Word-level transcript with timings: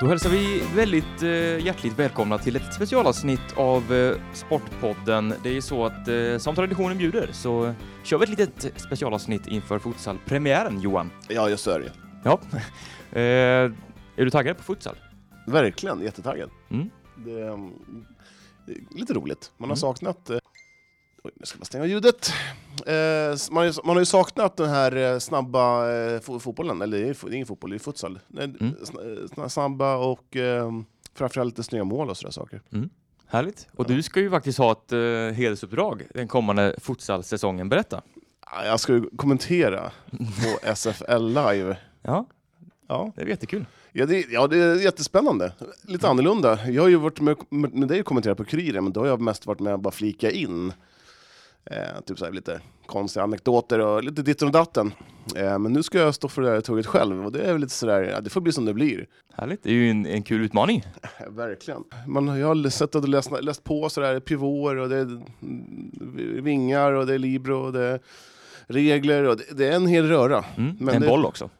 Då 0.00 0.06
hälsar 0.06 0.30
vi 0.30 0.62
väldigt 0.74 1.22
eh, 1.22 1.64
hjärtligt 1.66 1.98
välkomna 1.98 2.38
till 2.38 2.56
ett 2.56 2.74
specialavsnitt 2.74 3.52
av 3.56 3.94
eh, 3.94 4.16
Sportpodden. 4.32 5.34
Det 5.42 5.48
är 5.48 5.52
ju 5.52 5.60
så 5.62 5.84
att 5.86 6.08
eh, 6.08 6.38
som 6.38 6.54
traditionen 6.54 6.98
bjuder 6.98 7.28
så 7.32 7.74
kör 8.04 8.18
vi 8.18 8.24
ett 8.24 8.30
litet 8.30 8.80
specialavsnitt 8.80 9.46
inför 9.46 9.78
futsalpremiären, 9.78 10.80
Johan. 10.80 11.10
Ja, 11.28 11.56
så 11.56 11.70
är 11.70 11.80
det 11.80 11.92
Ja. 12.24 12.40
eh, 13.18 13.22
är 14.16 14.24
du 14.24 14.30
taggad 14.30 14.56
på 14.56 14.62
futsal? 14.62 14.96
Verkligen, 15.46 16.00
jättetaggad. 16.00 16.50
Mm. 16.70 16.90
Det 17.24 17.40
är, 17.40 17.50
um, 17.50 17.72
det 18.66 18.72
är 18.72 18.78
lite 18.98 19.12
roligt. 19.14 19.52
Man 19.56 19.70
har 19.70 19.76
Mm. 19.76 19.80
saknat... 19.80 20.30
Oj, 21.24 21.30
nu 21.36 21.46
ska 21.46 21.58
man 21.58 21.64
stänga 21.64 21.86
ljudet. 21.86 22.30
Eh, 22.86 22.94
man, 23.50 23.56
har 23.56 23.64
ju- 23.64 23.72
man 23.84 23.96
har 23.96 24.00
ju 24.00 24.04
saknat 24.04 24.56
den 24.56 24.68
här 24.68 24.96
eh, 24.96 25.18
snabba 25.18 25.90
eh, 25.90 26.20
fo- 26.20 26.38
fotbollen. 26.38 26.82
Eller 26.82 26.98
det 27.00 27.08
är, 27.08 27.34
ingen 27.34 27.46
fotboll, 27.46 27.70
det 27.70 27.76
är 27.76 27.78
futsal. 27.78 28.18
Mm. 28.38 28.50
sna- 28.60 29.26
sna- 29.34 29.48
Snabba 29.48 29.96
och 29.96 30.36
eh, 30.36 30.70
framförallt 31.14 31.52
lite 31.52 31.62
snygga 31.62 31.84
mål 31.84 32.10
och 32.10 32.16
sådär 32.16 32.30
saker. 32.32 32.62
Härligt. 33.26 33.68
Och 33.74 33.90
Ja. 33.90 33.94
du 33.94 34.02
ska 34.02 34.20
ju 34.20 34.30
faktiskt 34.30 34.58
ha 34.58 34.72
ett 34.72 34.92
eh, 34.92 34.98
hedersuppdrag 35.36 36.02
den 36.14 36.28
kommande 36.28 36.74
futsalsäsongen. 36.80 37.68
Berätta. 37.68 38.02
Ja, 38.50 38.64
Jag 38.64 38.80
ska 38.80 38.92
ju 38.92 39.10
kommentera 39.16 39.90
på 40.10 40.58
SFL 40.74 41.26
live. 41.26 41.76
Ja, 42.02 42.26
Ja, 42.90 43.12
det 43.16 43.22
är 43.22 43.26
jättekul. 43.26 43.66
Ja 43.92 44.06
det, 44.06 44.26
ja, 44.30 44.46
det 44.46 44.58
är 44.58 44.74
jättespännande. 44.84 45.52
Lite 45.82 46.08
annorlunda. 46.08 46.58
Jag 46.70 46.82
har 46.82 46.88
ju 46.88 46.96
varit 46.96 47.20
med, 47.20 47.36
med, 47.50 47.74
med 47.74 47.88
dig 47.88 48.00
och 48.00 48.06
kommenterat 48.06 48.36
på 48.38 48.44
Kuriren, 48.44 48.84
men 48.84 48.92
då 48.92 49.00
har 49.00 49.06
jag 49.06 49.20
mest 49.20 49.46
varit 49.46 49.60
med 49.60 49.72
och 49.72 49.80
bara 49.80 49.90
flika 49.90 50.30
in. 50.30 50.72
Eh, 51.70 52.00
typ 52.06 52.18
så 52.18 52.24
här, 52.24 52.32
lite 52.32 52.60
konstiga 52.86 53.24
anekdoter 53.24 53.78
och 53.78 54.04
lite 54.04 54.22
ditten 54.22 54.48
och 54.48 54.52
datten. 54.52 54.92
Eh, 55.36 55.58
men 55.58 55.72
nu 55.72 55.82
ska 55.82 55.98
jag 55.98 56.14
stå 56.14 56.28
för 56.28 56.42
det 56.42 56.50
här 56.50 56.60
tåget 56.60 56.86
själv 56.86 57.24
och 57.24 57.32
det 57.32 57.40
är 57.42 57.52
väl 57.52 57.60
lite 57.60 57.72
sådär, 57.72 58.02
ja, 58.02 58.20
det 58.20 58.30
får 58.30 58.40
bli 58.40 58.52
som 58.52 58.64
det 58.64 58.74
blir. 58.74 59.06
Härligt. 59.34 59.62
Det 59.62 59.70
är 59.70 59.74
ju 59.74 59.90
en, 59.90 60.06
en 60.06 60.22
kul 60.22 60.44
utmaning. 60.44 60.84
Eh, 61.18 61.30
verkligen. 61.30 61.84
Man, 62.06 62.38
jag 62.40 62.46
har 62.46 62.70
sett 62.70 62.94
och 62.94 63.08
läst, 63.08 63.30
läst 63.42 63.64
på 63.64 63.88
sådär, 63.88 64.20
pivåer 64.20 64.76
och 64.76 64.88
det 64.88 64.96
är 64.96 65.02
mm, 65.02 66.44
vingar 66.44 66.92
och 66.92 67.06
det 67.06 67.14
är 67.14 67.18
libro 67.18 67.56
och 67.56 67.72
det 67.72 67.82
är 67.82 68.00
regler 68.66 69.24
och 69.24 69.36
det, 69.36 69.44
det 69.56 69.66
är 69.68 69.72
en 69.72 69.86
hel 69.86 70.08
röra. 70.08 70.44
Mm. 70.56 70.76
Men 70.80 70.94
en 70.94 71.00
det- 71.00 71.08
boll 71.08 71.24
också. 71.24 71.50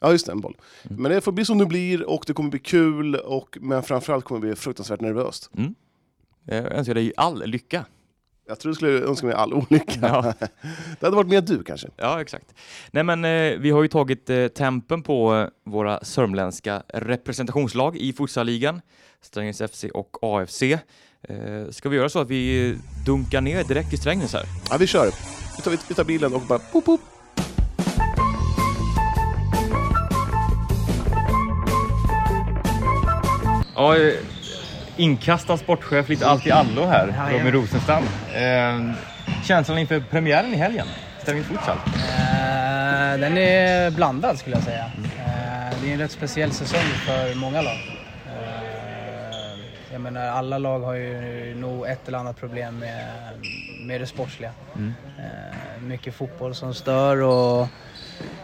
Ja, 0.00 0.12
just 0.12 0.26
det, 0.26 0.32
en 0.32 0.40
boll. 0.40 0.56
Mm. 0.82 1.02
Men 1.02 1.12
det 1.12 1.20
får 1.20 1.32
bli 1.32 1.44
som 1.44 1.58
det 1.58 1.66
blir 1.66 2.08
och 2.08 2.24
det 2.26 2.32
kommer 2.32 2.50
bli 2.50 2.58
kul, 2.58 3.14
och, 3.14 3.58
men 3.60 3.82
framförallt 3.82 4.24
kommer 4.24 4.40
det 4.40 4.46
bli 4.46 4.56
fruktansvärt 4.56 5.00
nervöst. 5.00 5.50
Jag 6.44 6.72
önskar 6.72 6.94
dig 6.94 7.12
all 7.16 7.46
lycka. 7.46 7.84
Jag 8.48 8.60
tror 8.60 8.70
du 8.70 8.74
skulle 8.74 9.00
önska 9.00 9.26
mig 9.26 9.34
all 9.34 9.54
olycka. 9.54 9.98
Ja. 10.02 10.34
Det 11.00 11.06
hade 11.06 11.16
varit 11.16 11.28
mer 11.28 11.40
du 11.40 11.62
kanske. 11.62 11.88
Ja, 11.96 12.20
exakt. 12.20 12.54
Nej, 12.90 13.04
men 13.04 13.24
eh, 13.24 13.58
vi 13.58 13.70
har 13.70 13.82
ju 13.82 13.88
tagit 13.88 14.30
eh, 14.30 14.46
tempen 14.48 15.02
på 15.02 15.34
eh, 15.34 15.70
våra 15.72 16.04
sörmländska 16.04 16.82
representationslag 16.88 17.96
i 17.96 18.12
futsalligan, 18.12 18.80
Strängnäs 19.20 19.62
FC 19.72 19.84
och 19.94 20.16
AFC. 20.22 20.62
Eh, 20.62 20.78
ska 21.70 21.88
vi 21.88 21.96
göra 21.96 22.08
så 22.08 22.18
att 22.18 22.30
vi 22.30 22.74
dunkar 23.06 23.40
ner 23.40 23.64
direkt 23.64 23.92
i 23.92 23.96
Strängnäs 23.96 24.32
här? 24.32 24.44
Ja, 24.70 24.76
vi 24.76 24.86
kör. 24.86 25.10
Vi 25.56 25.62
tar, 25.62 25.70
vi 25.88 25.94
tar 25.94 26.04
bilen 26.04 26.34
och 26.34 26.42
bara 26.48 26.58
pop, 26.58 26.84
pop. 26.84 27.00
Ja, 33.74 33.96
eh, 33.96 34.14
inkastad 34.98 35.56
sportchef, 35.56 36.08
lite 36.08 36.26
allt 36.26 36.46
i 36.46 36.50
allo 36.50 36.86
här. 36.86 37.30
Robin 37.32 37.52
Rosenstam. 37.52 38.04
Eh, 38.34 38.94
känslan 39.44 39.78
inför 39.78 40.00
premiären 40.00 40.54
i 40.54 40.56
helgen, 40.56 40.86
Strängnäs 41.22 41.46
futsal? 41.46 41.76
Eh, 41.86 43.20
den 43.20 43.38
är 43.38 43.90
blandad 43.90 44.38
skulle 44.38 44.56
jag 44.56 44.64
säga. 44.64 44.84
Eh, 45.18 45.76
det 45.82 45.88
är 45.88 45.92
en 45.92 45.98
rätt 45.98 46.10
speciell 46.10 46.52
säsong 46.52 46.80
för 46.80 47.34
många 47.34 47.62
lag. 47.62 47.76
Eh, 48.26 49.58
jag 49.92 50.00
menar 50.00 50.26
alla 50.26 50.58
lag 50.58 50.80
har 50.80 50.94
ju 50.94 51.54
nog 51.54 51.86
ett 51.86 52.08
eller 52.08 52.18
annat 52.18 52.40
problem 52.40 52.78
med, 52.78 53.04
med 53.80 54.00
det 54.00 54.06
sportsliga. 54.06 54.50
Eh, 54.78 55.82
mycket 55.82 56.14
fotboll 56.14 56.54
som 56.54 56.74
stör 56.74 57.22
och 57.22 57.68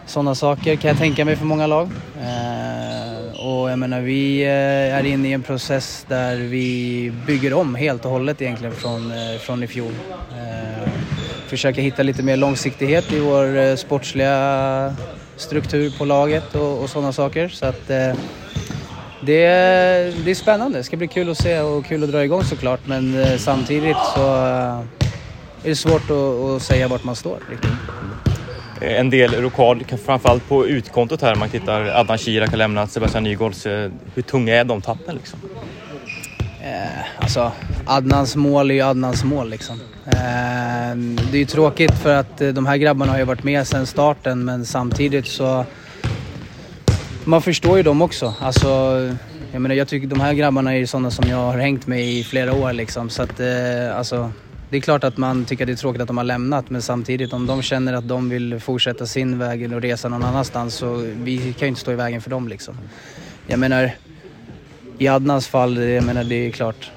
sådana 0.06 0.34
saker 0.34 0.76
kan 0.76 0.88
jag 0.88 0.98
tänka 0.98 1.24
mig 1.24 1.36
för 1.36 1.44
många 1.44 1.66
lag. 1.66 1.90
Eh, 2.20 3.40
och 3.46 3.70
jag 3.70 3.78
menar 3.78 4.00
vi 4.00 4.42
eh, 4.42 4.96
är 4.98 5.04
inne 5.06 5.28
i 5.28 5.32
en 5.32 5.42
process 5.42 6.04
där 6.08 6.36
vi 6.36 7.12
bygger 7.26 7.54
om 7.54 7.74
helt 7.74 8.04
och 8.04 8.10
hållet 8.10 8.42
egentligen 8.42 8.74
från, 8.74 9.10
eh, 9.10 9.38
från 9.40 9.62
i 9.62 9.66
fjol. 9.66 9.92
Eh, 10.30 10.88
försöka 11.48 11.80
hitta 11.80 12.02
lite 12.02 12.22
mer 12.22 12.36
långsiktighet 12.36 13.12
i 13.12 13.18
vår 13.20 13.56
eh, 13.58 13.74
sportsliga 13.76 14.94
struktur 15.36 15.92
på 15.98 16.04
laget 16.04 16.54
och, 16.54 16.82
och 16.82 16.90
sådana 16.90 17.12
saker. 17.12 17.48
Så 17.48 17.66
att, 17.66 17.90
eh, 17.90 18.12
det, 19.20 19.44
är- 19.44 20.12
det 20.24 20.30
är 20.30 20.34
spännande. 20.34 20.78
Det 20.78 20.84
ska 20.84 20.96
bli 20.96 21.08
kul 21.08 21.30
att 21.30 21.38
se 21.38 21.60
och 21.60 21.86
kul 21.86 22.04
att 22.04 22.10
dra 22.12 22.24
igång 22.24 22.44
såklart 22.44 22.80
men 22.84 23.20
eh, 23.22 23.36
samtidigt 23.36 23.96
så 24.14 24.20
eh, 24.36 24.78
är 25.62 25.68
det 25.68 25.76
svårt 25.76 26.10
att, 26.10 26.16
att 26.56 26.62
säga 26.62 26.88
vart 26.88 27.04
man 27.04 27.16
står 27.16 27.38
riktigt. 27.50 27.70
Eh, 28.84 29.00
en 29.00 29.10
del 29.10 29.34
rokad, 29.34 29.84
framförallt 30.04 30.48
på 30.48 30.66
utkontot 30.66 31.22
här, 31.22 31.34
man 31.34 31.48
tittar 31.48 31.84
Adnan 31.84 32.18
Kirak 32.18 32.50
har 32.50 32.56
lämnat, 32.56 32.90
Sebastian 32.90 33.24
Nygårds. 33.24 33.66
Eh, 33.66 33.90
hur 34.14 34.22
tunga 34.22 34.54
är 34.54 34.64
de 34.64 34.82
tappen 34.82 35.14
liksom? 35.14 35.38
Eh, 36.62 37.22
alltså, 37.22 37.52
Adnans 37.86 38.36
mål 38.36 38.70
är 38.70 38.74
ju 38.74 38.82
Adnans 38.82 39.24
mål 39.24 39.50
liksom. 39.50 39.80
Eh, 40.06 40.96
det 41.30 41.36
är 41.36 41.38
ju 41.38 41.44
tråkigt 41.44 41.94
för 41.94 42.14
att 42.14 42.40
eh, 42.40 42.48
de 42.48 42.66
här 42.66 42.76
grabbarna 42.76 43.12
har 43.12 43.18
ju 43.18 43.24
varit 43.24 43.44
med 43.44 43.66
sedan 43.66 43.86
starten 43.86 44.44
men 44.44 44.66
samtidigt 44.66 45.26
så... 45.26 45.64
Man 47.24 47.42
förstår 47.42 47.76
ju 47.76 47.82
dem 47.82 48.02
också. 48.02 48.34
Alltså, 48.40 48.68
jag 49.52 49.62
menar, 49.62 49.74
jag 49.74 49.88
tycker 49.88 50.06
de 50.06 50.20
här 50.20 50.34
grabbarna 50.34 50.74
är 50.74 50.78
ju 50.78 50.86
sådana 50.86 51.10
som 51.10 51.28
jag 51.28 51.36
har 51.36 51.58
hängt 51.58 51.86
med 51.86 52.04
i 52.04 52.24
flera 52.24 52.52
år 52.52 52.72
liksom. 52.72 53.10
Så 53.10 53.22
att, 53.22 53.40
eh, 53.40 53.96
alltså, 53.96 54.30
det 54.70 54.76
är 54.76 54.80
klart 54.80 55.04
att 55.04 55.16
man 55.16 55.44
tycker 55.44 55.64
att 55.64 55.66
det 55.66 55.72
är 55.72 55.76
tråkigt 55.76 56.02
att 56.02 56.08
de 56.08 56.16
har 56.16 56.24
lämnat 56.24 56.70
men 56.70 56.82
samtidigt 56.82 57.32
om 57.32 57.46
de 57.46 57.62
känner 57.62 57.92
att 57.92 58.08
de 58.08 58.28
vill 58.28 58.60
fortsätta 58.60 59.06
sin 59.06 59.38
väg 59.38 59.72
och 59.72 59.82
resa 59.82 60.08
någon 60.08 60.24
annanstans 60.24 60.74
så 60.74 60.94
vi 61.14 61.38
kan 61.38 61.60
ju 61.60 61.66
inte 61.66 61.80
stå 61.80 61.92
i 61.92 61.94
vägen 61.94 62.20
för 62.20 62.30
dem 62.30 62.48
liksom. 62.48 62.78
Jag 63.46 63.58
menar, 63.58 63.90
i 64.98 65.08
Adnans 65.08 65.48
fall, 65.48 65.76
jag 65.76 66.04
menar 66.04 66.24
det 66.24 66.46
är 66.46 66.50
klart, 66.50 66.90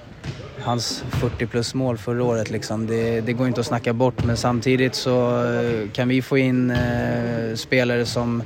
hans 0.62 1.04
40 1.10 1.46
plus 1.46 1.74
mål 1.74 1.98
förra 1.98 2.24
året 2.24 2.50
liksom, 2.50 2.88
det, 2.88 3.22
det 3.22 3.34
går 3.34 3.48
inte 3.48 3.60
att 3.60 3.66
snacka 3.66 3.94
bort 3.94 4.24
men 4.26 4.38
samtidigt 4.38 4.96
så 4.96 5.46
eh, 5.46 5.90
kan 5.90 6.08
vi 6.08 6.22
få 6.22 6.38
in 6.38 6.72
eh, 6.72 7.56
spelare 7.56 8.06
som 8.06 8.44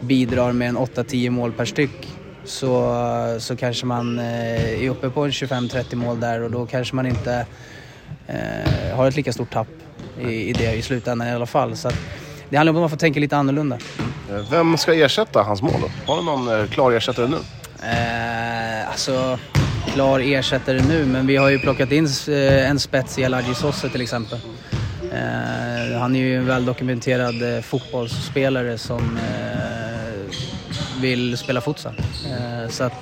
bidrar 0.00 0.52
med 0.52 0.68
en 0.68 0.78
8-10 0.78 1.30
mål 1.30 1.52
per 1.52 1.64
styck 1.64 2.08
så, 2.44 2.96
så 3.38 3.56
kanske 3.56 3.86
man 3.86 4.18
eh, 4.18 4.84
är 4.84 4.90
uppe 4.90 5.10
på 5.10 5.24
en 5.24 5.30
25-30 5.30 5.94
mål 5.94 6.20
där 6.20 6.42
och 6.42 6.50
då 6.50 6.66
kanske 6.66 6.96
man 6.96 7.06
inte 7.06 7.46
eh, 8.26 8.96
har 8.96 9.08
ett 9.08 9.16
lika 9.16 9.32
stort 9.32 9.52
tapp 9.52 9.68
i, 10.20 10.48
i 10.48 10.52
det 10.52 10.72
i 10.74 10.82
slutändan 10.82 11.28
i 11.28 11.30
alla 11.32 11.46
fall. 11.46 11.76
Så 11.76 11.88
att, 11.88 11.96
det 12.48 12.56
handlar 12.56 12.70
om 12.70 12.76
att 12.76 12.82
man 12.82 12.90
får 12.90 12.96
tänka 12.96 13.20
lite 13.20 13.36
annorlunda. 13.36 13.78
Eh, 14.30 14.50
Vem 14.50 14.76
ska 14.76 14.94
ersätta 14.94 15.42
hans 15.42 15.62
mål 15.62 15.80
då? 15.80 16.12
Har 16.12 16.18
du 16.18 16.24
någon 16.24 16.60
eh, 16.60 16.66
klar 16.66 16.92
ersättare 16.92 17.28
nu? 17.28 17.36
Eh, 17.88 18.90
alltså, 18.90 19.38
klar 19.94 20.20
ersättare 20.20 20.82
nu, 20.88 21.04
men 21.06 21.26
vi 21.26 21.36
har 21.36 21.48
ju 21.48 21.58
plockat 21.58 21.92
in 21.92 22.08
eh, 22.28 22.70
en 22.70 22.78
spets 22.78 23.18
i 23.18 23.24
Aladji 23.24 23.54
Sosse 23.54 23.88
till 23.88 24.00
exempel. 24.00 24.38
Eh, 25.12 25.98
han 25.98 26.16
är 26.16 26.20
ju 26.20 26.36
en 26.36 26.46
väldokumenterad 26.46 27.56
eh, 27.56 27.62
fotbollsspelare 27.62 28.78
som 28.78 29.16
eh, 29.16 30.36
vill 31.00 31.38
spela 31.38 31.60
futsal. 31.60 31.92
Så 32.70 32.84
att, 32.84 32.92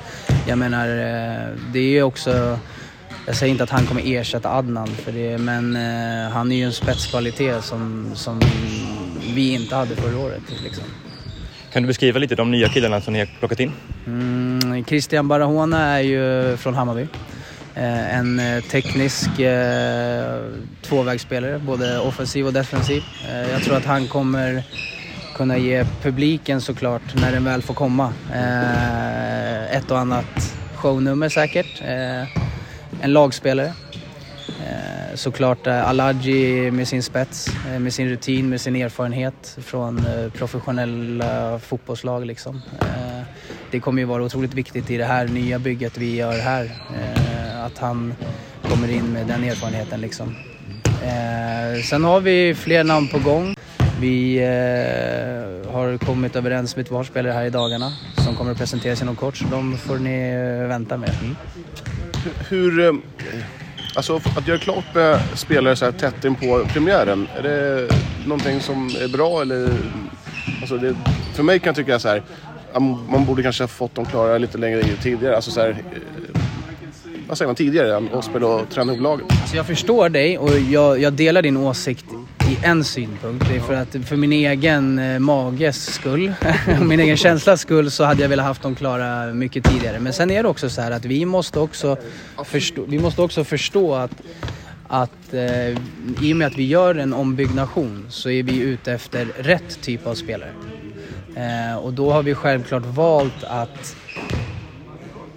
jag 0.49 0.59
menar, 0.59 0.87
det 1.73 1.79
är 1.79 1.91
ju 1.91 2.03
också... 2.03 2.59
Jag 3.27 3.37
säger 3.37 3.51
inte 3.51 3.65
att 3.65 3.71
han 3.71 3.87
kommer 3.87 4.03
ersätta 4.05 4.51
Adnan, 4.57 4.87
för 4.89 5.13
det, 5.13 5.39
men 5.39 5.77
eh, 5.77 6.33
han 6.33 6.53
är 6.53 6.57
ju 6.57 6.65
en 6.65 6.73
spetskvalitet 6.73 7.65
som, 7.65 8.11
som 8.15 8.41
vi 9.35 9.55
inte 9.55 9.75
hade 9.77 9.97
förra 9.97 10.19
året. 10.19 10.43
Liksom. 10.63 10.84
Kan 11.72 11.83
du 11.83 11.87
beskriva 11.87 12.19
lite 12.19 12.34
de 12.34 12.51
nya 12.51 12.69
killarna 12.69 13.01
som 13.01 13.13
ni 13.13 13.19
har 13.19 13.28
plockat 13.39 13.61
in? 13.61 13.72
Mm, 14.07 14.84
Christian 14.84 15.28
Barahona 15.28 15.87
är 15.87 16.01
ju 16.01 16.57
från 16.57 16.75
Hammarby. 16.75 17.07
Eh, 17.75 18.17
en 18.19 18.41
eh, 18.41 18.63
teknisk 18.65 19.39
eh, 19.39 20.41
tvåvägsspelare, 20.83 21.59
både 21.59 21.99
offensiv 21.99 22.47
och 22.47 22.53
defensiv. 22.53 23.03
Eh, 23.28 23.51
jag 23.51 23.63
tror 23.63 23.77
att 23.77 23.84
han 23.84 24.09
kommer 24.09 24.63
kunna 25.34 25.59
ge 25.59 25.84
publiken 26.03 26.61
såklart, 26.61 27.15
när 27.15 27.33
den 27.33 27.45
väl 27.45 27.63
får 27.63 27.75
komma, 27.75 28.13
eh, 28.33 29.77
ett 29.77 29.91
och 29.91 29.99
annat 29.99 30.57
shownummer 30.75 31.28
säkert. 31.28 31.83
En 33.03 33.13
lagspelare. 33.13 33.73
Eh, 34.49 35.15
såklart 35.15 35.67
eh, 35.67 35.89
Alagi 35.89 36.71
med 36.71 36.89
sin 36.89 37.03
spets, 37.03 37.49
eh, 37.49 37.79
med 37.79 37.93
sin 37.93 38.09
rutin, 38.09 38.49
med 38.49 38.61
sin 38.61 38.77
erfarenhet 38.77 39.59
från 39.63 40.07
professionella 40.35 41.59
fotbollslag. 41.59 42.27
Liksom. 42.27 42.63
Det 43.71 43.81
kommer 43.81 44.03
ju 44.03 44.07
vara 44.07 44.23
otroligt 44.23 44.55
viktigt 44.55 44.91
i 44.91 44.97
det 44.97 45.05
här 45.05 45.29
nya 45.29 45.59
bygget 45.59 45.99
vi 45.99 46.17
gör 46.17 46.39
här. 46.39 46.71
Att 47.67 47.79
han 47.79 48.15
kommer 48.63 48.91
in 48.91 49.13
med 49.13 49.27
den 49.27 49.45
erfarenheten. 49.45 50.01
Liksom. 50.01 50.35
Sen 51.91 52.05
har 52.05 52.21
vi 52.21 52.55
fler 52.55 52.85
namn 52.85 53.09
på 53.09 53.19
gång. 53.19 53.55
Vi 54.01 54.39
har 55.73 55.99
kommit 55.99 56.37
överens 56.37 56.77
med 56.77 56.83
ett 56.83 56.91
par 56.91 57.05
spelare 57.05 57.33
här 57.33 57.45
i 57.45 57.51
dagarna 57.51 57.93
som 58.17 58.37
kommer 58.37 58.53
att 58.53 58.59
presenteras 58.59 59.03
inom 59.03 59.17
kort, 59.17 59.37
så 59.37 59.45
de 59.45 59.77
får 59.79 59.99
ni 59.99 60.33
vänta 60.67 60.97
med. 60.97 61.11
Mm. 61.21 61.37
Hur... 62.49 62.81
Eh, 62.81 62.93
alltså 63.95 64.21
att 64.37 64.49
göra 64.49 64.59
klart 64.59 64.95
med 64.95 65.21
spelare 65.34 65.77
så 65.77 65.84
här 65.84 65.93
tätt 65.93 66.25
in 66.25 66.34
på 66.34 66.67
premiären, 66.72 67.28
är 67.37 67.43
det 67.43 67.89
någonting 68.27 68.61
som 68.61 68.87
är 68.87 69.09
bra 69.09 69.43
eller? 69.43 69.69
Alltså 70.61 70.77
det, 70.77 70.97
för 71.34 71.43
mig 71.43 71.59
kan 71.59 71.67
jag 71.67 71.77
tycka 71.77 71.99
så 71.99 72.09
här, 72.09 72.22
man 73.09 73.25
borde 73.25 73.43
kanske 73.43 73.63
ha 73.63 73.69
fått 73.69 73.95
dem 73.95 74.05
klara 74.05 74.39
lite 74.39 74.59
längre 74.59 74.83
tidigare. 74.83 75.37
Alltså 75.37 75.51
så 75.51 75.61
här, 75.61 75.71
eh, 75.71 75.77
vad 77.28 77.39
säger 77.39 77.47
man, 77.47 77.57
tidigare 77.57 77.97
än 77.97 78.09
att 78.15 78.25
spela 78.25 78.47
och 78.47 78.71
träna 78.71 78.93
upp 78.93 79.01
laget. 79.01 79.27
Alltså 79.31 79.57
jag 79.57 79.66
förstår 79.66 80.09
dig 80.09 80.39
och 80.39 80.51
jag, 80.71 81.01
jag, 81.01 81.13
delar 81.13 81.43
din 81.43 81.57
åsikt 81.57 82.05
i 82.51 82.59
en 82.63 82.85
synpunkt. 82.85 83.49
Det 83.49 83.57
är 83.57 83.61
för 83.61 83.75
att 83.75 83.97
för 84.05 84.17
min 84.17 84.33
egen 84.33 84.99
eh, 84.99 85.19
mages 85.19 85.95
skull, 85.95 86.33
min 86.83 87.01
egen 87.01 87.17
känslas 87.17 87.61
skull 87.61 87.91
så 87.91 88.05
hade 88.05 88.23
jag 88.23 88.29
velat 88.29 88.47
haft 88.47 88.63
dem 88.63 88.75
klara 88.75 89.35
mycket 89.35 89.65
tidigare. 89.65 90.01
Men 90.01 90.13
sen 90.13 90.31
är 90.31 90.43
det 90.43 90.49
också 90.49 90.71
så 90.71 90.81
här 90.81 90.91
att 90.91 91.05
vi 91.05 91.25
måste 91.25 91.61
också 91.61 91.97
förstå, 92.45 92.85
vi 92.89 92.99
måste 92.99 93.23
också 93.23 93.45
förstå 93.45 93.95
att 93.95 94.23
att 94.89 95.35
eh, 95.35 95.69
i 96.23 96.33
och 96.33 96.37
med 96.37 96.47
att 96.47 96.59
vi 96.59 96.67
gör 96.67 96.95
en 96.95 97.13
ombyggnation 97.13 98.07
så 98.09 98.31
är 98.31 98.43
vi 98.43 98.59
ute 98.59 98.93
efter 98.93 99.25
rätt 99.25 99.83
typ 99.83 100.07
av 100.07 100.15
spelare. 100.15 100.53
Eh, 101.37 101.77
och 101.77 101.93
då 101.93 102.13
har 102.13 102.23
vi 102.23 102.35
självklart 102.35 102.87
valt 102.87 103.45
att 103.45 103.97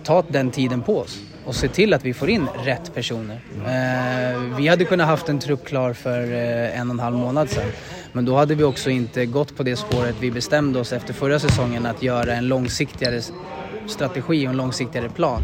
ta 0.04 0.24
den 0.30 0.52
tiden 0.52 0.82
på 0.82 1.00
oss 1.00 1.20
och 1.46 1.56
se 1.56 1.68
till 1.68 1.94
att 1.94 2.06
vi 2.06 2.14
får 2.14 2.30
in 2.30 2.48
rätt 2.64 2.96
personer. 2.96 3.40
Eh, 3.66 4.58
vi 4.58 4.68
hade 4.68 4.86
kunnat 4.86 5.08
haft 5.08 5.30
en 5.30 5.40
trupp 5.40 5.66
klar 5.66 5.94
för 5.94 6.24
eh, 6.24 6.80
en 6.80 6.90
och 6.90 6.94
en 6.94 7.00
halv 7.00 7.18
månad 7.18 7.50
sedan. 7.50 7.72
Men 8.12 8.26
då 8.26 8.36
hade 8.36 8.56
vi 8.56 8.64
också 8.64 8.90
inte 8.90 9.26
gått 9.26 9.58
på 9.58 9.64
det 9.64 9.76
spåret 9.76 10.16
vi 10.20 10.32
bestämde 10.32 10.80
oss 10.80 10.94
efter 10.94 11.14
förra 11.14 11.40
säsongen 11.40 11.86
att 11.86 12.04
göra 12.04 12.34
en 12.34 12.48
långsiktigare 12.48 13.22
strategi 13.88 14.48
och 14.48 14.52
en 14.52 14.58
långsiktigare 14.58 15.10
plan. 15.10 15.42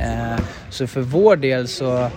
Eh, 0.00 0.44
så 0.70 0.86
för 0.86 1.00
vår 1.00 1.36
del 1.36 1.68
så 1.68 2.10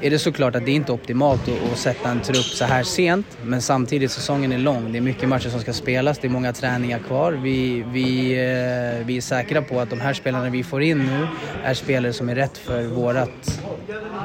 är 0.00 0.10
det 0.10 0.18
såklart 0.18 0.56
att 0.56 0.64
det 0.64 0.72
inte 0.72 0.92
är 0.92 0.94
optimalt 0.94 1.48
att, 1.48 1.72
att 1.72 1.78
sätta 1.78 2.08
en 2.08 2.20
trupp 2.20 2.44
så 2.44 2.64
här 2.64 2.82
sent. 2.82 3.26
Men 3.42 3.62
samtidigt, 3.62 4.10
säsongen 4.10 4.52
är 4.52 4.58
lång. 4.58 4.92
Det 4.92 4.98
är 4.98 5.02
mycket 5.02 5.28
matcher 5.28 5.48
som 5.48 5.60
ska 5.60 5.72
spelas, 5.72 6.18
det 6.18 6.26
är 6.26 6.30
många 6.30 6.52
träningar 6.52 6.98
kvar. 6.98 7.32
Vi, 7.32 7.84
vi, 7.92 8.32
eh, 8.32 9.06
vi 9.06 9.16
är 9.16 9.20
säkra 9.20 9.62
på 9.62 9.80
att 9.80 9.90
de 9.90 10.00
här 10.00 10.14
spelarna 10.14 10.50
vi 10.50 10.64
får 10.64 10.82
in 10.82 10.98
nu 10.98 11.26
är 11.64 11.74
spelare 11.74 12.12
som 12.12 12.28
är 12.28 12.34
rätt 12.34 12.58
för 12.58 12.82
vårat, 12.82 13.62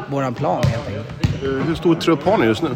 våran 0.09 0.33
plan 0.33 0.63
helt 0.63 0.88
enkelt. 0.88 1.07
Eh, 1.44 1.50
hur 1.50 1.75
stor 1.75 1.95
trupp 1.95 2.24
har 2.24 2.38
ni 2.38 2.45
just 2.45 2.63
nu? 2.63 2.75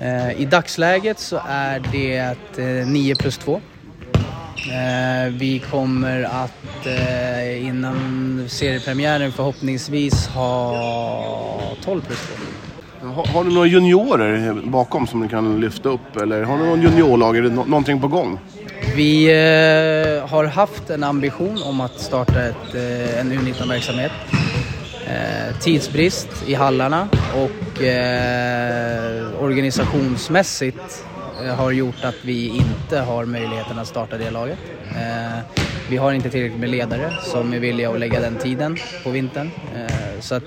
Eh, 0.00 0.40
I 0.40 0.44
dagsläget 0.44 1.18
så 1.18 1.40
är 1.48 1.82
det 1.92 2.84
9 2.86 3.14
plus 3.14 3.38
2. 3.38 3.60
Eh, 4.68 5.32
vi 5.32 5.58
kommer 5.58 6.22
att 6.22 6.86
eh, 6.86 7.66
innan 7.66 8.44
seriepremiären 8.48 9.32
förhoppningsvis 9.32 10.26
ha 10.26 11.76
12 11.84 12.00
plus 12.00 12.18
2. 13.00 13.06
Har, 13.06 13.26
har, 13.26 13.44
du 13.44 13.50
några 13.50 13.66
juniorer 13.66 14.54
bakom 14.64 15.06
som 15.06 15.20
ni 15.20 15.28
kan 15.28 15.60
lyfta 15.60 15.88
upp 15.88 16.16
eller 16.16 16.42
har 16.42 16.58
du 16.58 16.64
någon 16.64 16.82
juniorlag? 16.82 17.36
Är 17.36 17.42
det 17.42 17.50
någonting 17.50 18.00
på 18.00 18.08
gång? 18.08 18.38
Vi 18.96 19.24
eh, 19.26 20.28
har 20.28 20.44
haft 20.44 20.90
en 20.90 21.04
ambition 21.04 21.62
om 21.62 21.80
att 21.80 22.00
starta 22.00 22.42
ett, 22.42 22.74
en 23.20 23.32
U19-verksamhet. 23.32 24.12
Eh, 25.06 25.58
tidsbrist 25.60 26.28
i 26.46 26.54
hallarna 26.54 27.08
och 27.34 27.82
organisationsmässigt 29.40 31.04
Eh, 31.44 31.54
har 31.54 31.70
gjort 31.70 32.04
att 32.04 32.14
vi 32.22 32.46
inte 32.46 32.98
har 32.98 33.24
möjligheten 33.24 33.78
att 33.78 33.88
starta 33.88 34.18
det 34.18 34.30
laget. 34.30 34.58
Eh, 34.90 35.38
vi 35.90 35.96
har 35.96 36.12
inte 36.12 36.30
tillräckligt 36.30 36.60
med 36.60 36.70
ledare 36.70 37.12
som 37.22 37.52
är 37.52 37.58
villiga 37.58 37.90
att 37.90 38.00
lägga 38.00 38.20
den 38.20 38.36
tiden 38.36 38.76
på 39.04 39.10
vintern. 39.10 39.50
Eh, 39.76 40.20
så 40.20 40.34
att 40.34 40.42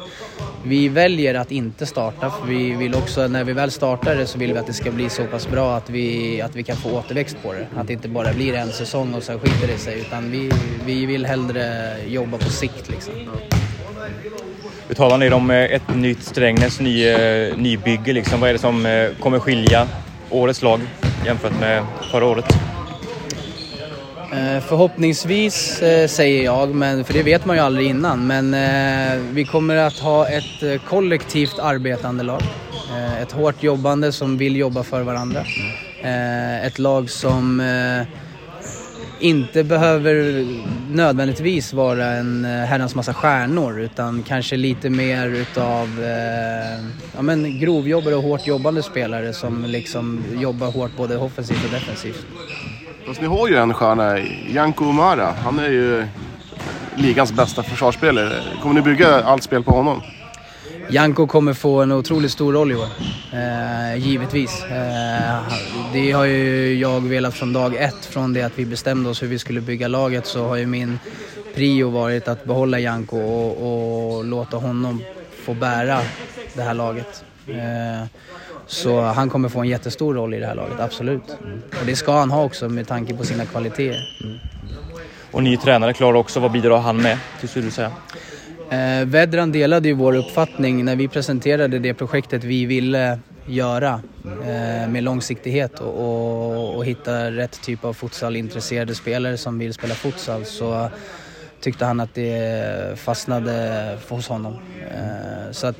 vi 0.63 0.89
väljer 0.89 1.35
att 1.35 1.51
inte 1.51 1.85
starta 1.85 2.29
för 2.29 2.47
vi 2.47 2.71
vill 2.75 2.95
också, 2.95 3.27
när 3.27 3.43
vi 3.43 3.53
väl 3.53 3.71
startar 3.71 4.15
det 4.15 4.27
så 4.27 4.39
vill 4.39 4.53
vi 4.53 4.59
att 4.59 4.67
det 4.67 4.73
ska 4.73 4.91
bli 4.91 5.09
så 5.09 5.25
pass 5.25 5.47
bra 5.47 5.75
att 5.75 5.89
vi, 5.89 6.41
att 6.41 6.55
vi 6.55 6.63
kan 6.63 6.75
få 6.75 6.89
återväxt 6.89 7.37
på 7.43 7.53
det. 7.53 7.67
Att 7.75 7.87
det 7.87 7.93
inte 7.93 8.09
bara 8.09 8.33
blir 8.33 8.53
en 8.53 8.71
säsong 8.71 9.13
och 9.13 9.23
sen 9.23 9.39
skiter 9.39 9.67
det 9.67 9.77
sig 9.77 9.99
utan 9.99 10.31
vi, 10.31 10.51
vi 10.85 11.05
vill 11.05 11.25
hellre 11.25 11.95
jobba 12.07 12.37
på 12.37 12.49
sikt 12.49 12.89
liksom. 12.89 13.13
talar 14.95 15.17
ni 15.17 15.31
om 15.31 15.51
eh, 15.51 15.57
ett 15.57 15.95
nytt 15.95 16.23
Strängnäs, 16.23 16.79
ny, 16.79 17.07
eh, 17.07 17.57
nybygge 17.57 18.13
liksom. 18.13 18.39
Vad 18.39 18.49
är 18.49 18.53
det 18.53 18.59
som 18.59 19.07
kommer 19.19 19.39
skilja 19.39 19.87
årets 20.31 20.61
lag 20.61 20.79
jämfört 21.25 21.59
med 21.59 21.85
förra 22.11 22.25
året? 22.25 22.45
Eh, 24.31 24.59
förhoppningsvis 24.61 25.81
eh, 25.81 26.07
säger 26.07 26.43
jag, 26.43 26.75
men, 26.75 27.03
för 27.03 27.13
det 27.13 27.23
vet 27.23 27.45
man 27.45 27.55
ju 27.55 27.61
aldrig 27.61 27.87
innan, 27.87 28.27
men 28.27 28.53
eh, 28.53 29.21
vi 29.31 29.45
kommer 29.45 29.75
att 29.75 29.99
ha 29.99 30.27
ett 30.27 30.83
kollektivt 30.87 31.59
arbetande 31.59 32.23
lag. 32.23 32.41
Ett 33.21 33.31
hårt 33.31 33.63
jobbande 33.63 34.11
som 34.11 34.37
vill 34.37 34.55
jobba 34.55 34.83
för 34.83 35.01
varandra. 35.01 35.45
Ett 36.63 36.79
lag 36.79 37.09
som 37.09 37.61
inte 39.19 39.63
behöver 39.63 40.45
nödvändigtvis 40.91 41.73
vara 41.73 42.05
en 42.05 42.45
eh, 42.45 42.51
herrans 42.51 42.95
massa 42.95 43.13
stjärnor 43.13 43.79
utan 43.79 44.23
kanske 44.23 44.57
lite 44.57 44.89
mer 44.89 45.27
utav 45.27 46.03
eh, 46.03 46.85
ja, 47.15 47.21
men 47.21 47.59
grovjobbare 47.59 48.15
och 48.15 48.23
hårt 48.23 48.47
jobbande 48.47 48.83
spelare 48.83 49.33
som 49.33 49.65
liksom 49.65 50.23
jobbar 50.39 50.71
hårt 50.71 50.91
både 50.97 51.17
offensivt 51.17 51.65
och 51.65 51.71
defensivt. 51.71 52.25
Fast 53.07 53.21
ni 53.21 53.27
har 53.27 53.47
ju 53.47 53.55
en 53.55 53.73
stjärna, 53.73 54.19
Janko 54.53 54.85
Umara. 54.85 55.33
Han 55.43 55.59
är 55.59 55.69
ju 55.69 56.05
ligans 56.95 57.33
bästa 57.33 57.63
försvarsspelare. 57.63 58.33
Kommer 58.61 58.75
ni 58.75 58.81
bygga 58.81 59.23
allt 59.23 59.43
spel 59.43 59.63
på 59.63 59.71
honom? 59.71 60.01
Janko 60.91 61.27
kommer 61.27 61.53
få 61.53 61.81
en 61.81 61.91
otroligt 61.91 62.31
stor 62.31 62.53
roll 62.53 62.71
i 62.71 62.75
år, 62.75 62.87
eh, 63.33 64.07
givetvis. 64.07 64.63
Eh, 64.63 65.53
det 65.93 66.11
har 66.11 66.25
ju 66.25 66.73
jag 66.79 67.01
velat 67.01 67.33
från 67.33 67.53
dag 67.53 67.75
ett, 67.75 68.05
från 68.05 68.33
det 68.33 68.41
att 68.41 68.59
vi 68.59 68.65
bestämde 68.65 69.09
oss 69.09 69.23
hur 69.23 69.27
vi 69.27 69.39
skulle 69.39 69.61
bygga 69.61 69.87
laget 69.87 70.25
så 70.25 70.47
har 70.47 70.55
ju 70.55 70.65
min 70.65 70.99
prio 71.55 71.89
varit 71.89 72.27
att 72.27 72.45
behålla 72.45 72.79
Janko 72.79 73.17
och, 73.17 74.17
och 74.17 74.25
låta 74.25 74.57
honom 74.57 75.01
få 75.45 75.53
bära 75.53 75.99
det 76.53 76.61
här 76.61 76.73
laget. 76.73 77.23
Eh, 77.47 78.07
så 78.67 79.01
han 79.01 79.29
kommer 79.29 79.49
få 79.49 79.59
en 79.59 79.67
jättestor 79.67 80.13
roll 80.13 80.33
i 80.33 80.39
det 80.39 80.47
här 80.47 80.55
laget, 80.55 80.79
absolut. 80.79 81.37
Och 81.79 81.85
det 81.85 81.95
ska 81.95 82.19
han 82.19 82.31
ha 82.31 82.43
också 82.43 82.69
med 82.69 82.87
tanke 82.87 83.13
på 83.13 83.23
sina 83.23 83.45
kvaliteter. 83.45 84.17
Mm. 84.23 84.39
Och 85.31 85.43
ny 85.43 85.57
tränare 85.57 85.93
klar 85.93 86.13
också, 86.13 86.39
vad 86.39 86.51
bidrar 86.51 86.79
han 86.79 86.97
med, 86.97 87.17
till 87.39 87.49
skulle 87.49 87.65
du 87.65 87.71
säga? 87.71 87.91
Eh, 88.71 89.05
Vedran 89.05 89.51
delade 89.51 89.87
ju 89.87 89.93
vår 89.93 90.15
uppfattning 90.15 90.85
när 90.85 90.95
vi 90.95 91.07
presenterade 91.07 91.79
det 91.79 91.93
projektet 91.93 92.43
vi 92.43 92.65
ville 92.65 93.19
göra 93.45 94.01
eh, 94.23 94.89
med 94.89 95.03
långsiktighet 95.03 95.79
och, 95.79 95.93
och, 95.93 96.75
och, 96.75 96.85
hitta 96.85 97.31
rätt 97.31 97.61
typ 97.61 97.85
av 97.85 97.93
futsalintresserade 97.93 98.95
spelare 98.95 99.37
som 99.37 99.59
vill 99.59 99.73
spela 99.73 99.93
futsal 99.93 100.45
så 100.45 100.89
tyckte 101.61 101.85
han 101.85 101.99
att 101.99 102.15
det 102.15 102.99
fastnade 102.99 103.97
hos 104.09 104.27
honom. 104.27 104.53
Eh, 104.91 105.51
så 105.51 105.67
att 105.67 105.77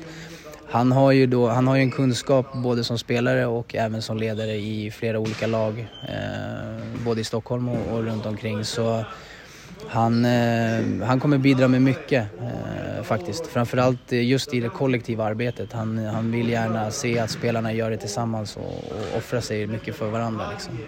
han 0.70 0.92
har 0.92 1.12
ju 1.12 1.26
då, 1.26 1.48
han 1.48 1.68
har 1.68 1.76
ju 1.76 1.82
en 1.82 1.90
kunskap 1.90 2.46
både 2.54 2.84
som 2.84 2.98
spelare 2.98 3.46
och 3.46 3.74
även 3.74 4.02
som 4.02 4.18
ledare 4.18 4.54
i 4.54 4.90
flera 4.90 5.18
olika 5.18 5.46
lag, 5.46 5.88
eh, 6.08 7.04
både 7.04 7.20
i 7.20 7.24
Stockholm 7.24 7.68
och, 7.68 7.92
och 7.92 8.04
runt 8.04 8.26
omkring. 8.26 8.64
Så 8.64 9.04
han, 9.88 10.24
eh, 10.24 11.06
han 11.06 11.20
kommer 11.20 11.38
bidra 11.38 11.68
med 11.68 11.82
mycket 11.82 12.26
eh, 12.40 12.69
faktiskt. 13.10 13.46
Framförallt 13.46 14.12
just 14.12 14.54
i 14.54 14.60
det 14.60 14.68
kollektiva 14.68 15.24
arbetet. 15.24 15.72
Han, 15.72 15.98
han 15.98 16.32
vill 16.32 16.48
gärna 16.48 16.90
se 16.90 17.18
att 17.18 17.30
spelarna 17.30 17.72
gör 17.72 17.90
det 17.90 17.96
tillsammans 17.96 18.56
och, 18.56 18.62
och 18.62 19.18
offrar 19.18 19.40
sig 19.40 19.66
mycket 19.66 19.94
för 19.96 20.10
varandra. 20.10 20.44
Liksom. 20.52 20.78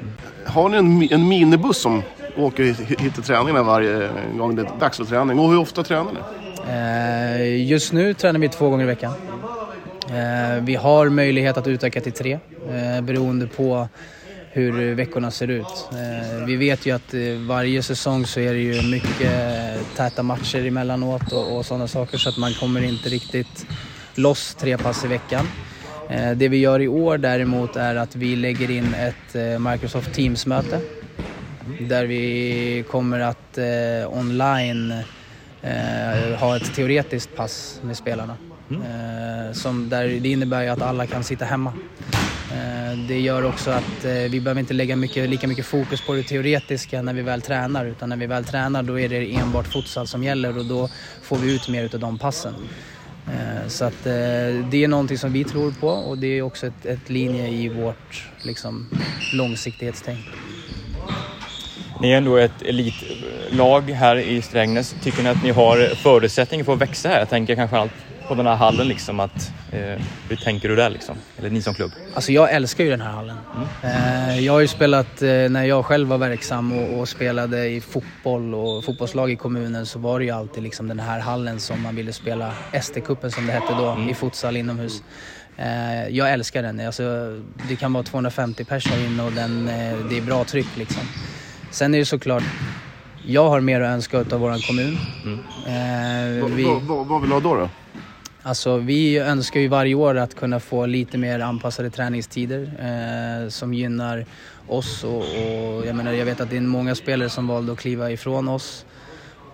Har 0.46 0.68
ni 0.68 0.76
en, 0.76 1.08
en 1.20 1.28
minibuss 1.28 1.78
som 1.78 2.02
åker 2.36 2.64
hit 2.64 3.14
till 3.14 3.22
träningarna 3.22 3.62
varje 3.62 4.08
gång 4.38 4.56
det 4.56 4.62
är 4.62 4.68
dags 4.80 4.96
för 4.96 5.04
träning? 5.04 5.38
Och 5.38 5.50
hur 5.50 5.58
ofta 5.58 5.82
tränar 5.82 6.12
ni? 6.12 6.20
Eh, 6.68 7.66
just 7.66 7.92
nu 7.92 8.14
tränar 8.14 8.40
vi 8.40 8.48
två 8.48 8.70
gånger 8.70 8.84
i 8.84 8.86
veckan. 8.86 9.12
Eh, 10.08 10.62
vi 10.62 10.74
har 10.74 11.08
möjlighet 11.08 11.56
att 11.56 11.66
utöka 11.66 12.00
till 12.00 12.12
tre 12.12 12.38
eh, 12.70 13.00
beroende 13.00 13.46
på 13.46 13.88
hur 14.54 14.94
veckorna 14.94 15.30
ser 15.30 15.48
ut. 15.48 15.88
Eh, 15.92 16.44
vi 16.46 16.56
vet 16.56 16.86
ju 16.86 16.94
att 16.94 17.14
eh, 17.14 17.20
varje 17.48 17.82
säsong 17.82 18.26
så 18.26 18.40
är 18.40 18.52
det 18.52 18.60
ju 18.60 18.82
mycket 18.82 19.96
täta 19.96 20.22
matcher 20.22 20.66
emellanåt 20.66 21.32
och, 21.32 21.56
och 21.56 21.66
sådana 21.66 21.88
saker 21.88 22.18
så 22.18 22.28
att 22.28 22.38
man 22.38 22.54
kommer 22.54 22.82
inte 22.82 23.08
riktigt 23.08 23.66
loss 24.14 24.54
tre 24.54 24.78
pass 24.78 25.04
i 25.04 25.08
veckan. 25.08 25.46
Eh, 26.08 26.30
det 26.30 26.48
vi 26.48 26.56
gör 26.56 26.80
i 26.80 26.88
år 26.88 27.18
däremot 27.18 27.76
är 27.76 27.96
att 27.96 28.16
vi 28.16 28.36
lägger 28.36 28.70
in 28.70 28.94
ett 28.94 29.34
eh, 29.34 29.70
Microsoft 29.70 30.12
Teams-möte 30.14 30.80
där 31.80 32.06
vi 32.06 32.84
kommer 32.90 33.20
att 33.20 33.58
eh, 33.58 34.18
online 34.18 34.92
eh, 35.62 36.38
ha 36.38 36.56
ett 36.56 36.74
teoretiskt 36.74 37.36
pass 37.36 37.80
med 37.82 37.96
spelarna. 37.96 38.36
Mm. 38.74 39.46
Eh, 39.48 39.52
som 39.52 39.88
där, 39.88 40.08
det 40.08 40.28
innebär 40.28 40.62
ju 40.62 40.68
att 40.68 40.82
alla 40.82 41.06
kan 41.06 41.24
sitta 41.24 41.44
hemma. 41.44 41.72
Eh, 42.52 42.98
det 43.08 43.20
gör 43.20 43.44
också 43.44 43.70
att 43.70 44.04
eh, 44.04 44.12
vi 44.12 44.40
behöver 44.40 44.60
inte 44.60 44.74
lägga 44.74 44.96
mycket, 44.96 45.28
lika 45.28 45.48
mycket 45.48 45.66
fokus 45.66 46.06
på 46.06 46.12
det 46.12 46.22
teoretiska 46.22 47.02
när 47.02 47.14
vi 47.14 47.22
väl 47.22 47.42
tränar 47.42 47.86
utan 47.86 48.08
när 48.08 48.16
vi 48.16 48.26
väl 48.26 48.44
tränar 48.44 48.82
då 48.82 49.00
är 49.00 49.08
det 49.08 49.34
enbart 49.34 49.66
futsal 49.66 50.06
som 50.06 50.24
gäller 50.24 50.58
och 50.58 50.64
då 50.64 50.88
får 51.22 51.36
vi 51.36 51.54
ut 51.54 51.68
mer 51.68 51.94
av 51.94 52.00
de 52.00 52.18
passen. 52.18 52.54
Eh, 53.26 53.68
så 53.68 53.84
att 53.84 54.04
det 54.04 54.84
är 54.84 54.88
någonting 54.88 55.18
som 55.18 55.32
vi 55.32 55.44
tror 55.44 55.72
på 55.80 55.88
och 55.88 56.18
det 56.18 56.38
är 56.38 56.42
också 56.42 56.66
ett, 56.66 56.86
ett 56.86 57.10
linje 57.10 57.48
i 57.48 57.68
vårt 57.68 58.28
liksom, 58.42 58.88
långsiktighetstänk. 59.32 60.26
Ni 62.00 62.12
är 62.12 62.16
ändå 62.16 62.36
ett 62.36 62.62
elitlag 62.62 63.80
här 63.80 64.16
i 64.16 64.42
Strängnäs. 64.42 64.94
Tycker 65.02 65.22
ni 65.22 65.28
att 65.28 65.42
ni 65.42 65.50
har 65.50 65.94
förutsättningar 65.94 66.64
för 66.64 66.72
att 66.72 66.80
växa 66.80 67.08
här? 67.08 67.18
Jag 67.18 67.28
tänker 67.28 67.54
kanske 67.54 67.76
allt 67.78 67.92
på 68.28 68.34
den 68.34 68.46
här 68.46 68.56
hallen 68.56 68.88
liksom 68.88 69.20
att, 69.20 69.52
eh, 69.72 70.02
hur 70.28 70.36
tänker 70.36 70.68
du 70.68 70.76
där 70.76 70.90
liksom? 70.90 71.16
Eller 71.38 71.50
ni 71.50 71.62
som 71.62 71.74
klubb? 71.74 71.90
Alltså 72.14 72.32
jag 72.32 72.52
älskar 72.52 72.84
ju 72.84 72.90
den 72.90 73.00
här 73.00 73.10
hallen. 73.10 73.36
Mm. 73.82 74.28
Eh, 74.28 74.40
jag 74.40 74.52
har 74.52 74.60
ju 74.60 74.68
spelat, 74.68 75.22
eh, 75.22 75.28
när 75.28 75.64
jag 75.64 75.84
själv 75.84 76.08
var 76.08 76.18
verksam 76.18 76.72
och, 76.72 76.98
och, 76.98 77.08
spelade 77.08 77.68
i 77.68 77.80
fotboll 77.80 78.54
och 78.54 78.84
fotbollslag 78.84 79.30
i 79.30 79.36
kommunen 79.36 79.86
så 79.86 79.98
var 79.98 80.18
det 80.18 80.24
ju 80.24 80.30
alltid 80.30 80.62
liksom 80.62 80.88
den 80.88 81.00
här 81.00 81.20
hallen 81.20 81.60
som 81.60 81.82
man 81.82 81.96
ville 81.96 82.12
spela 82.12 82.52
ST-cupen 82.72 83.30
som 83.30 83.46
det 83.46 83.52
hette 83.52 83.74
då, 83.78 83.90
mm. 83.90 84.08
i 84.08 84.14
futsal 84.14 84.56
inomhus. 84.56 85.02
Eh, 85.56 86.08
jag 86.08 86.32
älskar 86.32 86.62
den. 86.62 86.80
Alltså, 86.80 87.02
det 87.68 87.76
kan 87.76 87.92
vara 87.92 88.04
250 88.04 88.64
personer 88.64 89.06
inne 89.06 89.22
och 89.22 89.32
den, 89.32 89.68
eh, 89.68 89.98
det 90.10 90.18
är 90.18 90.22
bra 90.22 90.44
tryck 90.44 90.76
liksom. 90.76 91.02
Sen 91.70 91.94
är 91.94 91.98
det 91.98 92.04
såklart 92.04 92.44
jag 93.26 93.48
har 93.48 93.60
mer 93.60 93.80
att 93.80 93.90
önska 93.90 94.18
av 94.18 94.40
vår 94.40 94.66
kommun. 94.66 94.98
Mm. 95.24 95.38
Eh, 95.66 96.46
vi... 96.46 96.64
vad, 96.64 96.82
vad, 96.82 97.06
vad 97.06 97.20
vill 97.20 97.30
du 97.30 97.36
ha 97.36 97.40
då? 97.40 97.54
då? 97.54 97.68
Alltså, 98.44 98.76
vi 98.76 99.18
önskar 99.18 99.60
ju 99.60 99.68
varje 99.68 99.94
år 99.94 100.16
att 100.16 100.34
kunna 100.34 100.60
få 100.60 100.86
lite 100.86 101.18
mer 101.18 101.40
anpassade 101.40 101.90
träningstider 101.90 102.62
eh, 102.62 103.48
som 103.48 103.74
gynnar 103.74 104.26
oss. 104.66 105.04
Och, 105.04 105.18
och, 105.18 105.86
jag, 105.86 105.96
menar, 105.96 106.12
jag 106.12 106.24
vet 106.24 106.40
att 106.40 106.50
det 106.50 106.56
är 106.56 106.60
många 106.60 106.94
spelare 106.94 107.28
som 107.28 107.46
valde 107.46 107.72
att 107.72 107.78
kliva 107.78 108.10
ifrån 108.10 108.48
oss 108.48 108.86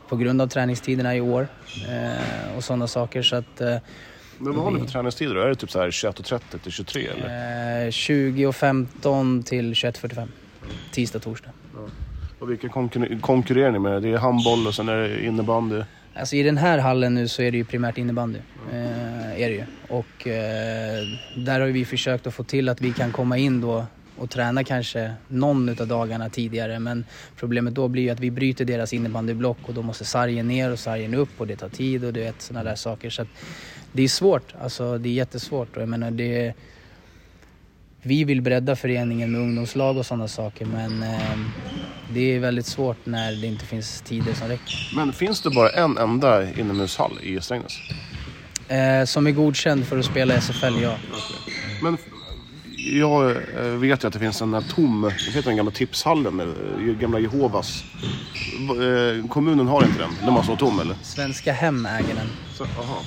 på 0.09 0.17
grund 0.17 0.43
av 0.43 0.47
träningstiderna 0.47 1.17
i 1.17 1.21
år 1.21 1.49
eh, 1.89 2.57
och 2.57 2.65
sådana 2.65 2.87
saker. 2.87 3.23
Så 3.23 3.37
att, 3.37 3.61
eh, 3.61 3.77
men 4.39 4.55
vad 4.55 4.65
har 4.65 4.71
ni 4.71 4.81
för 4.81 4.87
träningstider 4.87 5.35
då? 5.35 5.41
Är 5.41 5.49
det 5.49 5.55
typ 5.55 5.71
så 5.71 5.81
här 5.81 5.91
21.30 5.91 6.59
till 6.59 6.73
23 6.73 7.07
eller? 7.07 7.87
Eh, 7.87 7.91
20.15 7.91 9.43
till 9.43 9.73
21.45. 9.73 10.29
Tisdag, 10.93 11.19
torsdag. 11.19 11.51
Ja. 11.75 11.81
Och 12.39 12.51
vilka 12.51 12.69
konkur 12.69 13.21
konkurrerar 13.21 13.71
ni 13.71 13.79
med? 13.79 14.03
Det 14.03 14.09
är 14.09 14.17
handboll 14.17 14.67
och 14.67 14.75
sen 14.75 14.89
är 14.89 14.97
det 14.97 15.25
innebandy? 15.25 15.83
Alltså 16.19 16.37
i 16.37 16.43
den 16.43 16.57
här 16.57 16.79
hallen 16.79 17.15
nu 17.15 17.29
så 17.29 17.43
är 17.43 17.51
det 17.51 17.57
ju 17.57 17.65
primärt 17.65 17.99
innebandy. 17.99 18.39
Eh, 18.73 19.43
är 19.43 19.49
det 19.49 19.55
ju. 19.55 19.65
Och 19.89 20.27
eh, 20.27 21.05
där 21.37 21.61
har 21.61 21.67
vi 21.67 21.85
försökt 21.85 22.27
att 22.27 22.35
få 22.35 22.45
till 22.45 22.69
att 22.69 22.81
vi 22.81 22.93
kan 22.93 23.13
komma 23.13 23.39
in 23.39 23.61
då 23.61 23.87
och 24.17 24.31
träna 24.31 24.65
kanske 24.65 25.13
någon 25.29 25.69
av 25.69 25.87
dagarna 25.87 26.29
tidigare. 26.29 26.79
Men 26.79 27.05
problemet 27.37 27.75
då 27.75 27.89
blir 27.89 28.03
ju 28.03 28.11
att 28.11 28.21
vi 28.21 28.31
bryter 28.31 28.65
deras 28.65 28.93
innebandyblock 28.93 29.59
och 29.63 29.75
då 29.75 29.83
måste 29.83 30.05
sargen 30.05 30.49
ner 30.49 30.73
och 30.73 30.79
sargen 30.79 31.15
upp 31.15 31.41
och 31.41 31.47
det 31.47 31.57
tar 31.57 31.69
tid 31.69 32.05
och 32.05 32.13
du 32.13 32.21
vet 32.21 32.43
sådana 32.43 32.71
där 32.71 32.77
saker. 32.77 33.11
Så 33.11 33.27
det 33.93 34.03
är 34.03 34.09
svårt, 34.09 34.55
alltså 34.61 34.99
det 34.99 35.09
är 35.09 35.13
jättesvårt. 35.13 35.77
Och 35.77 35.83
jag 35.83 35.89
menar 35.89 36.11
det 36.11 36.55
vi 38.03 38.25
vill 38.25 38.43
bredda 38.43 38.77
föreningen 38.77 39.33
med 39.33 39.41
ungdomslag 39.41 39.97
och 39.97 40.07
sådana 40.07 40.29
saker 40.29 40.67
men 40.67 41.03
eh, 41.03 41.39
det 42.13 42.37
är 42.37 42.41
väldigt 42.41 42.67
svårt 42.67 43.07
när 43.07 43.33
det 43.33 43.47
inte 43.47 43.65
finns 43.65 44.01
tider 44.01 44.35
som 44.35 44.49
räcker. 44.49 44.91
Men 44.97 45.13
finns 45.13 45.41
det 45.41 45.51
bara 45.51 45.71
en 45.71 45.99
enda 45.99 46.51
inomhushall 46.55 47.19
i 47.23 47.41
Strängnäs? 47.41 47.79
Eh, 48.69 49.05
som 49.05 49.27
är 49.27 49.31
godkänd 49.31 49.87
för 49.87 49.99
att 49.99 50.05
spela 50.05 50.35
SFL, 50.35 50.83
ja. 50.83 50.95
Okay. 51.13 51.55
Men 51.83 51.99
jag 52.77 53.31
eh, 53.31 53.63
vet 53.63 54.05
ju 54.05 54.07
att 54.07 54.13
det 54.13 54.19
finns 54.19 54.43
en 54.43 54.63
tom, 54.69 55.13
jag 55.27 55.33
vet 55.33 55.45
den 55.45 55.57
gamla 55.57 55.73
tipshallen 55.73 56.41
eh, 56.41 57.01
gamla 57.01 57.19
Jehovas. 57.19 57.85
Eh, 58.61 59.29
kommunen 59.29 59.67
har 59.67 59.85
inte 59.85 59.99
den, 59.99 60.11
den 60.25 60.33
måste 60.33 60.49
vara 60.49 60.59
tom 60.59 60.81
eller? 60.81 60.97
Svenska 61.03 61.53
Hem 61.53 61.87
äger 61.87 62.15
den. 62.15 62.29
Så, 62.55 62.65
aha. 62.65 63.03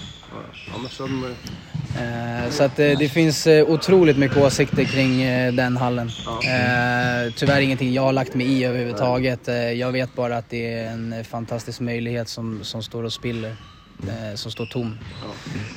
Annars 0.75 0.99
hade 0.99 2.51
Så 2.51 2.63
att 2.63 2.75
det 2.75 3.11
finns 3.11 3.47
otroligt 3.47 4.17
mycket 4.17 4.37
åsikter 4.37 4.83
kring 4.83 5.19
den 5.55 5.77
hallen. 5.77 6.09
Tyvärr 7.35 7.61
ingenting 7.61 7.93
jag 7.93 8.01
har 8.01 8.13
lagt 8.13 8.35
mig 8.35 8.47
i 8.47 8.65
överhuvudtaget. 8.65 9.47
Jag 9.75 9.91
vet 9.91 10.15
bara 10.15 10.37
att 10.37 10.49
det 10.49 10.73
är 10.73 10.91
en 10.91 11.23
fantastisk 11.23 11.79
möjlighet 11.79 12.29
som, 12.29 12.59
som 12.63 12.83
står 12.83 13.03
och 13.03 13.13
spiller. 13.13 13.55
Eh, 14.07 14.35
som 14.35 14.51
står 14.51 14.65
tom. 14.65 14.97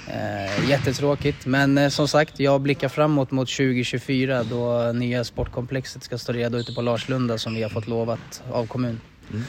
Eh, 0.08 0.70
jättetråkigt, 0.70 1.46
men 1.46 1.78
eh, 1.78 1.88
som 1.88 2.08
sagt, 2.08 2.40
jag 2.40 2.60
blickar 2.60 2.88
framåt 2.88 3.30
mot 3.30 3.48
2024 3.48 4.42
då 4.42 4.92
nya 4.92 5.24
sportkomplexet 5.24 6.02
ska 6.02 6.18
stå 6.18 6.32
redo 6.32 6.58
ute 6.58 6.72
på 6.72 6.82
Larslunda 6.82 7.38
som 7.38 7.54
vi 7.54 7.62
har 7.62 7.70
fått 7.70 7.88
lovat 7.88 8.42
av 8.52 8.66
kommun. 8.66 9.00
Mm. 9.30 9.44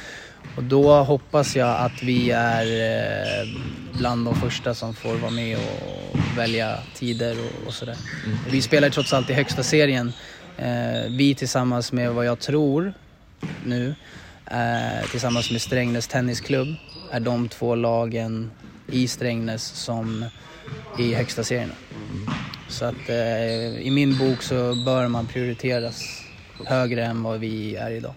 Och 0.56 0.64
då 0.64 1.04
hoppas 1.04 1.56
jag 1.56 1.80
att 1.80 2.04
vi 2.04 2.32
är 2.32 2.66
bland 3.98 4.26
de 4.26 4.36
första 4.36 4.74
som 4.74 4.94
får 4.94 5.16
vara 5.16 5.32
med 5.32 5.58
och 5.58 6.38
välja 6.38 6.78
tider 6.96 7.38
och, 7.40 7.68
och 7.68 7.74
sådär. 7.74 7.98
Mm. 8.26 8.38
Vi 8.50 8.62
spelar 8.62 8.90
trots 8.90 9.14
allt 9.14 9.30
i 9.30 9.34
högsta 9.34 9.64
serien. 9.64 10.14
Vi 11.10 11.36
tillsammans 11.38 11.92
med 11.92 12.12
vad 12.12 12.26
jag 12.26 12.40
tror 12.40 12.94
nu, 13.64 13.96
tillsammans 15.12 15.52
med 15.52 15.62
Strängnäs 15.62 16.08
Tennisklubb, 16.08 16.76
är 17.12 17.20
de 17.20 17.50
två 17.50 17.76
lagen 17.76 18.52
i 18.88 19.08
Strängnäs 19.08 19.64
som 19.64 20.26
i 21.00 21.14
högsta 21.14 21.44
serierna. 21.44 21.74
Så 22.68 22.86
att 22.86 23.10
eh, 23.10 23.78
i 23.82 23.92
min 23.92 24.18
bok 24.18 24.42
så 24.42 24.76
bör 24.86 25.08
man 25.08 25.28
prioriteras 25.28 26.24
högre 26.66 27.06
än 27.06 27.24
vad 27.24 27.40
vi 27.40 27.76
är 27.76 27.92
idag. 27.92 28.14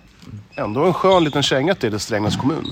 Ändå 0.54 0.84
en 0.84 0.94
skön 0.94 1.24
liten 1.24 1.42
känga 1.42 1.74
till 1.74 2.00
Strängnäs 2.00 2.36
kommun. 2.36 2.64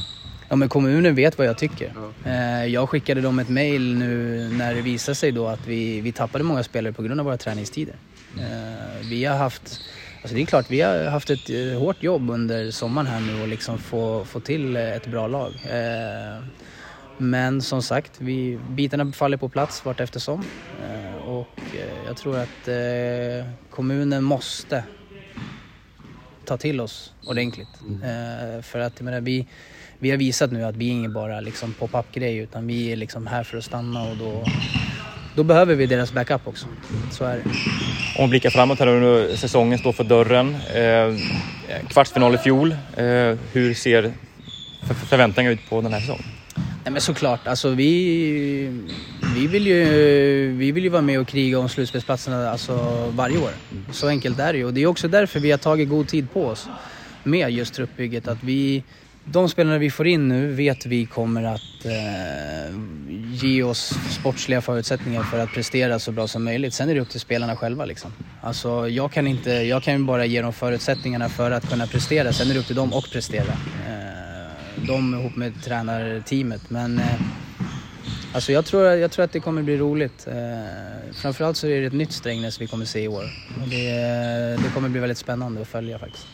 Ja 0.48 0.56
men 0.56 0.68
kommunen 0.68 1.14
vet 1.14 1.38
vad 1.38 1.46
jag 1.46 1.58
tycker. 1.58 1.92
Ja. 1.94 2.30
Eh, 2.30 2.64
jag 2.66 2.88
skickade 2.88 3.20
dem 3.20 3.38
ett 3.38 3.48
mail 3.48 3.98
nu 3.98 4.48
när 4.58 4.74
det 4.74 4.80
visade 4.80 5.14
sig 5.14 5.32
då 5.32 5.46
att 5.46 5.66
vi, 5.66 6.00
vi 6.00 6.12
tappade 6.12 6.44
många 6.44 6.62
spelare 6.62 6.92
på 6.92 7.02
grund 7.02 7.20
av 7.20 7.26
våra 7.26 7.36
träningstider. 7.36 7.94
Eh, 8.38 9.06
vi 9.10 9.24
har 9.24 9.36
haft 9.36 9.80
Alltså 10.22 10.36
det 10.36 10.42
är 10.42 10.46
klart, 10.46 10.70
vi 10.70 10.80
har 10.80 11.04
haft 11.04 11.30
ett 11.30 11.50
eh, 11.50 11.78
hårt 11.78 12.02
jobb 12.02 12.30
under 12.30 12.70
sommaren 12.70 13.06
här 13.06 13.20
nu 13.20 13.42
och 13.42 13.48
liksom 13.48 13.78
få, 13.78 14.24
få 14.24 14.40
till 14.40 14.76
ett 14.76 15.06
bra 15.06 15.26
lag. 15.26 15.52
Men 17.18 17.62
som 17.62 17.82
sagt, 17.82 18.12
vi, 18.18 18.58
bitarna 18.70 19.12
faller 19.12 19.36
på 19.36 19.48
plats 19.48 19.84
vart 19.84 20.00
eftersom. 20.00 20.44
Och 21.26 21.60
jag 22.06 22.16
tror 22.16 22.38
att 22.38 22.68
kommunen 23.70 24.24
måste 24.24 24.84
ta 26.46 26.56
till 26.56 26.80
oss 26.80 27.12
ordentligt. 27.26 27.68
Mm. 27.88 28.62
För 28.62 28.78
att 28.78 28.92
jag 28.96 29.04
menar, 29.04 29.20
vi, 29.20 29.46
vi 29.98 30.10
har 30.10 30.16
visat 30.16 30.52
nu 30.52 30.64
att 30.64 30.76
vi 30.76 30.86
är 30.86 30.92
ingen 30.92 31.12
bara 31.12 31.40
liksom 31.40 31.72
pop-up 31.72 32.12
grej 32.12 32.36
utan 32.36 32.66
vi 32.66 32.92
är 32.92 32.96
liksom 32.96 33.26
här 33.26 33.44
för 33.44 33.58
att 33.58 33.64
stanna 33.64 34.02
och 34.02 34.16
då, 34.16 34.44
då 35.36 35.42
behöver 35.42 35.74
vi 35.74 35.86
deras 35.86 36.12
backup 36.12 36.46
också. 36.46 36.66
Så 37.12 37.24
är 37.24 37.36
det. 37.36 37.42
Om 38.18 38.24
vi 38.24 38.28
blickar 38.28 38.50
framåt 38.50 38.78
här 38.78 38.86
nu, 38.86 39.36
säsongen 39.36 39.78
står 39.78 39.92
för 39.92 40.04
dörren. 40.04 40.54
Eh, 40.74 41.14
kvartsfinal 41.88 42.34
i 42.34 42.38
fjol. 42.38 42.72
Eh, 42.96 43.06
hur 43.52 43.74
ser 43.74 44.12
förväntningarna 45.08 45.54
ut 45.54 45.68
på 45.68 45.80
den 45.80 45.92
här 45.92 46.00
säsongen? 46.00 46.24
Nej 46.84 46.92
men 46.92 47.00
såklart, 47.00 47.46
alltså 47.46 47.70
vi, 47.70 48.82
vi, 49.36 49.46
vill 49.46 49.66
ju, 49.66 50.52
vi 50.52 50.72
vill 50.72 50.84
ju 50.84 50.90
vara 50.90 51.02
med 51.02 51.20
och 51.20 51.28
kriga 51.28 51.58
om 51.58 51.68
slutspelsplatserna 51.68 52.50
alltså 52.50 53.06
varje 53.14 53.38
år. 53.38 53.50
Så 53.92 54.08
enkelt 54.08 54.38
är 54.38 54.52
det 54.52 54.58
ju 54.58 54.64
och 54.64 54.74
det 54.74 54.82
är 54.82 54.86
också 54.86 55.08
därför 55.08 55.40
vi 55.40 55.50
har 55.50 55.58
tagit 55.58 55.88
god 55.88 56.08
tid 56.08 56.30
på 56.32 56.46
oss 56.46 56.68
med 57.22 57.50
just 57.50 57.74
truppbygget. 57.74 58.28
Att 58.28 58.42
vi, 58.42 58.82
de 59.24 59.48
spelarna 59.48 59.78
vi 59.78 59.90
får 59.90 60.06
in 60.06 60.28
nu 60.28 60.52
vet 60.52 60.86
vi 60.86 61.06
kommer 61.06 61.42
att 61.42 61.84
eh, 61.84 62.76
ge 63.32 63.62
oss 63.62 63.94
sportsliga 64.10 64.60
förutsättningar 64.60 65.22
för 65.22 65.38
att 65.38 65.52
prestera 65.52 65.98
så 65.98 66.12
bra 66.12 66.28
som 66.28 66.44
möjligt. 66.44 66.74
Sen 66.74 66.88
är 66.88 66.94
det 66.94 67.00
upp 67.00 67.10
till 67.10 67.20
spelarna 67.20 67.56
själva 67.56 67.84
liksom. 67.84 68.12
Alltså 68.42 68.88
jag 68.88 69.12
kan 69.12 69.26
inte, 69.26 69.50
jag 69.50 69.82
kan 69.82 70.06
bara 70.06 70.24
ge 70.24 70.42
dem 70.42 70.52
förutsättningarna 70.52 71.28
för 71.28 71.50
att 71.50 71.68
kunna 71.68 71.86
prestera. 71.86 72.32
Sen 72.32 72.50
är 72.50 72.54
det 72.54 72.60
upp 72.60 72.66
till 72.66 72.76
dem 72.76 72.92
att 72.92 73.10
prestera. 73.12 73.52
Eh, 73.88 74.86
de 74.86 75.14
ihop 75.14 75.36
med 75.36 75.52
tränarteamet. 75.64 76.70
Men 76.70 76.98
eh, 76.98 77.20
alltså 78.36 78.52
jag, 78.52 78.64
tror, 78.64 78.84
jag 78.84 79.10
tror 79.10 79.24
att 79.24 79.32
det 79.32 79.40
kommer 79.40 79.62
bli 79.62 79.76
roligt. 79.76 80.26
Eh, 80.26 80.34
framförallt 81.14 81.56
så 81.56 81.66
är 81.66 81.80
det 81.80 81.86
ett 81.86 81.92
nytt 81.92 82.12
Strängnäs 82.12 82.60
vi 82.60 82.66
kommer 82.66 82.84
se 82.84 83.00
i 83.00 83.08
år. 83.08 83.24
Det, 83.70 83.90
det 84.62 84.70
kommer 84.74 84.88
bli 84.88 85.00
väldigt 85.00 85.18
spännande 85.18 85.60
att 85.60 85.68
följa 85.68 85.98
faktiskt. 85.98 86.26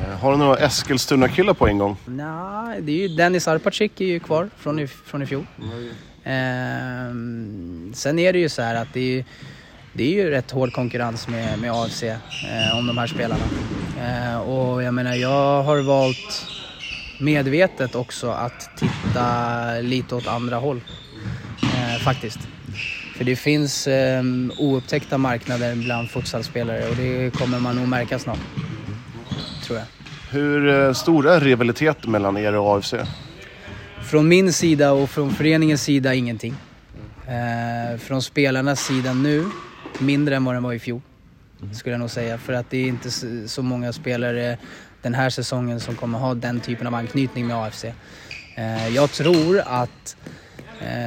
Eh, 0.00 0.18
har 0.18 0.32
du 0.32 0.38
några 0.38 0.56
Eskilstuna-killar 0.56 1.54
på 1.54 1.68
ingång? 1.68 1.96
Nej, 2.04 2.82
det 2.82 2.92
är 2.92 3.08
ju 3.08 3.08
Dennis 3.08 3.48
Arpacik 3.48 4.00
är 4.00 4.04
ju 4.04 4.20
kvar 4.20 4.50
från 4.58 4.78
i, 4.78 4.86
från 4.86 5.22
i 5.22 5.26
fjol. 5.26 5.46
Mm. 5.58 5.88
Eh, 6.24 7.94
sen 7.94 8.18
är 8.18 8.32
det 8.32 8.38
ju 8.38 8.48
så 8.48 8.62
här 8.62 8.74
att 8.74 8.88
det 8.92 9.18
är, 9.18 9.24
det 9.92 10.04
är 10.04 10.24
ju 10.24 10.30
rätt 10.30 10.50
hård 10.50 10.72
konkurrens 10.72 11.28
med, 11.28 11.58
med 11.58 11.72
AFC 11.72 12.02
eh, 12.02 12.18
om 12.78 12.86
de 12.86 12.98
här 12.98 13.06
spelarna. 13.06 13.44
Eh, 14.00 14.40
och 14.40 14.82
jag 14.82 14.94
menar, 14.94 15.14
jag 15.14 15.62
har 15.62 15.82
valt 15.82 16.46
medvetet 17.20 17.94
också 17.94 18.30
att 18.30 18.70
titta 18.76 19.72
lite 19.80 20.14
åt 20.14 20.26
andra 20.26 20.56
håll. 20.56 20.80
Eh, 21.82 21.98
faktiskt. 21.98 22.38
För 23.16 23.24
det 23.24 23.36
finns 23.36 23.86
eh, 23.86 24.22
oupptäckta 24.58 25.18
marknader 25.18 25.74
bland 25.74 26.10
futsalspelare 26.10 26.88
och 26.88 26.96
det 26.96 27.30
kommer 27.34 27.60
man 27.60 27.76
nog 27.76 27.88
märka 27.88 28.18
snart. 28.18 28.38
Tror 29.66 29.78
jag. 29.78 29.86
Hur 30.30 30.68
eh, 30.68 30.92
stor 30.92 31.28
är 31.28 31.40
rivaliteten 31.40 32.10
mellan 32.10 32.36
er 32.36 32.56
och 32.56 32.76
AFC? 32.76 32.94
Från 34.02 34.28
min 34.28 34.52
sida 34.52 34.92
och 34.92 35.10
från 35.10 35.30
föreningens 35.30 35.82
sida 35.82 36.14
ingenting. 36.14 36.54
Eh, 37.26 37.98
från 37.98 38.22
spelarnas 38.22 38.80
sida 38.80 39.12
nu, 39.12 39.44
mindre 39.98 40.36
än 40.36 40.44
vad 40.44 40.54
den 40.54 40.62
var 40.62 40.72
i 40.72 40.78
fjol. 40.78 41.00
Skulle 41.72 41.92
jag 41.92 42.00
nog 42.00 42.10
säga. 42.10 42.38
För 42.38 42.52
att 42.52 42.70
det 42.70 42.78
är 42.78 42.88
inte 42.88 43.10
så 43.48 43.62
många 43.62 43.92
spelare 43.92 44.58
den 45.02 45.14
här 45.14 45.30
säsongen 45.30 45.80
som 45.80 45.94
kommer 45.94 46.18
ha 46.18 46.34
den 46.34 46.60
typen 46.60 46.86
av 46.86 46.94
anknytning 46.94 47.46
med 47.46 47.56
AFC. 47.56 47.84
Eh, 48.54 48.88
jag 48.88 49.10
tror 49.10 49.62
att 49.66 50.16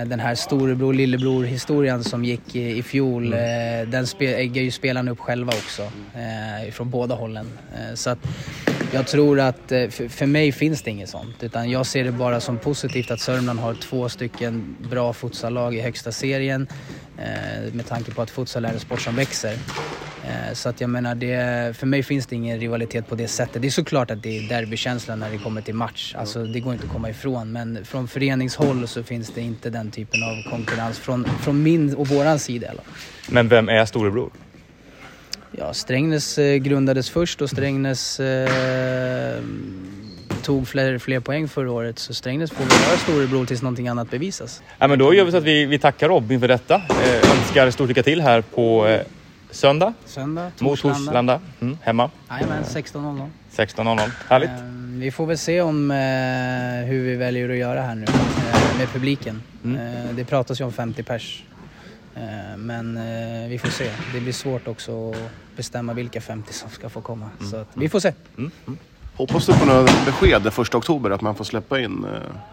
den 0.05 0.19
här 0.19 0.35
storebror 0.35 0.93
lillebror 0.93 1.43
historien 1.43 2.03
som 2.03 2.25
gick 2.25 2.55
i, 2.55 2.77
i 2.77 2.83
fjol, 2.83 3.33
mm. 3.33 3.81
eh, 3.81 3.87
den 3.89 4.05
äggar 4.19 4.61
ju 4.61 4.71
spelarna 4.71 5.11
upp 5.11 5.19
själva 5.19 5.53
också. 5.53 5.81
Eh, 6.15 6.71
från 6.71 6.89
båda 6.89 7.15
hållen. 7.15 7.49
Eh, 7.73 7.95
så 7.95 8.09
att 8.09 8.19
jag 8.93 9.07
tror 9.07 9.39
att 9.39 9.71
eh, 9.71 9.89
för 9.89 10.25
mig 10.25 10.51
finns 10.51 10.81
det 10.81 10.91
inget 10.91 11.09
sånt. 11.09 11.43
Utan 11.43 11.69
jag 11.69 11.85
ser 11.85 12.03
det 12.03 12.11
bara 12.11 12.39
som 12.39 12.57
positivt 12.57 13.11
att 13.11 13.19
Sörmland 13.19 13.59
har 13.59 13.73
två 13.73 14.09
stycken 14.09 14.75
bra 14.89 15.13
futsallag 15.13 15.75
i 15.75 15.81
högsta 15.81 16.11
serien. 16.11 16.67
Eh, 17.17 17.73
med 17.73 17.87
tanke 17.87 18.11
på 18.11 18.21
att 18.21 18.29
futsal 18.29 18.65
är 18.65 18.73
en 18.73 18.79
sport 18.79 19.01
som 19.01 19.15
växer. 19.15 19.53
Eh, 20.23 20.53
så 20.53 20.69
att 20.69 20.81
jag 20.81 20.89
menar, 20.89 21.15
det, 21.15 21.77
för 21.77 21.87
mig 21.87 22.03
finns 22.03 22.27
det 22.27 22.35
ingen 22.35 22.59
rivalitet 22.59 23.07
på 23.07 23.15
det 23.15 23.27
sättet. 23.27 23.61
Det 23.61 23.67
är 23.67 23.71
såklart 23.71 24.11
att 24.11 24.23
det 24.23 24.37
är 24.37 24.49
derbykänsla 24.49 25.15
när 25.15 25.31
det 25.31 25.37
kommer 25.37 25.61
till 25.61 25.75
match. 25.75 26.15
Alltså, 26.17 26.43
det 26.43 26.59
går 26.59 26.73
inte 26.73 26.85
att 26.85 26.91
komma 26.91 27.09
ifrån. 27.09 27.51
Men 27.51 27.85
från 27.85 28.07
föreningshåll 28.07 28.87
så 28.87 29.03
finns 29.03 29.29
det 29.29 29.41
inte 29.41 29.69
den 29.69 29.91
typen 29.91 30.23
av 30.23 30.51
konkurrens 30.51 30.99
från, 30.99 31.25
från 31.25 31.63
min 31.63 31.95
och 31.95 32.07
våran 32.07 32.39
sida. 32.39 32.67
Eller? 32.67 32.83
Men 33.29 33.47
vem 33.47 33.69
är 33.69 33.85
storebror? 33.85 34.31
Ja, 35.51 35.73
Strängnäs 35.73 36.37
eh, 36.37 36.55
grundades 36.55 37.09
först 37.09 37.41
och 37.41 37.49
Strängnäs 37.49 38.19
eh, 38.19 39.41
tog 40.45 40.67
fler, 40.67 40.97
fler 40.97 41.19
poäng 41.19 41.47
förra 41.47 41.71
året. 41.71 41.99
Så 41.99 42.13
Strängnäs 42.13 42.51
får 42.51 42.63
väl 42.63 42.87
vara 42.87 42.97
storebror 42.97 43.45
tills 43.45 43.61
någonting 43.61 43.87
annat 43.87 44.09
bevisas. 44.09 44.63
Ja, 44.79 44.87
men 44.87 44.99
då 44.99 45.13
gör 45.13 45.25
vi 45.25 45.31
så 45.31 45.37
att 45.37 45.43
vi, 45.43 45.65
vi 45.65 45.79
tackar 45.79 46.09
Robin 46.09 46.39
för 46.39 46.47
detta. 46.47 46.75
Eh, 46.75 47.31
önskar 47.31 47.71
stort 47.71 47.87
lycka 47.87 48.03
till 48.03 48.21
här 48.21 48.41
på 48.41 48.87
eh, 48.87 49.01
söndag. 49.51 49.93
Söndag, 50.05 50.51
Mot 50.59 50.81
Torslanda. 50.81 51.41
Mm, 51.61 51.77
hemma. 51.81 52.09
Jajamän, 52.29 52.63
16.00. 52.63 53.29
16.00. 53.55 54.09
Härligt. 54.29 54.49
Eh, 54.49 54.55
vi 54.99 55.11
får 55.11 55.25
väl 55.25 55.37
se 55.37 55.61
om 55.61 55.91
eh, 55.91 55.97
hur 56.87 57.03
vi 57.03 57.15
väljer 57.15 57.49
att 57.49 57.57
göra 57.57 57.81
här 57.81 57.95
nu 57.95 58.05
eh, 58.05 58.77
med 58.77 58.89
publiken. 58.93 59.41
Mm. 59.63 59.75
Eh, 59.75 60.15
det 60.15 60.25
pratas 60.25 60.61
ju 60.61 60.63
om 60.65 60.73
50 60.73 61.03
pers. 61.03 61.43
Eh, 62.15 62.57
men 62.57 62.99
vi 63.49 63.59
får 63.59 63.69
se. 63.69 63.91
Det 64.13 64.19
blir 64.19 64.33
svårt 64.33 64.67
också 64.67 65.11
att 65.11 65.17
bestämma 65.55 65.93
vilka 65.93 66.21
50 66.21 66.53
som 66.53 66.69
ska 66.69 66.89
få 66.89 67.01
komma. 67.01 67.29
Mm. 67.39 67.51
Så 67.51 67.65
vi 67.73 67.89
får 67.89 67.99
se. 67.99 68.13
Mm. 68.37 68.51
Hoppas 69.17 69.45
du 69.45 69.53
på 69.53 69.65
några 69.65 69.83
besked 69.83 70.41
den 70.41 70.51
1 70.61 70.75
oktober 70.75 71.09
att 71.09 71.21
man 71.21 71.35
får 71.35 71.43
släppa 71.43 71.79
in 71.79 72.05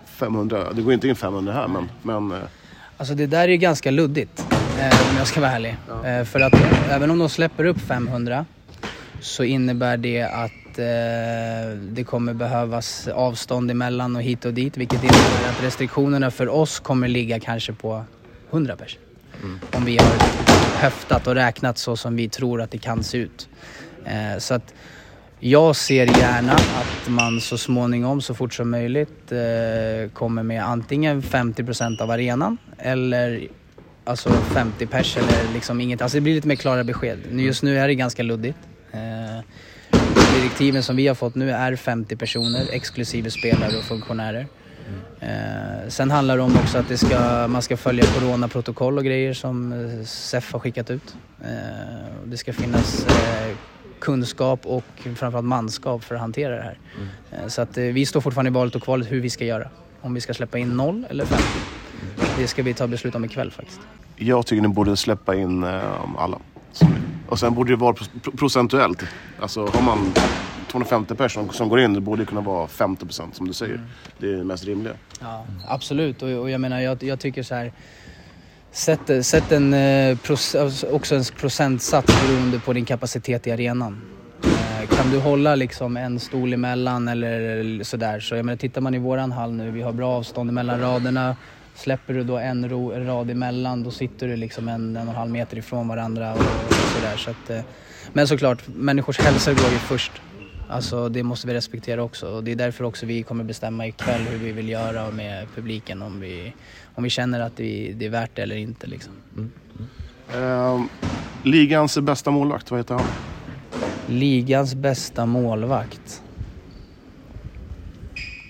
500? 0.07 0.73
Det 0.73 0.83
går 0.83 0.93
inte 0.93 1.09
in 1.09 1.17
500 1.17 1.53
här 1.53 1.69
men... 1.69 1.89
men 2.03 2.41
Alltså 2.97 3.15
det 3.15 3.27
där 3.27 3.41
är 3.41 3.49
ju 3.49 3.57
ganska 3.57 3.91
luddigt 3.91 4.47
om 5.11 5.17
jag 5.19 5.27
ska 5.27 5.41
vara 5.41 5.51
ärlig. 5.51 5.77
Ja. 5.89 6.25
För 6.25 6.41
att 6.41 6.55
även 6.91 7.11
om 7.11 7.19
de 7.19 7.29
släpper 7.29 7.65
upp 7.65 7.81
500 7.81 8.45
så 9.21 9.45
innebär 9.45 9.97
det 9.97 10.23
att 10.23 10.79
eh, 10.79 11.79
det 11.81 12.05
kommer 12.05 12.35
behövas 12.35 13.09
avstånd 13.09 13.71
emellan 13.71 14.17
och 14.17 14.23
hit 14.23 14.45
och 14.45 14.55
dit 14.55 14.77
vilket 14.77 15.03
innebär 15.03 15.51
att 15.51 15.63
restriktionerna 15.63 16.31
för 16.31 16.49
oss 16.49 16.81
kommer 16.81 17.09
ligga 17.09 17.41
kanske 17.41 17.73
på 17.73 18.05
100 18.51 18.77
pers. 18.77 18.99
Mm. 19.43 19.61
Om 19.73 19.85
vi 19.85 19.99
har 19.99 20.07
höftat 20.77 21.27
och 21.27 21.35
räknat 21.35 21.79
så 21.79 21.97
som 21.97 22.17
vi 22.17 22.29
tror 22.29 22.63
att 22.63 22.71
det 22.71 22.79
kan 22.79 23.03
se 23.03 23.19
ut. 23.19 23.49
Eh, 24.05 24.39
så 24.39 24.55
att 24.55 24.75
jag 25.45 25.77
ser 25.77 26.07
gärna 26.21 26.53
att 26.53 27.09
man 27.09 27.41
så 27.41 27.59
småningom, 27.59 28.21
så 28.21 28.35
fort 28.35 28.55
som 28.55 28.71
möjligt, 28.71 29.33
eh, 29.33 30.11
kommer 30.13 30.43
med 30.43 30.65
antingen 30.65 31.23
50% 31.23 32.01
av 32.01 32.11
arenan 32.11 32.59
eller 32.79 33.49
alltså 34.05 34.31
50 34.31 34.87
pers 34.87 35.17
eller 35.17 35.53
liksom 35.55 35.81
inget. 35.81 36.03
Alltså 36.03 36.17
det 36.17 36.21
blir 36.21 36.35
lite 36.35 36.49
mer 36.49 36.55
klara 36.55 36.85
besked. 36.85 37.19
Just 37.31 37.63
nu 37.63 37.79
är 37.79 37.89
det 37.89 37.95
ganska 37.95 38.23
luddigt. 38.23 38.59
Eh, 38.93 39.45
direktiven 40.37 40.83
som 40.83 40.97
vi 40.97 41.09
har 41.09 41.15
fått 41.15 41.35
nu 41.35 41.51
är 41.51 41.77
50 41.77 42.17
personer 42.17 42.67
exklusive 42.71 43.31
spelare 43.31 43.77
och 43.79 43.85
funktionärer. 43.85 44.47
Eh, 45.21 45.89
sen 45.89 46.11
handlar 46.11 46.37
det 46.37 46.43
om 46.43 46.57
också 46.57 46.79
att 46.79 46.89
det 46.89 46.99
ska, 46.99 47.49
man 47.49 47.63
ska 47.63 47.77
följa 47.77 48.05
coronaprotokoll 48.05 48.99
och 48.99 49.05
grejer 49.05 49.35
som 49.35 49.73
eh, 49.73 50.05
SEF 50.05 50.53
har 50.53 50.61
skickat 50.61 50.91
ut. 50.91 51.17
Eh, 51.45 51.49
det 52.25 52.37
ska 52.37 52.53
finnas 52.53 53.07
eh, 53.07 53.57
kunskap 54.03 54.67
och 54.67 54.85
framförallt 54.95 55.47
manskap 55.47 56.05
för 56.05 56.15
att 56.15 56.21
hantera 56.21 56.57
det 56.57 56.63
här. 56.63 56.79
Mm. 56.97 57.09
Eh, 57.33 57.49
så 57.49 57.63
att 57.63 57.77
vi 57.77 58.07
står 58.07 58.21
fortfarande 58.21 58.49
i 58.49 58.53
valet 58.53 58.75
och 58.75 58.83
kvalet 58.83 59.13
hur 59.13 59.21
vi 59.21 59.31
ska 59.31 59.45
göra. 59.45 59.69
Om 60.01 60.15
vi 60.15 60.21
ska 60.21 60.35
släppa 60.35 60.59
in 60.59 60.77
noll 60.77 61.07
eller 61.11 61.25
50. 61.25 61.45
Det 62.39 62.47
ska 62.47 62.63
vi 62.63 62.75
ta 62.75 62.87
beslut 62.87 63.15
om 63.15 63.25
ikväll 63.25 63.51
faktiskt. 63.51 63.81
Jag 64.17 64.47
tycker 64.47 64.63
ni 64.63 64.69
borde 64.69 64.97
släppa 64.97 65.35
in 65.35 65.65
alla. 66.19 66.39
Och 67.29 67.39
sen 67.39 67.55
borde 67.55 67.73
det 67.73 67.77
vara 67.77 67.97
procentuellt. 68.39 69.03
Alltså 69.41 69.67
har 69.67 69.83
man 69.83 70.13
250 70.73 71.15
personer 71.15 71.53
som 71.53 71.69
går 71.69 71.81
in, 71.81 71.95
det 71.95 72.01
borde 72.01 72.25
kunna 72.25 72.41
vara 72.41 72.69
50 72.69 73.07
procent 73.07 73.37
som 73.37 73.49
du 73.49 73.53
säger. 73.53 73.75
Mm. 73.75 73.87
Det 74.19 74.27
är 74.27 74.37
det 74.37 74.45
mest 74.45 74.65
rimliga. 74.65 74.95
Ja, 75.21 75.47
absolut, 75.69 76.23
och, 76.23 76.29
och 76.29 76.51
jag 76.51 76.61
menar 76.61 76.81
jag, 76.81 77.03
jag 77.03 77.21
tycker 77.21 77.43
så 77.43 77.55
här. 77.55 77.73
Sätt, 78.73 79.27
sätt 79.27 79.53
en, 79.53 79.75
eh, 79.75 80.17
alltså 80.31 80.87
också 80.87 81.15
en 81.15 81.25
procentsats 81.25 82.23
beroende 82.23 82.59
på 82.59 82.73
din 82.73 82.85
kapacitet 82.85 83.47
i 83.47 83.53
arenan. 83.53 84.01
Eh, 84.45 84.97
kan 84.97 85.11
du 85.11 85.19
hålla 85.19 85.55
liksom 85.55 85.97
en 85.97 86.21
stol 86.21 86.53
emellan 86.53 87.09
eller 87.09 87.85
sådär 87.85 88.21
så 88.21 88.35
jag 88.35 88.45
menar 88.45 88.57
tittar 88.57 88.81
man 88.81 88.95
i 88.95 88.99
våran 88.99 89.33
hall 89.33 89.53
nu, 89.53 89.71
vi 89.71 89.83
har 89.83 89.93
bra 89.93 90.17
avstånd 90.17 90.53
mellan 90.53 90.81
raderna. 90.81 91.37
Släpper 91.75 92.15
du 92.15 92.25
då 92.25 92.39
en, 92.39 92.69
ro, 92.69 92.93
en 92.93 93.07
rad 93.07 93.31
emellan 93.31 93.83
då 93.83 93.91
sitter 93.91 94.29
du 94.29 94.37
liksom 94.37 94.69
en, 94.69 94.97
en 94.97 95.09
och 95.09 95.13
en 95.13 95.19
halv 95.19 95.31
meter 95.31 95.59
ifrån 95.59 95.89
varandra 95.89 96.33
och, 96.33 96.39
och 96.39 96.75
sådär. 96.75 97.17
Så 97.17 97.31
att, 97.31 97.51
eh, 97.51 97.61
men 98.13 98.29
såklart, 98.29 98.63
människors 98.67 99.19
hälsa 99.19 99.53
går 99.53 99.71
ju 99.71 99.79
först. 99.79 100.13
Alltså 100.73 101.09
det 101.09 101.23
måste 101.23 101.47
vi 101.47 101.55
respektera 101.55 102.03
också 102.03 102.29
och 102.29 102.45
det 102.45 102.53
är 102.53 102.57
därför 102.57 102.85
också 102.85 103.07
vi 103.07 103.23
kommer 103.23 103.45
bestämma 103.45 103.87
ikväll 103.87 104.21
hur 104.21 104.39
vi 104.39 104.53
vill 104.53 104.69
göra 104.69 105.11
med 105.11 105.47
publiken 105.55 106.03
om 106.03 106.21
vi, 106.21 106.53
om 106.95 107.05
vi 107.05 107.11
känner 107.11 107.41
att 107.41 107.57
det, 107.57 107.93
det 107.97 108.07
är 108.07 108.11
värt 108.11 108.31
det 108.35 108.43
eller 108.43 108.57
inte 108.57 108.87
liksom. 108.87 109.13
Mm. 109.37 109.51
Uh, 110.37 110.85
ligans 111.43 111.99
bästa 111.99 112.31
målvakt, 112.31 112.71
vad 112.71 112.81
heter 112.81 112.95
han? 112.95 113.07
Ligans 114.09 114.75
bästa 114.75 115.27
målvakt? 115.27 116.23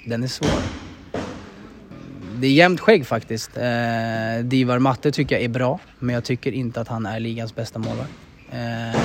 Den 0.07 0.23
är 0.23 0.29
svår. 0.29 0.63
Det 2.37 2.47
är 2.47 2.53
jämnt 2.53 2.81
skägg 2.81 3.07
faktiskt. 3.07 3.57
Eh, 3.57 4.45
Divar 4.45 4.79
Matte 4.79 5.13
tycker 5.13 5.35
jag 5.35 5.45
är 5.45 5.49
bra, 5.49 5.81
men 5.99 6.15
jag 6.15 6.25
tycker 6.25 6.53
inte 6.53 6.81
att 6.81 6.89
han 6.89 7.07
är 7.07 7.21
ligans 7.21 7.55
bästa 7.55 7.79
målvakt. 7.79 8.13
Eh, 8.51 9.01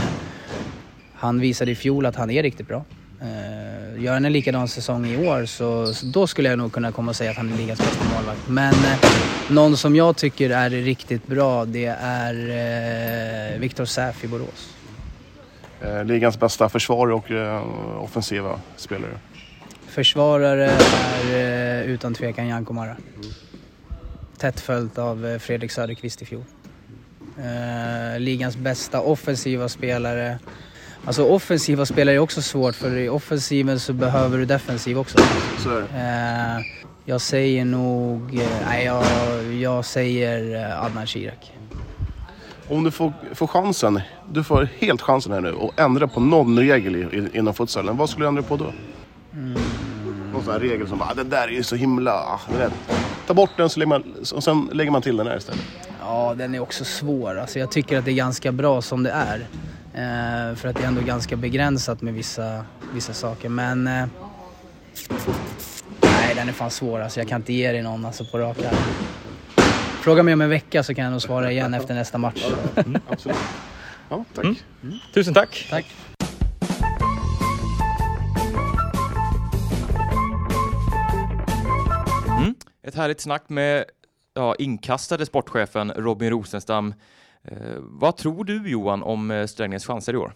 han 1.13 1.39
visade 1.39 1.71
i 1.71 1.75
fjol 1.75 2.05
att 2.05 2.15
han 2.15 2.29
är 2.29 2.43
riktigt 2.43 2.67
bra. 2.67 2.85
Uh, 3.21 4.03
gör 4.03 4.13
han 4.13 4.25
en 4.25 4.31
likadan 4.31 4.67
säsong 4.67 5.05
i 5.05 5.27
år 5.27 5.45
så, 5.45 5.93
så, 5.93 6.05
då 6.05 6.27
skulle 6.27 6.49
jag 6.49 6.57
nog 6.57 6.71
kunna 6.71 6.91
komma 6.91 7.09
och 7.09 7.15
säga 7.15 7.31
att 7.31 7.37
han 7.37 7.53
är 7.53 7.57
ligans 7.57 7.79
bästa 7.79 8.03
målvakt. 8.15 8.47
Men 8.47 8.73
uh, 8.73 9.05
någon 9.49 9.77
som 9.77 9.95
jag 9.95 10.17
tycker 10.17 10.49
är 10.49 10.69
riktigt 10.69 11.27
bra 11.27 11.65
det 11.65 11.85
är 12.01 12.33
uh, 13.53 13.59
Viktor 13.59 13.85
Säf 13.85 14.23
i 14.23 14.27
Borås. 14.27 14.75
Uh, 15.85 16.05
ligans 16.05 16.39
bästa 16.39 16.69
försvarare 16.69 17.13
och 17.13 18.03
offensiva 18.03 18.59
spelare? 18.75 19.19
Försvarare 19.87 20.71
är 21.33 21.83
utan 21.83 22.13
tvekan 22.13 22.47
Jan 22.47 22.65
Komara. 22.65 22.89
Mm. 23.15 23.29
Tätt 24.37 24.59
följt 24.59 24.97
av 24.97 25.39
Fredrik 25.39 25.71
Söderqvist 25.71 26.21
i 26.21 26.25
fjol. 26.25 26.43
ligans 28.17 28.57
bästa 28.57 29.01
offensiva 29.01 29.69
spelare 29.69 30.39
Alltså 31.05 31.25
offensiva 31.25 31.85
spelare 31.85 32.15
är 32.15 32.19
också 32.19 32.41
svårt 32.41 32.75
för 32.75 32.97
i 32.97 33.09
offensiven 33.09 33.79
så 33.79 33.93
behöver 33.93 34.37
du 34.37 34.45
defensiv 34.45 34.99
också. 34.99 35.17
Så 35.57 35.69
är 35.69 35.81
det. 35.81 36.57
Eh, 36.59 36.65
jag 37.05 37.21
säger 37.21 37.65
nog... 37.65 38.39
Eh, 38.39 38.47
nej, 38.65 38.85
jag, 38.85 39.03
jag 39.53 39.85
säger 39.85 40.65
eh, 40.65 40.83
Adnan 40.85 41.07
Shirak. 41.07 41.51
Om 42.69 42.83
du 42.83 42.91
får, 42.91 43.13
får 43.33 43.47
chansen, 43.47 44.01
du 44.31 44.43
får 44.43 44.67
helt 44.79 45.01
chansen 45.01 45.31
här 45.33 45.41
nu 45.41 45.51
och 45.53 45.79
ändra 45.79 46.07
på 46.07 46.19
någon 46.19 46.59
regel 46.59 46.95
i, 46.95 46.99
i, 46.99 47.37
inom 47.37 47.53
futsalen. 47.53 47.97
Vad 47.97 48.09
skulle 48.09 48.25
du 48.25 48.27
ändra 48.27 48.43
på 48.43 48.57
då? 48.57 48.73
Mm. 49.33 49.61
Någon 50.33 50.43
sån 50.43 50.53
här 50.53 50.59
regel 50.59 50.87
som 50.87 50.97
bara, 50.97 51.09
ah, 51.09 51.13
det 51.13 51.23
där 51.23 51.47
är 51.47 51.51
ju 51.51 51.63
så 51.63 51.75
himla... 51.75 52.13
Ah, 52.13 52.39
Ta 53.27 53.33
bort 53.33 53.51
den 53.57 53.69
så 53.69 53.79
lägger 53.79 53.89
man, 53.89 54.03
och 54.35 54.43
sen 54.43 54.69
lägger 54.73 54.91
man 54.91 55.01
till 55.01 55.17
den 55.17 55.27
här 55.27 55.37
istället. 55.37 55.61
Ja, 55.99 56.33
den 56.37 56.55
är 56.55 56.59
också 56.59 56.85
svår. 56.85 57.39
Alltså, 57.39 57.59
jag 57.59 57.71
tycker 57.71 57.97
att 57.97 58.05
det 58.05 58.11
är 58.11 58.15
ganska 58.15 58.51
bra 58.51 58.81
som 58.81 59.03
det 59.03 59.11
är. 59.11 59.47
Eh, 59.97 60.55
för 60.55 60.69
att 60.69 60.75
det 60.75 60.83
är 60.83 60.87
ändå 60.87 61.01
ganska 61.01 61.35
begränsat 61.35 62.01
med 62.01 62.13
vissa, 62.13 62.65
vissa 62.93 63.13
saker. 63.13 63.49
Men... 63.49 63.87
Eh, 63.87 64.05
nej, 66.01 66.35
den 66.35 66.49
är 66.49 66.53
fan 66.53 66.71
svår 66.71 66.99
alltså. 66.99 67.19
Jag 67.19 67.29
kan 67.29 67.41
inte 67.41 67.53
ge 67.53 67.71
dig 67.71 67.81
någon 67.81 68.05
alltså, 68.05 68.25
på 68.25 68.37
rak 68.37 68.57
arm. 68.59 68.75
Fråga 70.01 70.23
mig 70.23 70.33
om 70.33 70.41
en 70.41 70.49
vecka 70.49 70.83
så 70.83 70.93
kan 70.93 71.03
jag 71.03 71.11
nog 71.11 71.21
svara 71.21 71.51
igen 71.51 71.73
efter 71.73 71.93
nästa 71.93 72.17
match. 72.17 72.45
Absolut. 73.09 73.37
Ja, 74.09 74.25
tack. 74.33 74.45
Mm. 74.45 74.55
Tusen 75.13 75.33
tack! 75.33 75.67
Tack. 75.69 75.85
Mm. 82.27 82.55
Ett 82.83 82.95
härligt 82.95 83.21
snack 83.21 83.49
med 83.49 83.85
ja, 84.33 84.55
inkastade 84.55 85.25
sportchefen 85.25 85.91
Robin 85.91 86.29
Rosenstam. 86.29 86.93
Eh, 87.47 87.77
vad 87.79 88.17
tror 88.17 88.43
du 88.43 88.69
Johan 88.69 89.03
om 89.03 89.31
eh, 89.31 89.45
Strängnäs 89.45 89.85
chanser 89.85 90.13
i 90.13 90.17
år? 90.17 90.33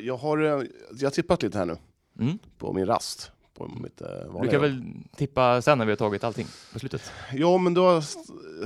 Jag 0.00 0.16
har, 0.16 0.38
eh, 0.42 0.62
jag 0.92 1.12
tippat 1.14 1.42
lite 1.42 1.58
här 1.58 1.66
nu 1.66 1.76
Mm. 2.20 2.38
på 2.58 2.72
min 2.72 2.86
rast. 2.86 3.32
På 3.54 3.66
mitt, 3.82 4.02
Du 4.42 4.48
kan 4.48 4.60
väl 4.60 4.82
tippa 5.16 5.62
sen 5.62 5.78
när 5.78 5.84
vi 5.84 5.92
har 5.92 5.96
tagit 5.96 6.24
allting 6.24 6.46
på 6.72 6.78
slutet? 6.78 7.12
Ja, 7.32 7.58
men 7.58 7.74
då 7.74 7.84
har 7.84 8.00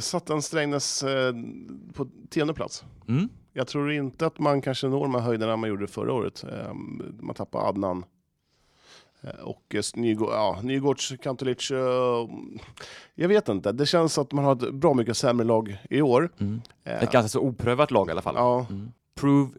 satt 0.01 0.31
en 0.31 0.43
Strängnäs 0.43 1.05
på 1.95 2.09
tionde 2.31 2.55
plats. 2.55 2.85
Mm. 3.09 3.29
Jag 3.53 3.67
tror 3.67 3.93
inte 3.93 4.27
att 4.27 4.39
man 4.39 4.63
kanske 4.63 4.89
når 4.89 5.01
de 5.01 5.15
här 5.15 5.21
höjderna 5.23 5.57
man 5.57 5.69
gjorde 5.71 5.87
förra 5.87 6.13
året. 6.13 6.45
Eh, 6.45 6.75
Man 7.21 7.35
tappade 7.35 7.65
Adnan. 7.65 8.05
Eh, 9.25 9.31
Och 9.45 9.75
eh, 9.75 9.83
Nygård, 9.95 10.29
ja, 10.33 10.61
Nygårds, 10.63 11.13
Kantelic. 11.23 11.71
eh, 11.71 11.79
Jag 13.15 13.29
vet 13.29 13.49
inte, 13.49 13.73
det 13.73 13.87
känns 13.87 14.19
att 14.19 14.33
man 14.33 14.45
har 14.45 14.53
ett 14.53 14.75
bra 14.75 14.95
mycket 14.95 15.17
sämre 15.17 15.47
lag 15.47 15.77
i 15.91 16.03
år. 16.03 16.31
Mm. 16.41 16.63
Eh, 16.85 17.03
Ett 17.03 17.13
ganska 17.13 17.29
så 17.29 17.41
oprövat 17.41 17.91
lag 17.91 18.09
i 18.09 18.11
alla 18.11 18.23
fall. 18.23 18.35
Ja, 18.39 18.67
Mm. 18.71 18.93
Prove 19.15 19.51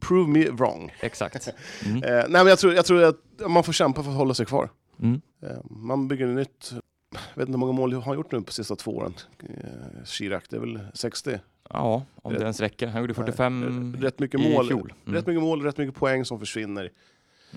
prove 0.00 0.28
me 0.30 0.50
wrong. 0.50 0.92
exakt. 1.00 1.48
Mm. 1.86 2.02
Eh, 2.02 2.10
nej, 2.10 2.28
men 2.28 2.46
jag 2.46 2.58
tror, 2.58 2.74
jag 2.74 2.86
tror 2.86 3.02
att 3.04 3.16
man 3.48 3.64
får 3.64 3.72
kämpa 3.72 4.02
för 4.02 4.10
att 4.10 4.16
hålla 4.16 4.34
sig 4.34 4.46
kvar. 4.46 4.70
Mm. 5.02 5.20
Eh, 5.42 5.48
man 5.70 6.08
bygger 6.08 6.26
nytt. 6.26 6.72
Jag 7.10 7.18
vet 7.34 7.48
inte 7.48 7.52
hur 7.52 7.58
många 7.58 7.72
mål 7.72 7.92
har 7.92 8.02
han 8.02 8.14
gjort 8.14 8.32
nu 8.32 8.40
på 8.42 8.52
sista 8.52 8.76
två 8.76 8.90
åren. 8.96 9.14
Eh, 9.42 10.04
Chirac, 10.04 10.44
det 10.50 10.56
är 10.56 10.60
väl 10.60 10.80
60? 10.94 11.38
Ja, 11.70 12.02
om 12.22 12.32
det 12.32 12.38
Rätt- 12.38 12.42
ens 12.42 12.60
räcker. 12.60 12.86
Han 12.86 13.00
gjorde 13.00 13.14
45 13.14 13.60
Nej, 13.92 14.00
rätt 14.00 14.18
mycket 14.18 14.40
i 14.40 14.52
mål. 14.54 14.66
fjol. 14.68 14.92
Mm. 15.06 15.14
Rätt 15.16 15.26
mycket 15.26 15.42
mål, 15.42 15.62
rätt 15.62 15.76
mycket 15.78 15.94
poäng 15.94 16.24
som 16.24 16.38
försvinner. 16.38 16.90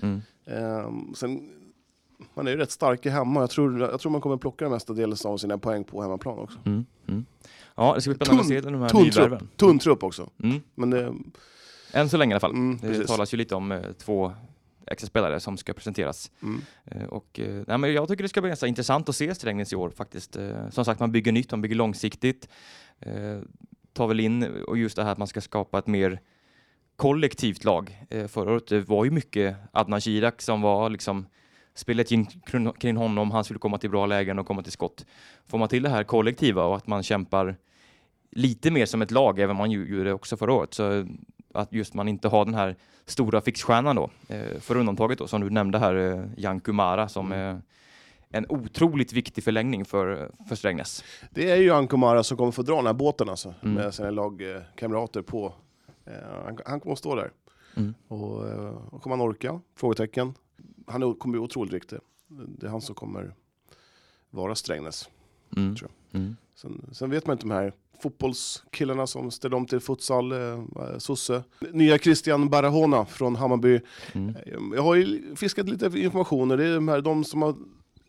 Mm. 0.02 0.22
Ehm, 0.46 1.14
sen, 1.14 1.50
man 2.34 2.46
är 2.46 2.50
ju 2.50 2.56
rätt 2.56 2.70
stark 2.70 3.06
i 3.06 3.08
hemma. 3.08 3.40
Jag 3.40 3.50
tror, 3.50 3.80
jag 3.80 4.00
tror 4.00 4.12
man 4.12 4.20
kommer 4.20 4.36
plocka 4.36 4.64
den 4.64 4.72
mesta 4.72 4.92
delen 4.92 5.16
av 5.24 5.36
sina 5.36 5.58
poäng 5.58 5.84
på 5.84 6.02
hemmaplan 6.02 6.38
också. 6.38 6.58
Mm. 6.64 6.84
Mm. 7.08 7.24
Ja, 7.74 7.94
det 7.94 8.00
ska 8.00 8.10
bli 8.10 8.16
spännande 8.26 8.42
Tunn- 8.42 8.58
att 8.58 8.64
se 8.64 8.70
de 8.70 8.80
här 8.82 8.88
Tunn 8.88 9.02
nyvärven. 9.02 9.48
tunn 9.56 9.78
trupp 9.78 10.02
också. 10.04 10.30
Mm. 10.42 10.60
Men 10.74 10.90
det, 10.90 11.14
Än 11.92 12.08
så 12.08 12.16
länge 12.16 12.30
i 12.30 12.34
alla 12.34 12.40
fall. 12.40 12.50
mm, 12.50 12.78
Det 12.82 12.88
precis. 12.88 13.06
talas 13.06 13.34
ju 13.34 13.38
lite 13.38 13.54
om 13.54 13.72
eh, 13.72 13.80
två 13.98 14.32
extra 14.86 15.06
spelare 15.06 15.40
som 15.40 15.56
ska 15.56 15.72
presenteras. 15.72 16.30
Mm. 16.42 16.60
Eh, 16.84 17.04
och, 17.04 17.40
eh, 17.40 17.64
nej, 17.66 17.78
men 17.78 17.92
jag 17.92 18.08
tycker 18.08 18.22
det 18.22 18.28
ska 18.28 18.40
bli 18.40 18.48
ganska 18.50 18.66
intressant 18.66 19.08
att 19.08 19.16
se 19.16 19.34
Strängnäs 19.34 19.72
i 19.72 19.76
år 19.76 19.90
faktiskt. 19.90 20.36
Eh, 20.36 20.68
som 20.70 20.84
sagt, 20.84 21.00
man 21.00 21.12
bygger 21.12 21.32
nytt, 21.32 21.50
man 21.50 21.62
bygger 21.62 21.76
långsiktigt. 21.76 22.48
Eh, 23.00 23.38
tar 23.92 24.06
väl 24.06 24.20
in, 24.20 24.62
och 24.66 24.78
just 24.78 24.96
det 24.96 25.04
här 25.04 25.12
att 25.12 25.18
man 25.18 25.28
ska 25.28 25.40
skapa 25.40 25.78
ett 25.78 25.86
mer 25.86 26.20
kollektivt 26.96 27.64
lag. 27.64 28.04
Eh, 28.10 28.26
förra 28.26 28.52
året 28.52 28.66
det 28.66 28.80
var 28.80 29.04
ju 29.04 29.10
mycket 29.10 29.56
Adnan 29.72 30.00
Kirak 30.00 30.42
som 30.42 30.60
var 30.60 30.90
liksom 30.90 31.26
spelet 31.74 32.08
kring, 32.78 32.96
honom, 32.96 33.30
han 33.30 33.44
skulle 33.44 33.58
komma 33.58 33.78
till 33.78 33.90
bra 33.90 34.06
lägen 34.06 34.38
och 34.38 34.46
komma 34.46 34.62
till 34.62 34.72
skott. 34.72 35.06
Får 35.46 35.58
man 35.58 35.68
till 35.68 35.82
det 35.82 35.88
här 35.88 36.04
kollektiva 36.04 36.64
och 36.64 36.76
att 36.76 36.86
man 36.86 37.02
kämpar 37.02 37.56
lite 38.30 38.70
mer 38.70 38.86
som 38.86 39.02
ett 39.02 39.10
lag, 39.10 39.38
även 39.38 39.50
om 39.50 39.56
man 39.56 39.70
gjorde 39.70 40.04
det 40.04 40.12
också 40.12 40.36
förra 40.36 40.52
året, 40.52 40.74
så 40.74 41.06
att 41.54 41.72
just 41.72 41.94
man 41.94 42.08
inte 42.08 42.28
har 42.28 42.44
den 42.44 42.54
här 42.54 42.76
stora 43.06 43.40
fixstjärnan 43.40 43.96
då, 43.96 44.10
eh, 44.28 44.60
för 44.60 44.76
undantaget 44.76 45.18
då, 45.18 45.26
som 45.26 45.40
du 45.40 45.50
nämnde 45.50 45.78
här, 45.78 45.94
eh, 45.94 46.24
Jan 46.36 46.60
Kumara, 46.60 47.08
som 47.08 47.32
är 47.32 47.60
en 48.30 48.46
otroligt 48.48 49.12
viktig 49.12 49.44
förlängning 49.44 49.84
för, 49.84 50.30
för 50.48 50.54
Strängnäs. 50.56 51.04
Det 51.30 51.50
är 51.50 51.56
ju 51.56 51.70
Ankomara 51.70 52.22
som 52.22 52.36
kommer 52.36 52.52
få 52.52 52.62
dra 52.62 52.76
den 52.76 52.86
här 52.86 52.92
båten 52.92 53.28
alltså, 53.28 53.54
Mm. 53.62 53.74
med 53.74 53.94
sina 53.94 54.10
lagkamrater 54.10 55.22
på. 55.22 55.54
Eh, 56.04 56.44
han, 56.44 56.58
han 56.66 56.80
kommer 56.80 56.92
att 56.92 56.98
stå 56.98 57.14
där. 57.14 57.32
Mm. 57.74 57.94
Och, 58.08 58.48
eh, 58.48 58.76
och 58.90 59.02
kommer 59.02 59.16
han 59.16 59.26
orka? 59.28 59.60
Frågetecken. 59.74 60.34
Han 60.86 61.14
kommer 61.14 61.32
bli 61.32 61.40
otroligt 61.40 61.72
viktig. 61.72 61.98
Det 62.28 62.66
är 62.66 62.70
han 62.70 62.80
som 62.80 62.94
kommer 62.94 63.34
vara 64.30 64.54
Strängnäs. 64.54 65.08
Mm. 65.56 65.76
Tror 65.76 65.90
Mm. 66.14 66.36
Sen, 66.54 66.86
sen 66.92 67.10
vet 67.10 67.26
man 67.26 67.34
inte 67.34 67.44
de 67.46 67.50
här 67.54 67.72
fotbollskillarna 68.02 69.06
som 69.06 69.30
ställer 69.30 69.56
om 69.56 69.66
till 69.66 69.80
futsal, 69.80 70.32
eh, 70.32 70.64
sosse. 70.98 71.42
Nya 71.72 71.98
Christian 71.98 72.48
Barahona 72.48 73.04
från 73.04 73.36
Hammarby. 73.36 73.80
Mm. 74.12 74.36
Eh, 74.36 74.52
Jag 74.74 74.82
har 74.82 74.94
ju 74.94 75.36
fiskat 75.36 75.68
lite 75.68 75.86
information 75.98 76.50
och 76.50 76.56
det 76.56 76.64
är 76.66 76.74
de, 76.74 76.88
här, 76.88 77.00
de 77.00 77.24
som 77.24 77.42
har 77.42 77.54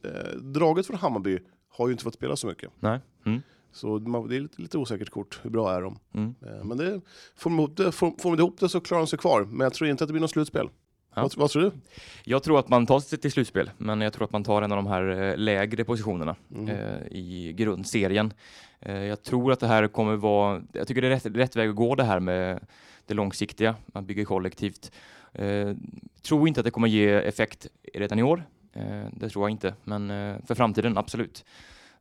eh, 0.03 0.37
dragit 0.41 0.87
från 0.87 0.97
Hammarby 0.97 1.39
har 1.69 1.87
ju 1.87 1.91
inte 1.91 2.03
fått 2.03 2.13
spela 2.13 2.35
så 2.35 2.47
mycket. 2.47 2.71
Nej. 2.79 2.99
Mm. 3.25 3.41
Så 3.73 3.87
man, 3.99 4.27
det 4.27 4.35
är 4.35 4.39
lite, 4.39 4.61
lite 4.61 4.77
osäkert 4.77 5.09
kort, 5.09 5.39
hur 5.43 5.49
bra 5.49 5.71
är 5.73 5.81
de? 5.81 5.99
Mm. 6.13 6.35
Eh, 6.45 6.63
men 6.63 6.77
det, 6.77 7.01
får, 7.35 7.49
de 7.49 7.59
ihop 7.59 7.77
det, 7.77 7.91
får, 7.91 8.13
får 8.21 8.31
de 8.31 8.39
ihop 8.41 8.59
det 8.59 8.69
så 8.69 8.79
klarar 8.81 9.01
de 9.01 9.07
sig 9.07 9.19
kvar. 9.19 9.43
Men 9.49 9.59
jag 9.65 9.73
tror 9.73 9.89
inte 9.89 10.03
att 10.03 10.07
det 10.07 10.13
blir 10.13 10.21
något 10.21 10.31
slutspel. 10.31 10.69
Ja. 11.15 11.21
Vad, 11.21 11.33
vad 11.37 11.49
tror 11.49 11.61
du? 11.63 11.71
Jag 12.23 12.43
tror 12.43 12.59
att 12.59 12.69
man 12.69 12.85
tar 12.85 12.99
sig 12.99 13.19
till 13.19 13.31
slutspel, 13.31 13.71
men 13.77 14.01
jag 14.01 14.13
tror 14.13 14.23
att 14.25 14.31
man 14.31 14.43
tar 14.43 14.61
en 14.61 14.71
av 14.71 14.75
de 14.75 14.87
här 14.87 15.21
eh, 15.21 15.37
lägre 15.37 15.83
positionerna 15.83 16.35
Mm. 16.55 16.69
eh, 16.69 17.07
i 17.11 17.53
grundserien. 17.57 18.33
Eh, 18.79 19.03
jag 19.03 19.23
tror 19.23 19.51
att 19.51 19.59
det 19.59 19.67
här 19.67 19.87
kommer 19.87 20.15
vara, 20.15 20.61
jag 20.73 20.87
tycker 20.87 21.01
det 21.01 21.07
är 21.07 21.11
rätt, 21.11 21.25
rätt 21.25 21.55
väg 21.55 21.69
att 21.69 21.75
gå 21.75 21.95
det 21.95 22.03
här 22.03 22.19
med 22.19 22.59
det 23.05 23.13
långsiktiga, 23.13 23.75
man 23.85 24.05
bygger 24.05 24.25
kollektivt. 24.25 24.91
Eh, 25.33 25.71
tror 26.21 26.47
inte 26.47 26.59
att 26.59 26.65
det 26.65 26.71
kommer 26.71 26.87
ge 26.87 27.09
effekt 27.09 27.67
redan 27.93 28.19
i 28.19 28.23
år, 28.23 28.43
eh, 28.73 29.05
det 29.11 29.29
tror 29.29 29.43
jag 29.45 29.51
inte, 29.51 29.73
men 29.83 30.07
för 30.45 30.55
framtiden 30.55 30.97
absolut. 30.97 31.45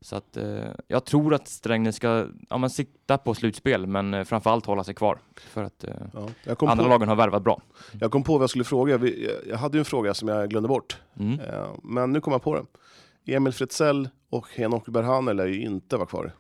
Så 0.03 0.17
att 0.17 0.37
eh, 0.37 0.65
jag 0.89 1.05
tror 1.05 1.35
att 1.35 1.49
Strängnäs 1.49 1.97
ska 1.97 2.27
ja, 2.49 2.59
men 2.59 2.71
sikta 2.71 3.19
på 3.19 3.35
slutspel, 3.35 3.87
men 3.87 4.15
eh, 4.15 4.25
framförallt 4.25 4.67
hålla 4.67 4.85
sig 4.85 4.95
kvar. 4.95 5.19
För 5.37 5.63
att 5.65 5.85
eh, 5.85 5.95
Ja. 6.13 6.29
Andra 6.59 6.85
på, 6.85 6.89
lagen 6.89 7.09
har 7.09 7.17
värvat 7.17 7.43
bra. 7.43 7.63
jag 8.01 8.11
kom 8.11 8.23
på 8.23 8.33
vad 8.33 8.43
jag 8.43 8.51
skulle 8.51 8.65
fråga. 8.65 8.99
Vi, 8.99 9.31
jag- 9.49 9.57
hade 9.57 9.77
ju 9.77 9.79
en 9.79 9.85
fråga 9.85 10.15
som 10.15 10.29
jag 10.29 10.51
glömde 10.51 10.69
bort. 10.69 11.01
Mm. 11.19 11.41
Eh, 11.41 11.67
men 11.83 12.13
nu 12.13 12.21
kom 12.21 12.33
jag 12.33 12.43
på 12.43 12.55
den. 12.55 12.67
Emil 13.27 13.53
Fritzell 13.53 14.09
och 14.31 14.47
Henok 14.55 14.89
Berhane 14.89 15.33
lär 15.33 15.47
ju 15.47 15.63
inte 15.63 15.97
vara 15.97 16.07
kvar. 16.07 16.33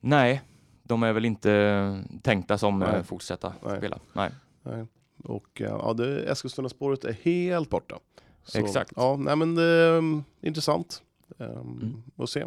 Nej, 0.00 0.42
de 0.82 1.02
är 1.02 1.12
väl 1.12 1.24
inte 1.24 2.04
tänkta 2.22 2.58
som 2.58 2.78
Nej. 2.78 2.88
eh, 2.96 3.02
fortsätta 3.02 3.52
Nej. 3.66 3.76
spela. 3.78 3.98
Nej. 4.12 4.30
Nej. 4.62 4.86
Och 5.24 5.60
eh, 5.62 5.66
ja, 5.66 5.96
Eskilstuna-spåret 6.26 7.04
är 7.04 7.12
helt 7.22 7.70
borta. 7.70 7.98
Så, 8.44 8.58
Exakt. 8.58 8.92
Ja, 8.96 9.16
nej, 9.16 9.36
men 9.36 9.58
um, 9.58 10.24
intressant 10.40 11.02
um, 11.38 11.78
Mm. 11.82 12.02
att 12.16 12.30
se 12.30 12.44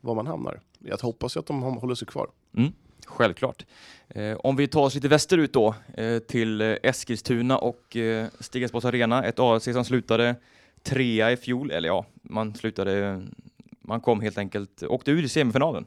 var 0.00 0.14
man 0.14 0.26
hamnar. 0.26 0.60
Jag 0.78 0.98
hoppas 0.98 1.36
att 1.36 1.46
de 1.46 1.62
håller 1.62 1.94
sig 1.94 2.08
kvar. 2.08 2.30
Självklart. 3.06 3.66
Eh, 4.08 4.36
om 4.36 4.56
vi 4.56 4.68
tar 4.68 4.80
oss 4.82 4.94
lite 4.94 5.08
västerut 5.08 5.52
då, 5.52 5.74
eh, 5.96 6.18
till 6.18 6.60
eh, 6.60 6.76
Eskilstuna 6.82 7.58
och 7.58 7.96
eh, 7.96 8.26
Stigasports 8.40 8.84
Arena, 8.86 9.24
ett 9.24 9.38
AFC 9.38 9.64
som 9.72 9.84
slutade 9.84 10.34
trea 10.82 11.32
i 11.32 11.36
fjol, 11.36 11.70
eller 11.70 11.88
ja, 11.88 12.06
man 12.22 12.54
slutade, 12.54 13.22
man 13.90 14.00
kom 14.00 14.20
helt 14.20 14.38
enkelt, 14.38 14.82
åkte 14.82 15.10
ur 15.10 15.24
i 15.24 15.28
semifinalen 15.28 15.86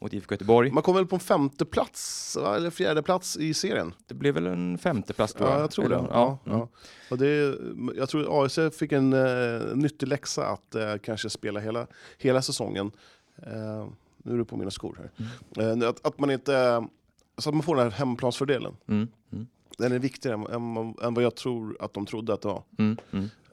mot 0.00 0.12
IFK 0.12 0.32
Göteborg. 0.34 0.70
Man 0.70 0.82
kom 0.82 0.94
väl 0.94 1.06
på 1.06 1.16
en 1.16 1.20
femte 1.20 1.64
plats 1.64 2.36
eller 2.36 2.70
fjärde 2.70 3.02
plats 3.02 3.36
i 3.36 3.54
serien? 3.54 3.94
Det 4.06 4.14
blev 4.14 4.34
väl 4.34 4.46
en 4.46 4.78
femte 4.78 5.12
plats 5.12 5.34
tror 5.34 5.48
Ja, 5.48 5.54
jag. 5.54 5.62
jag 5.62 5.70
tror 5.70 5.88
det. 5.88 5.94
Eller- 5.96 6.08
Ja, 6.10 6.38
mm. 6.46 6.58
ja. 6.58 6.68
Och 7.10 7.18
det 7.18 7.56
jag 7.96 8.08
tror 8.08 8.42
AIC 8.44 8.58
fick 8.78 8.92
en 8.92 9.12
uh, 9.12 9.76
nyttig 9.76 10.08
läxa 10.08 10.46
att 10.46 10.74
eh, 10.74 10.96
kanske 11.02 11.30
spela 11.30 11.60
hela, 11.60 11.86
hela 12.18 12.42
säsongen. 12.42 12.90
Eh, 13.36 13.86
nu 14.22 14.34
är 14.34 14.38
det 14.38 14.44
på 14.44 14.56
mina 14.56 14.70
skor 14.70 14.98
här. 15.56 15.72
Eh, 15.82 15.88
att, 15.88 16.06
att 16.06 16.18
man 16.18 16.30
inte... 16.30 16.84
Så 17.38 17.48
att 17.48 17.54
man 17.54 17.62
får 17.62 17.76
den 17.76 17.84
här 17.84 17.98
hemmaplansfördelen. 17.98 18.76
Mm. 18.88 19.08
Mm. 19.32 19.46
Den 19.78 19.92
är 19.92 19.98
viktigare 19.98 20.34
än, 20.54 20.76
än, 20.76 20.94
än 21.02 21.14
vad 21.14 21.24
jag 21.24 21.34
tror 21.36 21.76
att 21.80 21.94
de 21.94 22.06
trodde 22.06 22.34
att 22.34 22.42
det 22.42 22.48
var. 22.48 22.62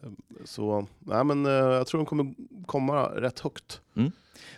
Mm. 0.03 0.15
Mm. 0.29 0.45
Så 0.45 0.87
nej, 0.99 1.23
men, 1.23 1.45
eh, 1.45 1.51
jag 1.51 1.87
tror 1.87 1.99
de 1.99 2.05
kommer 2.05 2.33
komma 2.65 3.03
rätt 3.03 3.39
högt. 3.39 3.81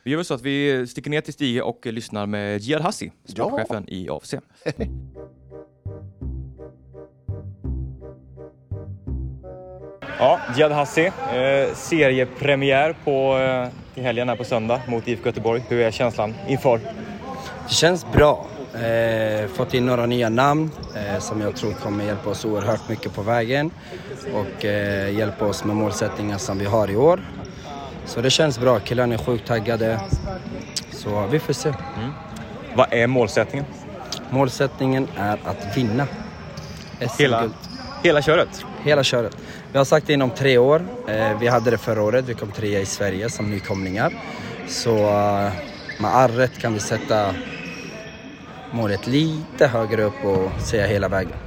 Vi 0.04 0.12
gör 0.12 0.18
väl 0.18 0.26
så 0.26 0.34
att 0.34 0.42
vi 0.42 0.88
sticker 0.88 1.10
ner 1.12 1.22
till 1.22 1.34
Stige 1.34 1.62
och 1.62 1.86
lyssnar 1.86 2.26
med 2.26 2.62
Jihad 2.62 2.82
Hassi, 2.84 3.12
sportchefen 3.26 3.90
i 3.90 4.10
AFC. 4.10 4.36
Ja, 10.20 10.40
Jihad 10.56 10.72
Hassi, 10.72 11.06
eh, 11.06 11.74
seriepremiär 11.74 12.96
på, 13.04 13.38
eh, 13.38 13.68
till 13.94 14.04
helgen 14.04 14.30
här 14.30 14.36
på 14.36 14.44
söndag 14.44 14.82
mot 14.88 15.08
IFK 15.08 15.26
Göteborg. 15.30 15.64
Hur 15.68 15.80
är 15.82 15.92
känslan 15.92 16.34
inför? 16.48 16.78
Det 17.68 17.74
känns 17.74 18.12
bra. 18.12 18.48
Eh, 18.74 19.48
fått 19.48 19.74
in 19.74 19.86
några 19.86 20.06
nya 20.06 20.30
namn 20.30 20.72
eh, 20.96 21.20
som 21.20 21.42
jag 21.42 21.56
tror 21.56 21.74
kommer 21.74 22.06
hjälpa 22.06 22.30
oss 22.30 22.46
oerhört 22.46 22.90
mycket 22.90 23.14
på 23.14 23.22
vägen 23.22 23.72
och 24.34 24.66
eh, 24.66 25.18
hjälpa 25.18 25.46
oss 25.46 25.64
med 25.64 25.76
målsättningar 25.76 26.38
som 26.38 26.58
vi 26.58 26.66
har 26.66 26.92
i 26.92 26.96
år. 26.96 27.22
Så 28.06 28.22
det 28.22 28.30
känns 28.30 28.60
bra. 28.60 28.80
Killarna 28.80 29.14
är 29.14 29.18
sjukt 29.18 29.48
taggade. 29.48 30.00
Så 30.92 31.28
vi 31.32 31.40
får 31.40 31.54
se. 31.54 31.74
Vad 32.76 32.94
är 32.94 33.08
målsättningen? 33.08 33.66
Målsättningen 34.30 35.08
är 35.18 35.40
att 35.46 35.78
vinna. 35.78 36.08
Hela, 37.20 37.50
hela 38.04 38.22
köret? 38.22 38.66
Hela 38.84 39.04
köret. 39.04 39.38
Vi 39.72 39.78
har 39.78 39.86
sagt 39.86 40.08
det 40.08 40.14
inom 40.14 40.30
tre 40.30 40.58
år. 40.58 40.86
Eh, 41.08 41.40
vi 41.40 41.48
hade 41.48 41.72
det 41.72 41.78
förra 41.78 42.02
året. 42.02 42.26
Vi 42.28 42.34
kom 42.34 42.52
trea 42.52 42.80
i 42.80 42.86
Sverige 42.86 43.30
som 43.30 43.50
nykomlingar. 43.50 44.14
Så 44.68 44.98
eh, 44.98 45.52
med 46.00 46.16
all 46.16 46.32
rätt 46.32 46.60
kan 46.60 46.74
vi 46.74 46.80
sätta 46.80 47.36
målet 48.72 49.08
lite 49.08 49.68
högre 49.68 50.04
upp 50.04 50.26
och 50.26 50.62
säga 50.62 50.88
hela 50.88 51.08
vägen. 51.08 51.38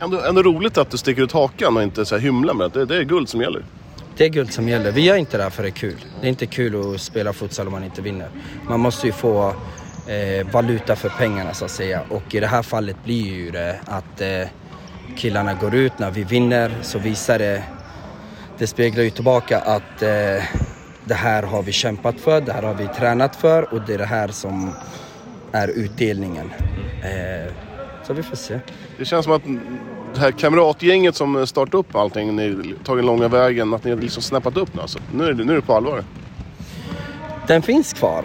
Ändå, 0.00 0.20
ändå 0.20 0.42
roligt 0.42 0.78
att 0.78 0.90
du 0.90 0.96
sticker 0.96 1.22
ut 1.22 1.32
hakan 1.32 1.76
och 1.76 1.82
inte 1.82 2.06
så 2.06 2.14
här 2.14 2.22
hymlar 2.22 2.54
med 2.54 2.66
att 2.66 2.74
det, 2.74 2.84
det 2.84 2.96
är 2.96 3.02
guld 3.02 3.28
som 3.28 3.40
gäller. 3.40 3.64
Det 4.16 4.24
är 4.24 4.28
guld 4.28 4.52
som 4.52 4.68
gäller. 4.68 4.92
Vi 4.92 5.00
gör 5.00 5.16
inte 5.16 5.36
det 5.36 5.42
här 5.42 5.50
för 5.50 5.62
det 5.62 5.68
är 5.68 5.70
kul. 5.70 6.04
Det 6.20 6.26
är 6.26 6.28
inte 6.28 6.46
kul 6.46 6.94
att 6.94 7.00
spela 7.00 7.32
futsal 7.32 7.66
om 7.66 7.72
man 7.72 7.84
inte 7.84 8.02
vinner. 8.02 8.28
Man 8.68 8.80
måste 8.80 9.06
ju 9.06 9.12
få 9.12 9.54
eh, 10.06 10.46
valuta 10.52 10.96
för 10.96 11.08
pengarna 11.08 11.54
så 11.54 11.64
att 11.64 11.70
säga. 11.70 12.02
Och 12.10 12.34
i 12.34 12.40
det 12.40 12.46
här 12.46 12.62
fallet 12.62 12.96
blir 13.04 13.34
ju 13.34 13.50
det 13.50 13.80
att 13.86 14.20
eh, 14.20 14.48
killarna 15.16 15.54
går 15.54 15.74
ut 15.74 15.98
när 15.98 16.10
vi 16.10 16.24
vinner 16.24 16.72
så 16.82 16.98
visar 16.98 17.38
det, 17.38 17.62
det 18.58 18.66
speglar 18.66 19.04
ju 19.04 19.10
tillbaka 19.10 19.58
att 19.58 20.02
eh, 20.02 20.44
det 21.04 21.14
här 21.14 21.42
har 21.42 21.62
vi 21.62 21.72
kämpat 21.72 22.20
för, 22.20 22.40
det 22.40 22.52
här 22.52 22.62
har 22.62 22.74
vi 22.74 22.88
tränat 22.88 23.36
för 23.36 23.74
och 23.74 23.80
det 23.86 23.94
är 23.94 23.98
det 23.98 24.04
här 24.04 24.28
som 24.28 24.72
är 25.56 25.68
utdelningen. 25.68 26.52
Eh, 27.02 27.52
så 28.06 28.12
vi 28.12 28.22
får 28.22 28.36
se. 28.36 28.60
Det 28.98 29.04
känns 29.04 29.24
som 29.24 29.34
att 29.34 29.42
det 30.14 30.20
här 30.20 30.30
kamratgänget 30.30 31.16
som 31.16 31.46
startade 31.46 31.76
upp 31.76 31.94
allting, 31.94 32.36
ni 32.36 32.74
tagit 32.84 33.04
långa 33.04 33.28
vägen, 33.28 33.74
att 33.74 33.84
ni 33.84 33.90
har 33.90 33.98
liksom 33.98 34.22
snappat 34.22 34.56
upp 34.56 34.74
nu 34.74 34.80
alltså. 34.80 34.98
Nu 35.14 35.24
är 35.24 35.32
det, 35.32 35.44
nu 35.44 35.52
är 35.52 35.56
det 35.56 35.62
på 35.62 35.74
allvar. 35.74 36.04
Den 37.46 37.62
finns 37.62 37.92
kvar. 37.92 38.24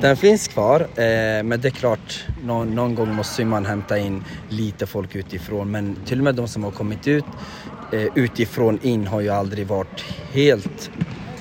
Den 0.00 0.16
finns 0.16 0.48
kvar, 0.48 0.80
eh, 0.80 1.42
men 1.42 1.60
det 1.60 1.68
är 1.68 1.70
klart, 1.70 2.24
någon, 2.44 2.74
någon 2.74 2.94
gång 2.94 3.14
måste 3.14 3.44
man 3.44 3.66
hämta 3.66 3.98
in 3.98 4.24
lite 4.48 4.86
folk 4.86 5.16
utifrån. 5.16 5.70
Men 5.70 5.96
till 6.04 6.18
och 6.18 6.24
med 6.24 6.34
de 6.34 6.48
som 6.48 6.64
har 6.64 6.70
kommit 6.70 7.08
ut 7.08 7.24
eh, 7.92 8.06
utifrån 8.14 8.78
in 8.82 9.06
har 9.06 9.20
ju 9.20 9.28
aldrig 9.28 9.66
varit 9.66 10.04
helt 10.32 10.90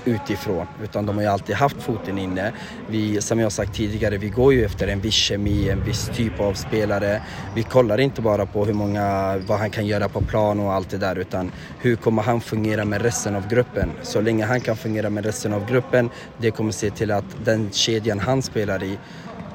utifrån 0.09 0.67
utan 0.83 1.05
de 1.05 1.15
har 1.15 1.23
ju 1.23 1.29
alltid 1.29 1.55
haft 1.55 1.81
foten 1.81 2.17
inne. 2.17 2.51
Vi, 2.87 3.21
som 3.21 3.39
jag 3.39 3.51
sagt 3.51 3.75
tidigare, 3.75 4.17
vi 4.17 4.29
går 4.29 4.53
ju 4.53 4.65
efter 4.65 4.87
en 4.87 4.99
viss 4.99 5.13
kemi, 5.13 5.69
en 5.69 5.83
viss 5.83 6.11
typ 6.15 6.39
av 6.39 6.53
spelare. 6.53 7.21
Vi 7.55 7.63
kollar 7.63 7.99
inte 7.99 8.21
bara 8.21 8.45
på 8.45 8.65
hur 8.65 8.73
många, 8.73 9.37
vad 9.47 9.59
han 9.59 9.69
kan 9.69 9.87
göra 9.87 10.09
på 10.09 10.21
plan 10.21 10.59
och 10.59 10.73
allt 10.73 10.89
det 10.89 10.97
där 10.97 11.15
utan 11.15 11.51
hur 11.79 11.95
kommer 11.95 12.21
han 12.21 12.41
fungera 12.41 12.85
med 12.85 13.01
resten 13.01 13.35
av 13.35 13.47
gruppen? 13.47 13.91
Så 14.01 14.21
länge 14.21 14.45
han 14.45 14.61
kan 14.61 14.77
fungera 14.77 15.09
med 15.09 15.25
resten 15.25 15.53
av 15.53 15.65
gruppen, 15.65 16.09
det 16.37 16.51
kommer 16.51 16.71
se 16.71 16.89
till 16.89 17.11
att 17.11 17.45
den 17.45 17.71
kedjan 17.71 18.19
han 18.19 18.41
spelar 18.41 18.83
i 18.83 18.97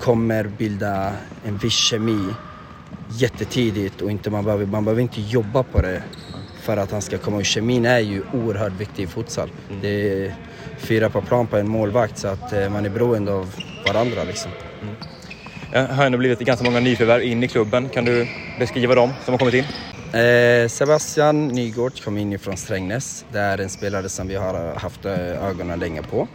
kommer 0.01 0.45
bilda 0.45 1.13
en 1.45 1.57
viss 1.59 1.73
kemi 1.73 2.35
jättetidigt 3.09 4.03
och 4.03 4.11
inte 4.11 4.31
man, 4.31 4.45
behöver, 4.45 4.67
man 4.67 4.85
behöver 4.85 5.03
inte 5.03 5.21
jobba 5.21 5.63
på 5.63 5.81
det 5.81 6.03
för 6.65 6.77
att 6.77 6.91
han 6.91 7.03
ska 7.03 7.19
komma 7.19 7.41
ur. 7.41 7.45
Kemin 7.45 7.87
är 7.87 7.99
ju 7.99 8.23
oerhört 8.33 8.73
viktig 8.73 9.03
i 9.03 9.07
futsal. 9.07 9.51
Mm. 9.69 9.81
Det 9.83 9.89
är 9.89 10.35
fyra 10.79 11.11
på 11.11 11.21
plan 11.21 11.47
på 11.47 11.57
en 11.57 11.69
målvakt 11.69 12.19
så 12.19 12.29
att 12.29 12.53
eh, 12.53 12.69
man 12.69 12.85
är 12.85 12.91
beroende 12.91 13.33
av 13.33 13.55
varandra 13.87 14.25
liksom. 14.25 14.51
Mm. 14.83 14.95
Det 15.73 15.95
har 15.95 16.07
ändå 16.07 16.19
blivit 16.19 16.39
ganska 16.39 16.65
många 16.65 16.81
nyförvärv 16.81 17.23
in 17.23 17.43
i 17.43 17.49
klubben. 17.49 17.89
Kan 17.89 18.05
du 18.05 18.29
beskriva 18.59 18.95
dem 18.95 19.13
som 19.25 19.35
har 19.35 19.39
kommit 19.39 19.55
in? 19.55 19.65
Eh, 20.21 20.69
Sebastian 20.69 21.49
Nygård 21.49 22.05
kom 22.05 22.19
in 22.19 22.39
från 22.39 22.57
Strängnäs. 22.57 23.25
Det 23.33 23.39
är 23.39 23.59
en 23.59 23.71
spelare 23.71 24.09
som 24.09 24.29
vi 24.29 24.35
har 24.35 24.75
haft 24.75 25.05
eh, 25.05 25.45
ögonen 25.49 25.79
länge 25.79 26.03
på. 26.03 26.29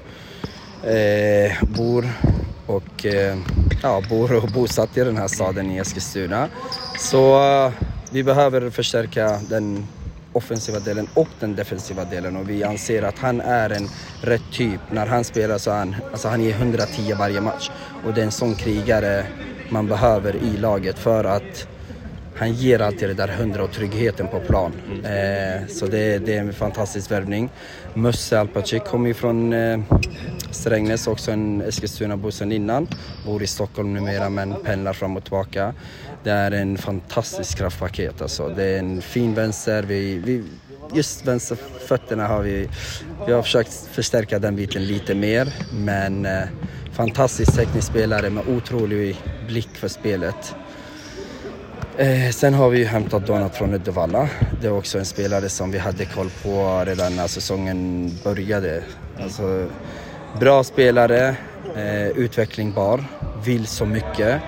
Eh, 0.88 1.64
bor 1.64 2.10
och 2.66 3.06
eh, 3.06 3.38
ja, 3.84 4.02
bor 4.10 4.36
och 4.36 4.50
bosatt 4.54 4.98
i 4.98 5.04
den 5.04 5.18
här 5.18 5.28
staden 5.28 5.72
i 5.72 5.78
Eskilstuna. 5.78 6.48
Så 6.98 7.42
vi 8.12 8.24
behöver 8.24 8.70
förstärka 8.70 9.40
den 9.50 9.88
offensiva 10.40 10.80
delen 10.80 11.08
och 11.14 11.28
den 11.40 11.56
defensiva 11.56 12.04
delen 12.06 12.36
och 12.36 12.50
vi 12.50 12.64
anser 12.64 13.04
att 13.04 13.20
han 13.20 13.42
är 13.42 13.70
en 13.70 13.88
rätt 14.22 14.52
typ. 14.52 14.82
När 14.92 15.06
han 15.06 15.24
spelar 15.24 15.58
så 15.58 15.72
är 15.72 15.78
han, 15.78 15.96
alltså 16.12 16.28
han 16.28 16.44
ger 16.44 16.54
110 16.54 17.14
varje 17.20 17.42
match 17.42 17.72
och 18.06 18.14
det 18.14 18.22
är 18.22 18.26
en 18.26 18.32
sån 18.32 18.56
krigare 18.56 19.26
man 19.70 19.88
behöver 19.88 20.36
i 20.36 20.58
laget 20.58 21.00
för 21.00 21.24
att 21.24 21.68
han 22.40 22.54
ger 22.54 22.82
alltid 22.82 23.10
det 23.10 23.14
där 23.14 23.28
hundra 23.28 23.64
och 23.64 23.72
tryggheten 23.72 24.28
på 24.28 24.40
plan. 24.40 24.72
Eh, 25.04 25.68
så 25.68 25.86
det, 25.88 26.18
det, 26.18 26.36
är 26.36 26.40
en 26.40 26.54
fantastisk 26.54 27.12
värvning. 27.12 27.50
Musse 28.02 28.40
Alpacik 28.40 28.84
kommer 28.84 29.08
ju 29.08 29.14
från 29.14 29.54
eh, 29.54 29.80
Strängnäs, 30.52 31.08
också 31.08 31.32
en 31.32 31.62
Eskilstuna-bo 31.62 32.32
sedan 32.32 32.52
innan. 32.52 32.88
Bor 33.26 33.44
i 33.44 33.48
Stockholm 33.48 33.94
numera 33.94 34.30
men 34.30 34.56
pendlar 34.64 34.94
fram 34.94 35.18
och 35.18 35.24
tillbaka. 35.24 35.74
Det 36.24 36.32
är 36.32 36.52
en 36.52 36.78
fantastisk 36.78 37.58
kraftpaket 37.58 38.22
alltså. 38.22 38.50
Det 38.50 38.64
är 38.64 38.80
en 38.80 39.02
fin 39.02 39.34
vänster. 39.34 39.84
Vi, 39.84 40.18
vi, 40.18 40.44
just 40.94 41.26
vänsterfötterna 41.26 42.28
har 42.28 42.42
vi, 42.42 42.70
vi 43.28 43.34
har 43.34 43.42
försökt 43.42 43.74
förstärka 43.92 44.40
den 44.40 44.56
biten 44.56 44.86
lite 44.86 45.16
mer. 45.16 45.54
Men 45.74 46.26
eh, 46.26 46.44
fantastisk 46.92 47.56
teknisk 47.56 47.88
spelare 47.88 48.30
med 48.30 48.48
otrolig 48.48 49.18
blick 49.48 49.70
för 49.76 49.88
spelet. 49.88 50.56
Eh, 52.00 52.30
sen 52.32 52.54
har 52.54 52.70
vi 52.70 52.78
ju 52.78 52.86
hämtat 52.86 53.28
Donat 53.28 53.56
från 53.56 53.74
Uddevalla. 53.74 54.30
Det 54.62 54.68
är 54.68 54.72
också 54.72 55.00
en 55.00 55.06
spelare 55.06 55.50
som 55.50 55.72
vi 55.72 55.78
hade 55.78 56.06
koll 56.06 56.30
på 56.44 56.84
redan 56.86 57.16
när 57.16 57.28
säsongen 57.28 58.12
började. 58.24 58.84
Alltså, 59.24 59.70
bra 60.40 60.64
spelare, 60.64 61.36
eh, 61.76 62.18
vill 63.46 63.68
så 63.68 63.86
mycket. 63.86 64.42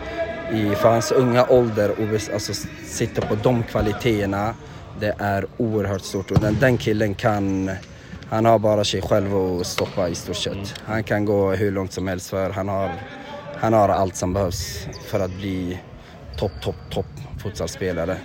I, 0.53 0.75
för 0.75 0.91
hans 0.91 1.11
unga 1.11 1.45
ålder 1.45 1.91
och 1.91 2.33
alltså, 2.33 2.53
sitta 2.85 3.21
på 3.21 3.35
de 3.43 3.63
kvaliteterna, 3.63 4.55
det 4.99 5.15
är 5.17 5.45
oerhört 5.57 6.01
stort. 6.01 6.31
Och 6.31 6.39
den, 6.39 6.57
den 6.59 6.77
killen 6.77 7.15
kan, 7.15 7.71
han 8.29 8.45
har 8.45 8.59
bara 8.59 8.83
sig 8.83 9.01
själv 9.01 9.35
att 9.35 9.67
stoppa 9.67 10.09
i 10.09 10.15
stort 10.15 10.35
sett. 10.35 10.73
Han 10.85 11.03
kan 11.03 11.25
gå 11.25 11.51
hur 11.51 11.71
långt 11.71 11.93
som 11.93 12.07
helst 12.07 12.29
för 12.29 12.49
han 12.49 12.67
har, 12.67 12.91
han 13.57 13.73
har 13.73 13.89
allt 13.89 14.15
som 14.15 14.33
behövs 14.33 14.87
för 15.05 15.19
att 15.19 15.31
bli 15.31 15.79
topp, 16.37 16.51
topp, 16.61 16.75
topp 16.89 17.05
futsalspelare. 17.41 18.17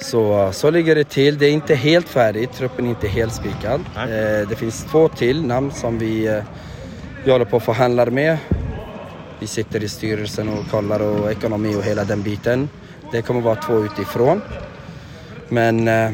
Så, 0.00 0.50
så 0.52 0.70
ligger 0.70 0.94
det 0.94 1.04
till. 1.04 1.38
Det 1.38 1.46
är 1.46 1.50
inte 1.50 1.74
helt 1.74 2.08
färdigt, 2.08 2.52
truppen 2.52 2.86
är 2.86 2.90
inte 2.90 3.08
helt 3.08 3.34
spikad. 3.34 3.80
Eh, 3.96 4.48
det 4.48 4.56
finns 4.58 4.84
två 4.84 5.08
till 5.08 5.46
namn 5.46 5.72
som 5.72 5.98
vi, 5.98 6.26
eh, 6.26 6.42
vi 7.24 7.30
håller 7.30 7.44
på 7.44 7.56
att 7.56 7.64
förhandla 7.64 8.06
med. 8.06 8.38
Vi 9.38 9.46
sitter 9.46 9.84
i 9.84 9.88
styrelsen 9.88 10.48
och 10.48 10.70
kollar 10.70 11.02
och 11.02 11.30
ekonomi 11.32 11.76
och 11.76 11.82
hela 11.82 12.04
den 12.04 12.22
biten. 12.22 12.68
Det 13.12 13.22
kommer 13.22 13.40
vara 13.40 13.56
två 13.56 13.84
utifrån. 13.84 14.42
Men 15.48 15.88
eh, 15.88 16.10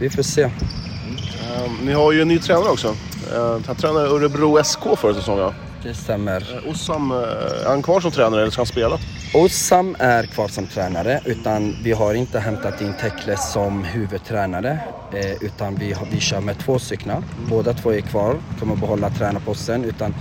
vi 0.00 0.10
får 0.10 0.22
se. 0.22 0.42
Mm. 0.42 1.86
ni 1.86 1.92
har 1.92 2.12
ju 2.12 2.22
en 2.22 2.28
ny 2.28 2.38
tränare 2.38 2.70
också. 2.70 2.88
Uh, 3.32 3.58
han 3.66 3.76
tränade 3.76 4.08
Örebro 4.08 4.64
SK 4.64 4.80
förra 4.96 5.14
säsongen. 5.14 5.52
Det 5.82 5.94
stämmer. 5.94 6.40
Uh, 6.40 6.70
Ossam, 6.70 7.12
uh, 7.12 7.18
är 7.18 7.68
han 7.68 7.82
kvar 7.82 8.00
som 8.00 8.10
tränare 8.10 8.40
eller 8.40 8.50
ska 8.50 8.60
han 8.60 8.66
spela? 8.66 8.98
Osam 9.36 9.96
är 9.98 10.26
kvar 10.26 10.48
som 10.48 10.66
tränare 10.66 11.20
utan 11.24 11.76
vi 11.82 11.92
har 11.92 12.14
inte 12.14 12.38
hämtat 12.38 12.80
in 12.80 12.94
Tekle 13.00 13.36
som 13.36 13.84
huvudtränare 13.84 14.78
eh, 15.12 15.42
utan 15.42 15.74
vi, 15.74 15.94
vi 16.10 16.20
kör 16.20 16.40
med 16.40 16.58
två 16.58 16.78
stycken. 16.78 17.24
Båda 17.50 17.72
två 17.72 17.92
är 17.92 18.00
kvar, 18.00 18.36
kommer 18.60 18.76
behålla 18.76 19.10
tränarposten. 19.10 19.84
Utan 19.84 20.14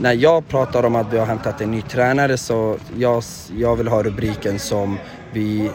när 0.00 0.12
jag 0.12 0.48
pratar 0.48 0.82
om 0.82 0.96
att 0.96 1.12
vi 1.12 1.18
har 1.18 1.26
hämtat 1.26 1.60
en 1.60 1.70
ny 1.70 1.82
tränare 1.82 2.36
så 2.36 2.76
jag, 2.96 3.22
jag 3.56 3.76
vill 3.76 3.88
ha 3.88 4.02
rubriken 4.02 4.58
som 4.58 4.98
vi 5.32 5.70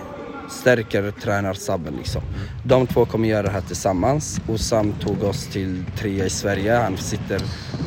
stärker 0.49 1.11
tränarsabben 1.11 1.93
liksom. 1.97 2.21
De 2.65 2.87
två 2.87 3.05
kommer 3.05 3.29
göra 3.29 3.43
det 3.43 3.49
här 3.49 3.61
tillsammans. 3.61 4.41
Osam 4.47 4.93
tog 4.93 5.23
oss 5.23 5.47
till 5.47 5.85
trea 5.97 6.25
i 6.25 6.29
Sverige. 6.29 6.75
Han 6.75 6.97
sitter 6.97 7.41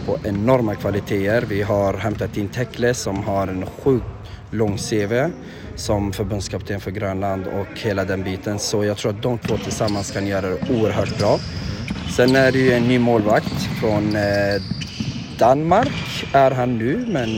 på 0.06 0.18
enorma 0.24 0.74
kvaliteter. 0.74 1.46
Vi 1.48 1.62
har 1.62 1.94
hämtat 1.94 2.36
in 2.36 2.48
Tekle 2.48 2.94
som 2.94 3.24
har 3.24 3.46
en 3.48 3.66
sjuk 3.66 4.02
lång 4.50 4.78
CV 4.78 5.30
som 5.76 6.12
förbundskapten 6.12 6.80
för 6.80 6.90
Grönland 6.90 7.46
och 7.46 7.80
hela 7.80 8.04
den 8.04 8.22
biten. 8.22 8.58
Så 8.58 8.84
jag 8.84 8.96
tror 8.96 9.12
att 9.12 9.22
de 9.22 9.38
två 9.38 9.56
tillsammans 9.56 10.10
kan 10.10 10.26
göra 10.26 10.46
det 10.46 10.58
oerhört 10.70 11.18
bra. 11.18 11.38
Sen 12.16 12.36
är 12.36 12.52
det 12.52 12.58
ju 12.58 12.72
en 12.72 12.88
ny 12.88 12.98
målvakt 12.98 13.62
från 13.80 14.16
eh, 14.16 14.62
Danmark 15.38 16.26
är 16.32 16.50
han 16.50 16.78
nu, 16.78 17.04
men 17.08 17.28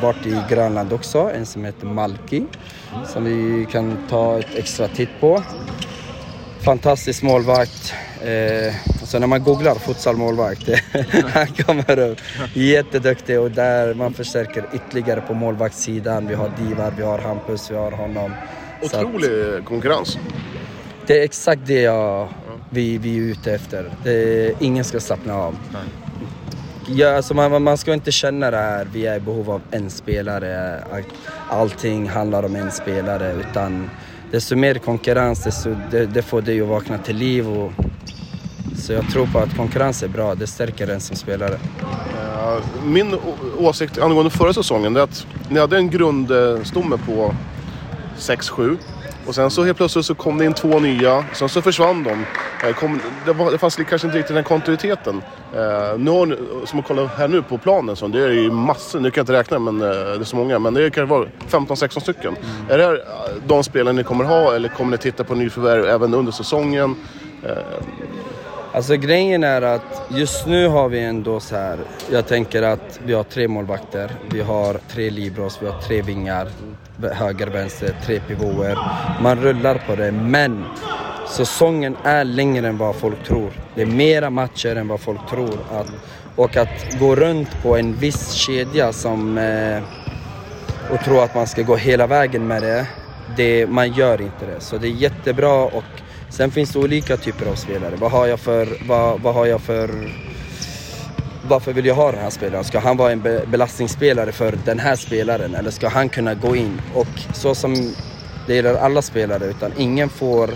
varit 0.00 0.26
i 0.26 0.42
Grönland 0.50 0.92
också. 0.92 1.30
En 1.34 1.46
som 1.46 1.64
heter 1.64 1.86
Malki, 1.86 2.44
som 3.06 3.24
vi 3.24 3.66
kan 3.72 4.06
ta 4.10 4.38
ett 4.38 4.54
extra 4.54 4.88
titt 4.88 5.20
på. 5.20 5.42
Fantastisk 6.60 7.22
målvakt. 7.22 7.94
Eh, 8.22 8.74
så 9.04 9.18
när 9.18 9.26
man 9.26 9.42
googlar 9.42 9.74
futsalmålvakt, 9.74 10.68
han 11.34 11.46
kommer 11.46 11.98
upp. 11.98 12.18
Jätteduktig 12.54 13.40
och 13.40 13.50
där 13.50 13.94
man 13.94 14.14
förstärker 14.14 14.64
ytterligare 14.72 15.20
på 15.20 15.34
målvaktssidan. 15.34 16.26
Vi 16.26 16.34
har 16.34 16.50
Divar, 16.58 16.92
vi 16.96 17.02
har 17.02 17.18
Hampus, 17.18 17.70
vi 17.70 17.74
har 17.74 17.90
honom. 17.90 18.32
Otrolig 18.82 19.58
att, 19.58 19.64
konkurrens. 19.64 20.18
Det 21.06 21.20
är 21.20 21.24
exakt 21.24 21.60
det 21.66 21.80
jag, 21.80 22.28
vi, 22.70 22.98
vi 22.98 23.16
är 23.16 23.22
ute 23.22 23.52
efter. 23.52 23.90
Det, 24.04 24.52
ingen 24.58 24.84
ska 24.84 25.00
slappna 25.00 25.34
av. 25.34 25.56
Ja, 26.90 27.16
alltså 27.16 27.34
man, 27.34 27.62
man 27.62 27.78
ska 27.78 27.94
inte 27.94 28.12
känna 28.12 28.50
det 28.50 28.56
här, 28.56 28.88
vi 28.92 29.06
är 29.06 29.16
i 29.16 29.20
behov 29.20 29.50
av 29.50 29.62
en 29.70 29.90
spelare. 29.90 30.84
Allting 31.48 32.08
handlar 32.08 32.42
om 32.42 32.56
en 32.56 32.70
spelare. 32.70 33.32
Utan 33.32 33.90
desto 34.30 34.56
mer 34.56 34.74
konkurrens, 34.74 35.44
desto, 35.44 35.76
det, 35.90 36.06
det 36.06 36.22
får 36.22 36.42
dig 36.42 36.60
att 36.60 36.68
vakna 36.68 36.98
till 36.98 37.16
liv. 37.16 37.48
Och, 37.48 37.72
så 38.76 38.92
jag 38.92 39.10
tror 39.10 39.26
på 39.26 39.38
att 39.38 39.56
konkurrens 39.56 40.02
är 40.02 40.08
bra, 40.08 40.34
det 40.34 40.46
stärker 40.46 40.88
en 40.88 41.00
som 41.00 41.16
spelare. 41.16 41.58
Eh, 41.84 42.58
min 42.84 43.16
åsikt 43.58 43.98
angående 43.98 44.30
förra 44.30 44.52
säsongen 44.52 44.96
är 44.96 45.00
att 45.00 45.26
ni 45.48 45.60
hade 45.60 45.76
en 45.76 45.90
grundstomme 45.90 46.96
på 47.06 47.34
6-7. 48.18 48.78
Och 49.26 49.34
sen 49.34 49.50
så 49.50 49.64
helt 49.64 49.76
plötsligt 49.76 50.04
så 50.06 50.14
kom 50.14 50.38
det 50.38 50.44
in 50.44 50.54
två 50.54 50.80
nya, 50.80 51.24
sen 51.34 51.48
så 51.48 51.62
försvann 51.62 52.02
de. 52.02 52.24
Eh, 52.64 52.74
Kom, 52.74 53.00
det, 53.26 53.32
var, 53.32 53.50
det 53.52 53.58
fanns 53.58 53.76
kanske 53.76 54.06
inte 54.06 54.18
riktigt 54.18 54.34
den 54.34 54.44
kontinuiteten. 54.44 55.22
Eh, 55.54 55.98
nu 55.98 56.10
har 56.10 56.66
som 56.66 56.78
att 56.78 56.86
kolla 56.86 57.06
här 57.06 57.28
nu 57.28 57.42
på 57.42 57.58
planen, 57.58 57.96
så 57.96 58.08
det 58.08 58.24
är 58.24 58.28
ju 58.30 58.50
massor, 58.50 59.00
nu 59.00 59.10
kan 59.10 59.20
jag 59.20 59.22
inte 59.22 59.32
räkna 59.32 59.58
men 59.58 59.82
eh, 59.82 59.88
det 59.88 60.20
är 60.20 60.24
så 60.24 60.36
många, 60.36 60.58
men 60.58 60.74
det 60.74 60.90
kan 60.90 61.08
vara 61.08 61.26
15-16 61.48 62.00
stycken. 62.00 62.36
Är 62.70 62.78
det 62.78 62.84
här 62.84 62.94
eh, 62.94 63.00
de 63.46 63.64
spelen 63.64 63.96
ni 63.96 64.04
kommer 64.04 64.24
ha 64.24 64.54
eller 64.54 64.68
kommer 64.68 64.90
ni 64.90 64.98
titta 64.98 65.24
på 65.24 65.34
nyförvärv 65.34 65.84
även 65.84 66.14
under 66.14 66.32
säsongen? 66.32 66.96
Alltså 68.72 68.96
grejen 68.96 69.44
är 69.44 69.62
att 69.62 70.02
just 70.08 70.46
nu 70.46 70.68
har 70.68 70.88
vi 70.88 71.00
ändå 71.00 71.40
så 71.40 71.56
här. 71.56 71.78
Jag 72.10 72.26
tänker 72.26 72.62
att 72.62 73.00
vi 73.04 73.12
har 73.14 73.22
tre 73.22 73.48
målvakter, 73.48 74.10
vi 74.30 74.40
har 74.40 74.80
tre 74.88 75.10
libros, 75.10 75.58
vi 75.62 75.66
har 75.66 75.80
tre 75.80 76.02
vingar, 76.02 76.48
höger, 77.12 77.46
vänster, 77.46 77.94
tre 78.06 78.20
pivoter. 78.20 78.78
Man 79.22 79.38
rullar 79.42 79.82
på 79.86 79.96
det, 79.96 80.12
men 80.12 80.64
säsongen 81.30 81.96
är 82.04 82.24
längre 82.24 82.68
än 82.68 82.78
vad 82.78 82.96
folk 82.96 83.24
tror. 83.24 83.52
Det 83.74 83.82
är 83.82 83.86
mera 83.86 84.30
matcher 84.30 84.76
än 84.76 84.88
vad 84.88 85.00
folk 85.00 85.30
tror. 85.30 85.58
Att, 85.72 85.92
och 86.36 86.56
att 86.56 86.98
gå 87.00 87.14
runt 87.16 87.62
på 87.62 87.76
en 87.76 87.94
viss 87.94 88.32
kedja 88.32 88.92
som 88.92 89.38
eh, 89.38 89.82
och 90.90 91.04
tro 91.04 91.20
att 91.20 91.34
man 91.34 91.46
ska 91.46 91.62
gå 91.62 91.76
hela 91.76 92.06
vägen 92.06 92.46
med 92.46 92.62
det, 92.62 92.86
det, 93.36 93.66
man 93.66 93.92
gör 93.92 94.20
inte 94.20 94.46
det. 94.46 94.60
Så 94.60 94.78
det 94.78 94.86
är 94.86 94.92
jättebra 94.92 95.64
och 95.64 95.84
sen 96.30 96.50
finns 96.50 96.72
det 96.72 96.78
olika 96.78 97.16
typer 97.16 97.46
av 97.46 97.54
spelare. 97.54 97.96
Vad 97.96 98.10
har 98.10 98.26
jag 98.26 98.40
för, 98.40 98.68
vad, 98.88 99.20
vad 99.20 99.34
har 99.34 99.46
jag 99.46 99.60
för 99.60 99.90
varför 101.48 101.72
vill 101.72 101.86
jag 101.86 101.94
ha 101.94 102.12
den 102.12 102.20
här 102.20 102.30
spelaren? 102.30 102.64
Ska 102.64 102.78
han 102.78 102.96
vara 102.96 103.12
en 103.12 103.22
belastningsspelare 103.22 104.32
för 104.32 104.58
den 104.64 104.78
här 104.78 104.96
spelaren 104.96 105.54
eller 105.54 105.70
ska 105.70 105.88
han 105.88 106.08
kunna 106.08 106.34
gå 106.34 106.56
in? 106.56 106.80
Och 106.94 107.06
så 107.34 107.54
som 107.54 107.94
det 108.46 108.54
gäller 108.54 108.74
alla 108.74 109.02
spelare, 109.02 109.44
utan 109.44 109.72
ingen 109.76 110.08
får 110.08 110.50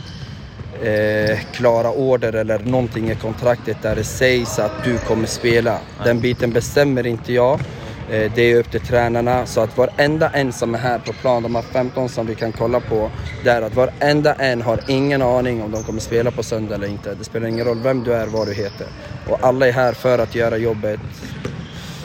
eh, 0.83 1.39
klara 1.53 1.91
order 1.91 2.33
eller 2.33 2.59
någonting 2.59 3.11
i 3.11 3.15
kontraktet 3.15 3.77
där 3.83 3.97
det 3.97 4.05
sägs 4.05 4.59
att 4.59 4.85
du 4.85 4.99
kommer 4.99 5.27
spela. 5.27 5.79
Den 6.05 6.21
biten 6.21 6.51
bestämmer 6.51 7.07
inte 7.07 7.33
jag. 7.33 7.61
Eh, 8.11 8.33
det 8.35 8.43
är 8.53 8.59
upp 8.59 8.71
till 8.71 8.81
tränarna. 8.81 9.47
Så 9.47 9.61
att 9.61 9.79
varenda 9.79 10.31
en 10.31 10.53
som 10.53 10.75
är 10.75 10.79
här 10.79 10.99
på 10.99 11.13
plan, 11.13 11.43
de 11.43 11.55
här 11.55 11.63
15 11.63 12.09
som 12.09 12.27
vi 12.27 12.35
kan 12.35 12.53
kolla 12.53 12.81
på, 12.81 13.11
det 13.45 13.51
är 13.51 13.63
att 13.63 13.77
varenda 13.77 14.35
en 14.35 14.63
har 14.63 14.81
ingen 14.89 15.23
aning 15.23 15.63
om 15.63 15.71
de 15.71 15.83
kommer 15.83 16.01
spela 16.01 16.31
på 16.31 16.43
söndag 16.43 16.75
eller 16.75 16.87
inte. 16.87 17.15
Det 17.15 17.25
spelar 17.25 17.47
ingen 17.47 17.67
roll 17.67 17.79
vem 17.83 18.05
du 18.05 18.13
är, 18.13 18.27
vad 18.27 18.47
du 18.47 18.55
heter. 18.55 18.87
Och 19.29 19.39
alla 19.43 19.69
är 19.69 19.73
här 19.73 19.93
för 19.93 20.19
att 20.19 20.35
göra 20.35 20.57
jobbet. 20.57 21.01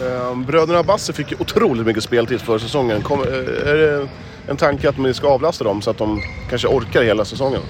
Eh, 0.02 0.36
bröderna 0.36 0.84
Basse 0.84 1.14
fick 1.14 1.32
ju 1.32 1.38
otroligt 1.40 1.86
mycket 1.86 2.04
speltid 2.04 2.42
för 2.42 2.60
säsongen. 2.60 3.02
Kom, 3.02 3.22
eh, 3.22 3.70
är 3.70 3.76
det 3.76 4.08
en 4.48 4.58
tanke 4.58 4.90
att 4.90 4.98
ni 4.98 5.14
ska 5.14 5.28
avlasta 5.28 5.64
dem 5.64 5.82
så 5.82 5.90
att 5.90 5.98
de 5.98 6.22
kanske 6.50 6.68
orkar 6.68 7.04
hela 7.04 7.26
säsongen? 7.26 7.62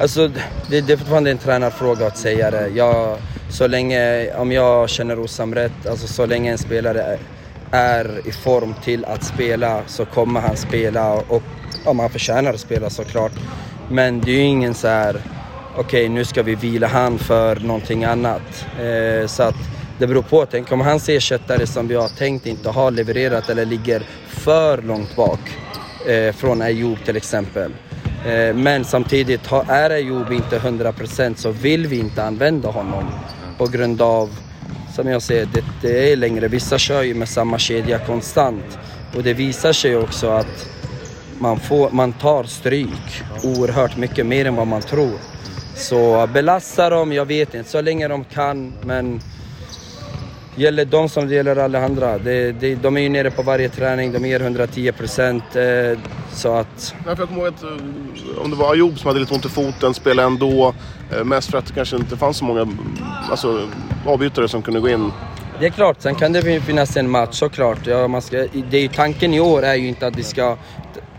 Alltså, 0.00 0.28
det, 0.70 0.80
det 0.80 0.92
är 0.92 0.96
fortfarande 0.96 1.30
en 1.30 1.38
tränarfråga 1.38 2.06
att 2.06 2.18
säga 2.18 2.50
det. 2.50 2.68
Jag, 2.68 3.18
så 3.50 3.66
länge, 3.66 4.34
om 4.34 4.52
jag 4.52 4.90
känner 4.90 5.18
Osam 5.18 5.54
rätt, 5.54 5.86
alltså 5.90 6.06
så 6.06 6.26
länge 6.26 6.52
en 6.52 6.58
spelare 6.58 7.18
är, 7.70 8.28
i 8.28 8.32
form 8.32 8.74
till 8.84 9.04
att 9.04 9.24
spela 9.24 9.82
så 9.86 10.04
kommer 10.04 10.40
han 10.40 10.56
spela 10.56 11.12
och 11.14 11.42
om 11.84 11.98
han 11.98 12.10
förtjänar 12.10 12.54
att 12.54 12.60
spela 12.60 12.90
såklart. 12.90 13.32
Men 13.90 14.20
det 14.20 14.30
är 14.30 14.34
ju 14.34 14.42
ingen 14.42 14.74
så 14.74 14.88
här, 14.88 15.20
okej 15.76 16.08
nu 16.08 16.24
ska 16.24 16.42
vi 16.42 16.54
vila 16.54 16.86
han 16.86 17.18
för 17.18 17.56
någonting 17.56 18.04
annat. 18.04 18.66
Eh, 18.80 19.26
så 19.26 19.42
att 19.42 19.56
det 19.98 20.06
beror 20.06 20.22
på. 20.22 20.46
Tänk 20.46 20.72
om 20.72 20.80
hans 20.80 21.08
ersättare 21.08 21.66
som 21.66 21.88
vi 21.88 21.94
har 21.94 22.08
tänkt 22.08 22.46
inte 22.46 22.70
har 22.70 22.90
levererat 22.90 23.50
eller 23.50 23.64
ligger 23.64 24.02
för 24.26 24.82
långt 24.82 25.16
bak 25.16 25.40
eh, 26.08 26.32
från 26.32 26.62
Ayoub 26.62 27.04
till 27.04 27.16
exempel. 27.16 27.72
Eh, 28.26 28.54
men 28.54 28.84
samtidigt, 28.84 29.52
är 29.68 29.90
Ayoub 29.90 30.32
inte 30.32 30.58
100% 30.58 31.34
så 31.34 31.50
vill 31.50 31.86
vi 31.86 31.98
inte 31.98 32.24
använda 32.24 32.68
honom 32.68 33.04
på 33.58 33.66
grund 33.66 34.02
av, 34.02 34.30
som 34.94 35.08
jag 35.08 35.22
säger, 35.22 35.48
det, 35.52 35.64
det 35.82 36.12
är 36.12 36.16
längre. 36.16 36.48
Vissa 36.48 36.78
kör 36.78 37.02
ju 37.02 37.14
med 37.14 37.28
samma 37.28 37.58
kedja 37.58 37.98
konstant 37.98 38.78
och 39.16 39.22
det 39.22 39.34
visar 39.34 39.72
sig 39.72 39.96
också 39.96 40.30
att 40.30 40.66
man, 41.38 41.60
får, 41.60 41.90
man 41.90 42.12
tar 42.12 42.44
stryk 42.44 43.22
oerhört 43.42 43.96
mycket 43.96 44.26
mer 44.26 44.44
än 44.44 44.56
vad 44.56 44.66
man 44.66 44.82
tror. 44.82 45.18
Så 45.74 46.28
belasta 46.32 46.90
dem, 46.90 47.12
jag 47.12 47.26
vet 47.26 47.54
inte, 47.54 47.70
så 47.70 47.80
länge 47.80 48.08
de 48.08 48.24
kan 48.24 48.72
men 48.82 49.20
gäller 50.56 50.84
de 50.84 51.08
som 51.08 51.28
det 51.28 51.34
gäller 51.34 51.56
alla 51.56 51.84
andra. 51.84 52.18
Det, 52.18 52.52
det, 52.52 52.74
de 52.74 52.96
är 52.96 53.00
ju 53.00 53.08
nere 53.08 53.30
på 53.30 53.42
varje 53.42 53.68
träning, 53.68 54.12
de 54.12 54.26
ger 54.26 54.40
110 54.40 54.92
procent. 54.92 55.56
Eh, 55.56 55.98
så 56.32 56.54
att 56.54 56.94
Nej, 57.06 57.16
för 57.16 57.22
jag 57.22 57.28
kommer 57.28 57.40
ihåg 57.40 57.54
att 57.54 57.62
eh, 57.62 58.42
om 58.44 58.50
det 58.50 58.56
var 58.56 58.72
Ayoub 58.72 58.98
som 58.98 59.08
hade 59.08 59.20
lite 59.20 59.34
ont 59.34 59.44
i 59.44 59.48
foten, 59.48 59.94
spelade 59.94 60.26
ändå. 60.26 60.74
Eh, 61.12 61.24
mest 61.24 61.50
för 61.50 61.58
att 61.58 61.66
det 61.66 61.72
kanske 61.72 61.96
inte 61.96 62.16
fanns 62.16 62.36
så 62.36 62.44
många 62.44 62.60
mm, 62.60 62.78
alltså, 63.30 63.68
avbytare 64.06 64.48
som 64.48 64.62
kunde 64.62 64.80
gå 64.80 64.88
in. 64.88 65.12
Det 65.60 65.66
är 65.66 65.70
klart, 65.70 66.02
sen 66.02 66.14
kan 66.14 66.32
det 66.32 66.60
finnas 66.60 66.96
en 66.96 67.10
match 67.10 67.34
såklart. 67.34 67.86
Ja, 67.86 68.08
man 68.08 68.22
ska, 68.22 68.46
det 68.70 68.78
är, 68.78 68.88
tanken 68.88 69.34
i 69.34 69.40
år 69.40 69.62
är 69.62 69.74
ju 69.74 69.88
inte 69.88 70.06
att 70.06 70.16
vi 70.16 70.22
ska, 70.22 70.56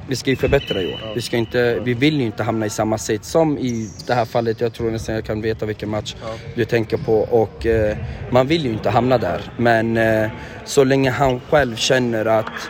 vi 0.07 0.15
ska 0.15 0.29
ju 0.29 0.35
förbättra 0.35 0.81
i 0.81 0.93
år. 0.93 0.99
Vi, 1.15 1.21
ska 1.21 1.37
inte, 1.37 1.79
vi 1.79 1.93
vill 1.93 2.19
ju 2.19 2.25
inte 2.25 2.43
hamna 2.43 2.65
i 2.65 2.69
samma 2.69 2.97
sits 2.97 3.29
som 3.29 3.57
i 3.57 3.89
det 4.07 4.13
här 4.13 4.25
fallet. 4.25 4.61
Jag 4.61 4.73
tror 4.73 4.91
nästan 4.91 5.15
jag 5.15 5.25
kan 5.25 5.41
veta 5.41 5.65
vilken 5.65 5.89
match 5.89 6.15
du 6.55 6.65
tänker 6.65 6.97
på. 6.97 7.13
Och 7.19 7.65
eh, 7.65 7.97
man 8.29 8.47
vill 8.47 8.65
ju 8.65 8.71
inte 8.71 8.89
hamna 8.89 9.17
där. 9.17 9.41
Men 9.57 9.97
eh, 9.97 10.29
så 10.65 10.83
länge 10.83 11.09
han 11.11 11.39
själv 11.39 11.75
känner 11.75 12.25
att 12.25 12.69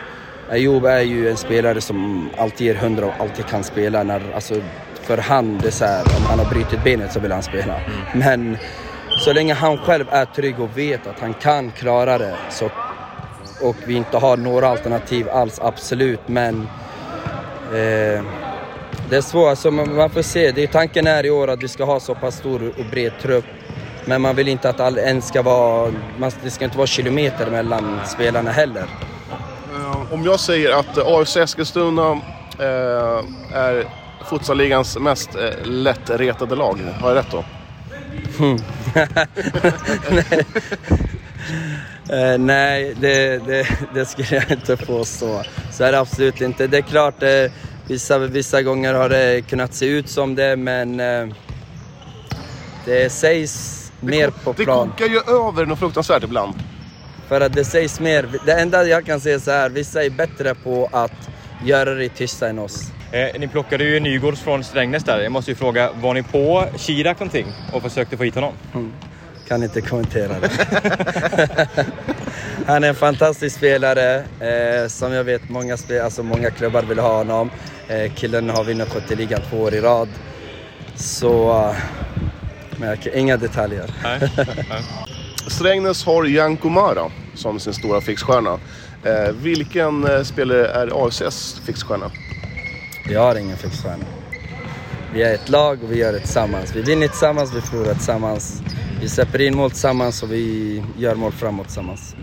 Ayoub 0.50 0.84
är 0.84 1.00
ju 1.00 1.30
en 1.30 1.36
spelare 1.36 1.80
som 1.80 2.28
alltid 2.38 2.66
ger 2.66 2.74
100 2.74 3.06
och 3.06 3.12
alltid 3.20 3.46
kan 3.46 3.64
spela. 3.64 4.02
När, 4.02 4.22
alltså, 4.34 4.54
för 5.02 5.18
han, 5.18 5.58
det 5.58 5.66
är 5.66 5.70
så 5.70 5.84
här, 5.84 6.02
om 6.02 6.22
han 6.26 6.38
har 6.38 6.46
brutit 6.46 6.84
benet 6.84 7.12
så 7.12 7.20
vill 7.20 7.32
han 7.32 7.42
spela. 7.42 7.80
Men 8.14 8.56
så 9.24 9.32
länge 9.32 9.54
han 9.54 9.78
själv 9.78 10.04
är 10.10 10.24
trygg 10.24 10.60
och 10.60 10.78
vet 10.78 11.06
att 11.06 11.20
han 11.20 11.34
kan 11.34 11.70
klara 11.70 12.18
det 12.18 12.36
så, 12.50 12.70
och 13.62 13.76
vi 13.86 13.94
inte 13.94 14.16
har 14.16 14.36
några 14.36 14.68
alternativ 14.68 15.28
alls, 15.28 15.60
absolut. 15.62 16.20
Men 16.26 16.68
eh, 17.74 18.24
det 19.10 19.16
är 19.16 19.20
svårt, 19.20 19.48
alltså, 19.48 19.70
man, 19.70 20.10
får 20.10 20.22
se. 20.22 20.52
Det 20.52 20.66
tanken 20.66 21.06
är 21.06 21.26
i 21.26 21.30
år 21.30 21.48
att 21.48 21.62
vi 21.62 21.68
ska 21.68 21.84
ha 21.84 22.00
så 22.00 22.14
pass 22.14 22.36
stor 22.36 22.72
och 22.78 22.84
bred 22.90 23.12
trupp. 23.22 23.44
Men 24.04 24.22
man 24.22 24.36
vill 24.36 24.48
inte 24.48 24.68
att 24.68 24.80
all, 24.80 24.98
en 24.98 25.22
ska 25.22 25.42
vara, 25.42 25.92
man, 26.18 26.30
det 26.42 26.50
ska 26.50 26.64
inte 26.64 26.76
vara 26.76 26.86
kilometer 26.86 27.50
mellan 27.50 28.00
spelarna 28.06 28.50
heller. 28.50 28.86
Eh, 29.74 30.12
om 30.12 30.24
jag 30.24 30.40
säger 30.40 30.78
att 30.78 30.98
AFC 30.98 31.36
Eskilstuna 31.36 32.12
eh, 32.58 33.24
är 33.54 33.84
futsalligans 34.24 34.98
mest 34.98 35.34
eh, 35.34 35.50
lättretade 35.64 36.56
lag, 36.56 36.78
har 37.00 37.08
jag 37.08 37.16
rätt 37.16 37.30
då? 37.30 37.44
Eh, 42.12 42.38
nej, 42.38 42.94
det, 43.00 43.38
det, 43.46 43.66
det 43.94 44.04
skulle 44.06 44.28
jag 44.34 44.50
inte 44.50 44.76
påstå. 44.76 45.42
Så 45.72 45.84
är 45.84 45.92
det 45.92 45.98
absolut 46.00 46.40
inte. 46.40 46.66
Det 46.66 46.78
är 46.78 46.82
klart, 46.82 47.22
eh, 47.22 47.28
vissa, 47.86 48.18
vissa 48.18 48.62
gånger 48.62 48.94
har 48.94 49.08
det 49.08 49.42
kunnat 49.48 49.74
se 49.74 49.86
ut 49.86 50.08
som 50.08 50.34
det, 50.34 50.56
men 50.56 51.00
eh, 51.00 51.26
det 52.84 53.10
sägs 53.12 53.74
mer 54.00 54.30
på 54.44 54.52
Det 54.56 54.64
plan. 54.64 54.88
kokar 54.90 55.06
ju 55.06 55.18
över 55.18 55.66
något 55.66 55.78
fruktansvärt 55.78 56.24
ibland. 56.24 56.54
För 57.28 57.40
att 57.40 57.52
det 57.52 57.64
sägs 57.64 58.00
mer. 58.00 58.28
Det 58.46 58.52
enda 58.52 58.84
jag 58.84 59.06
kan 59.06 59.20
säga 59.20 59.40
så 59.40 59.50
här, 59.50 59.68
vissa 59.70 60.04
är 60.04 60.10
bättre 60.10 60.54
på 60.54 60.88
att 60.92 61.28
göra 61.64 61.94
det 61.94 62.08
tysta 62.08 62.48
än 62.48 62.58
oss. 62.58 62.90
Eh, 63.12 63.40
ni 63.40 63.48
plockade 63.48 63.84
ju 63.84 64.00
Nygårds 64.00 64.40
från 64.40 64.64
Strängnäs 64.64 65.04
där. 65.04 65.20
Jag 65.20 65.32
måste 65.32 65.50
ju 65.50 65.54
fråga, 65.54 65.90
var 66.00 66.14
ni 66.14 66.22
på 66.22 66.64
Chirac 66.76 67.18
någonting 67.18 67.46
och 67.72 67.82
försökte 67.82 68.16
få 68.16 68.22
hit 68.24 68.34
honom? 68.34 68.52
Kan 69.48 69.62
inte 69.62 69.80
kommentera 69.80 70.40
det. 70.40 70.50
Han 72.66 72.84
är 72.84 72.88
en 72.88 72.94
fantastisk 72.94 73.56
spelare 73.56 74.16
eh, 74.40 74.88
som 74.88 75.12
jag 75.12 75.24
vet 75.24 75.48
många, 75.48 75.76
spe- 75.76 76.04
alltså 76.04 76.22
många 76.22 76.50
klubbar 76.50 76.82
vill 76.82 76.98
ha 76.98 77.16
honom. 77.16 77.50
Eh, 77.88 78.12
killen 78.14 78.50
har 78.50 78.64
vunnit 78.64 78.88
skytteligan 78.88 79.40
två 79.50 79.56
år 79.60 79.74
i 79.74 79.80
rad. 79.80 80.08
Så, 80.94 81.50
eh, 81.50 81.76
men 82.76 82.88
jag, 82.88 83.06
inga 83.14 83.36
detaljer. 83.36 83.90
Nej. 84.02 84.20
Strängnäs 85.46 86.04
har 86.04 86.24
Janko 86.24 86.68
Mara 86.68 87.10
som 87.34 87.60
sin 87.60 87.72
stora 87.72 88.00
fixstjärna. 88.00 88.58
Eh, 89.04 89.32
vilken 89.42 90.06
eh, 90.06 90.22
spelare 90.22 90.66
är 90.68 91.06
AFCs 91.06 91.60
fixstjärna? 91.66 92.10
Vi 93.08 93.14
har 93.14 93.34
ingen 93.38 93.56
fixstjärna. 93.56 94.04
Vi 95.14 95.22
är 95.22 95.34
ett 95.34 95.48
lag 95.48 95.78
och 95.84 95.92
vi 95.92 95.98
gör 95.98 96.12
det 96.12 96.18
tillsammans. 96.20 96.76
Vi 96.76 96.82
vinner 96.82 97.08
tillsammans, 97.08 97.54
vi 97.54 97.60
förlorar 97.60 97.94
tillsammans. 97.94 98.62
Vi 99.00 99.08
släpper 99.08 99.40
in 99.40 99.56
mål 99.56 99.70
tillsammans 99.70 100.22
och 100.22 100.32
vi 100.32 100.82
gör 100.96 101.14
mål 101.14 101.32
framåt 101.32 101.66
tillsammans. 101.66 102.16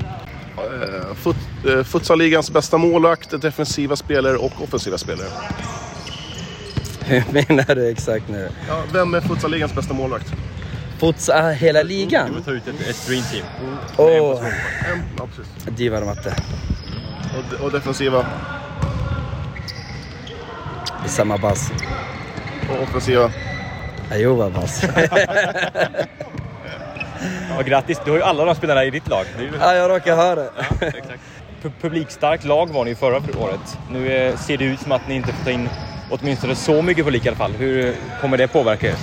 Eh, 0.57 1.15
fut, 1.15 1.35
eh, 1.69 1.83
futsalligans 1.83 2.51
bästa 2.51 2.77
målvakt, 2.77 3.41
defensiva 3.41 3.95
spelare 3.95 4.37
och 4.37 4.61
offensiva 4.63 4.97
spelare. 4.97 5.27
Hur 7.05 7.23
menar 7.31 7.75
du 7.75 7.89
exakt 7.89 8.29
nu? 8.29 8.49
Ja, 8.67 8.83
vem 8.93 9.13
är 9.13 9.21
futsalligans 9.21 9.75
bästa 9.75 9.93
målvakt? 9.93 10.33
Futsal, 10.99 11.51
hela 11.53 11.83
ligan? 11.83 12.43
ta 12.45 12.51
ut 12.51 12.67
ett, 12.67 12.87
ett 12.89 13.07
dream 13.07 13.23
team. 13.31 13.45
Åh, 13.97 14.45
En, 14.91 15.01
ja, 15.17 15.27
precis. 15.35 15.77
Divar 15.77 16.01
matte. 16.01 16.35
Och, 17.37 17.65
och 17.65 17.71
defensiva 17.71 18.25
Samma 21.05 21.37
bass. 21.37 21.71
och 22.69 22.83
offensiva. 22.83 23.31
Ayoba 24.11 24.49
bass. 24.49 24.81
Ja, 27.55 27.61
grattis, 27.61 28.01
du 28.05 28.11
har 28.11 28.17
ju 28.17 28.23
alla 28.23 28.45
de 28.45 28.55
spelarna 28.55 28.85
i 28.85 28.89
ditt 28.89 29.07
lag. 29.09 29.25
Ju 29.39 29.49
ja, 29.59 29.75
jag 29.75 29.91
råkar 29.91 30.15
höra 30.15 30.35
det. 30.35 30.51
Pu- 31.63 31.71
Publikstarkt 31.81 32.43
lag 32.45 32.69
var 32.69 32.85
ni 32.85 32.95
förra 32.95 33.15
året. 33.17 33.77
Nu 33.91 34.11
eh, 34.11 34.35
ser 34.37 34.57
det 34.57 34.65
ut 34.65 34.79
som 34.79 34.91
att 34.91 35.07
ni 35.07 35.15
inte 35.15 35.33
får 35.33 35.43
ta 35.43 35.51
in 35.51 35.69
åtminstone 36.11 36.55
så 36.55 36.81
mycket 36.81 37.05
publik 37.05 37.25
i 37.25 37.27
alla 37.27 37.37
fall. 37.37 37.51
Hur 37.51 37.95
kommer 38.21 38.37
det 38.37 38.47
påverka 38.47 38.87
er? 38.87 38.95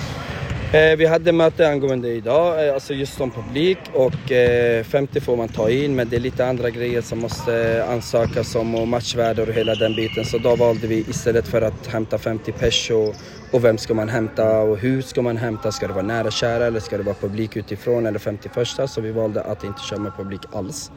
Eh, 0.73 0.97
vi 0.97 1.07
hade 1.07 1.33
möte 1.33 1.69
angående 1.69 2.09
idag, 2.09 2.67
eh, 2.69 2.75
alltså 2.75 2.95
just 2.95 3.21
om 3.21 3.31
publik 3.31 3.79
och 3.95 4.33
eh, 4.33 4.85
50 4.85 5.21
får 5.21 5.37
man 5.37 5.49
ta 5.49 5.71
in 5.71 5.95
men 5.95 6.09
det 6.09 6.17
är 6.17 6.21
lite 6.21 6.47
andra 6.47 6.71
grejer 6.71 7.01
som 7.01 7.19
måste 7.19 7.85
ansökas 7.91 8.55
om 8.55 8.75
och 8.75 8.89
matchvärde 8.89 9.43
och 9.43 9.49
hela 9.49 9.75
den 9.75 9.95
biten. 9.97 10.25
Så 10.25 10.39
då 10.39 10.57
valde 10.57 10.87
vi 10.87 11.05
istället 11.09 11.49
för 11.49 11.63
att 11.63 11.87
hämta 11.87 12.19
50 12.19 12.53
pers 12.53 12.91
och, 12.91 13.15
och 13.53 13.65
vem 13.65 13.79
ska 13.79 13.95
man 13.95 14.09
hämta 14.09 14.59
och 14.59 14.79
hur 14.79 15.03
ska 15.03 15.23
man 15.23 15.37
hämta? 15.37 15.73
Ska 15.73 15.87
det 15.87 15.93
vara 15.93 16.07
nära 16.07 16.31
kära 16.31 16.67
eller 16.67 16.81
ska 16.81 16.97
det 16.97 17.03
vara 17.03 17.15
publik 17.15 17.57
utifrån 17.57 18.07
eller 18.07 18.19
51 18.19 18.69
Så 18.87 19.01
vi 19.01 19.11
valde 19.11 19.43
att 19.43 19.65
inte 19.65 19.81
köra 19.81 20.01
med 20.01 20.17
publik 20.17 20.41
alls. 20.53 20.91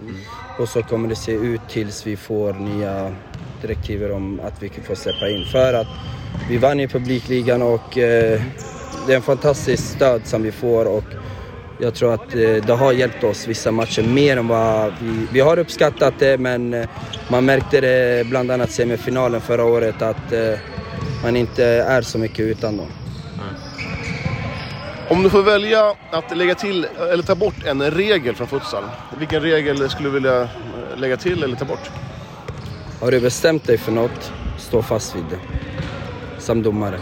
Och 0.59 0.69
så 0.69 0.83
kommer 0.83 1.09
det 1.09 1.15
se 1.15 1.31
ut 1.31 1.61
tills 1.69 2.07
vi 2.07 2.17
får 2.17 2.53
nya 2.53 3.11
direktiver 3.61 4.11
om 4.11 4.39
att 4.39 4.63
vi 4.63 4.69
får 4.69 4.95
släppa 4.95 5.29
in. 5.29 5.45
För 5.51 5.73
att 5.73 5.87
vi 6.49 6.57
vann 6.57 6.79
i 6.79 6.87
publikligan 6.87 7.61
och 7.61 7.97
eh, 7.97 8.41
det 9.07 9.13
är 9.13 9.15
en 9.15 9.21
fantastisk 9.21 9.83
stöd 9.83 10.21
som 10.23 10.43
vi 10.43 10.51
får 10.51 10.85
och 10.85 11.03
jag 11.79 11.95
tror 11.95 12.13
att 12.13 12.35
eh, 12.35 12.65
det 12.67 12.73
har 12.73 12.91
hjälpt 12.91 13.23
oss 13.23 13.47
vissa 13.47 13.71
matcher 13.71 14.03
mer 14.03 14.37
än 14.37 14.47
vad 14.47 14.93
vi... 15.01 15.27
Vi 15.33 15.39
har 15.39 15.59
uppskattat 15.59 16.13
det 16.19 16.37
men 16.37 16.73
eh, 16.73 16.87
man 17.29 17.45
märkte 17.45 17.81
det 17.81 18.27
bland 18.27 18.51
annat 18.51 18.71
semifinalen 18.71 19.41
förra 19.41 19.63
året 19.63 20.01
att 20.01 20.31
eh, 20.31 20.59
man 21.25 21.35
inte 21.35 21.65
är 21.65 22.01
så 22.01 22.17
mycket 22.17 22.39
utan 22.39 22.77
dem. 22.77 22.87
Om 25.09 25.23
du 25.23 25.29
får 25.29 25.43
välja 25.43 25.93
att 26.11 26.37
lägga 26.37 26.55
till 26.55 26.87
eller 27.11 27.23
ta 27.23 27.35
bort 27.35 27.65
en 27.65 27.91
regel 27.91 28.35
från 28.35 28.47
futsal. 28.47 28.83
Vilken 29.19 29.41
regel 29.41 29.89
skulle 29.89 30.09
du 30.09 30.13
vilja 30.13 30.41
eh, 30.41 30.47
lägga 30.97 31.17
till 31.17 31.43
eller 31.43 31.55
ta 31.55 31.65
bort? 31.65 31.89
Har 33.01 33.11
du 33.11 33.19
bestämt 33.19 33.63
dig 33.63 33.77
för 33.77 33.91
något, 33.91 34.31
stå 34.57 34.81
fast 34.81 35.15
vid 35.15 35.23
det. 35.29 35.39
Som 36.39 36.63
domare. 36.63 36.95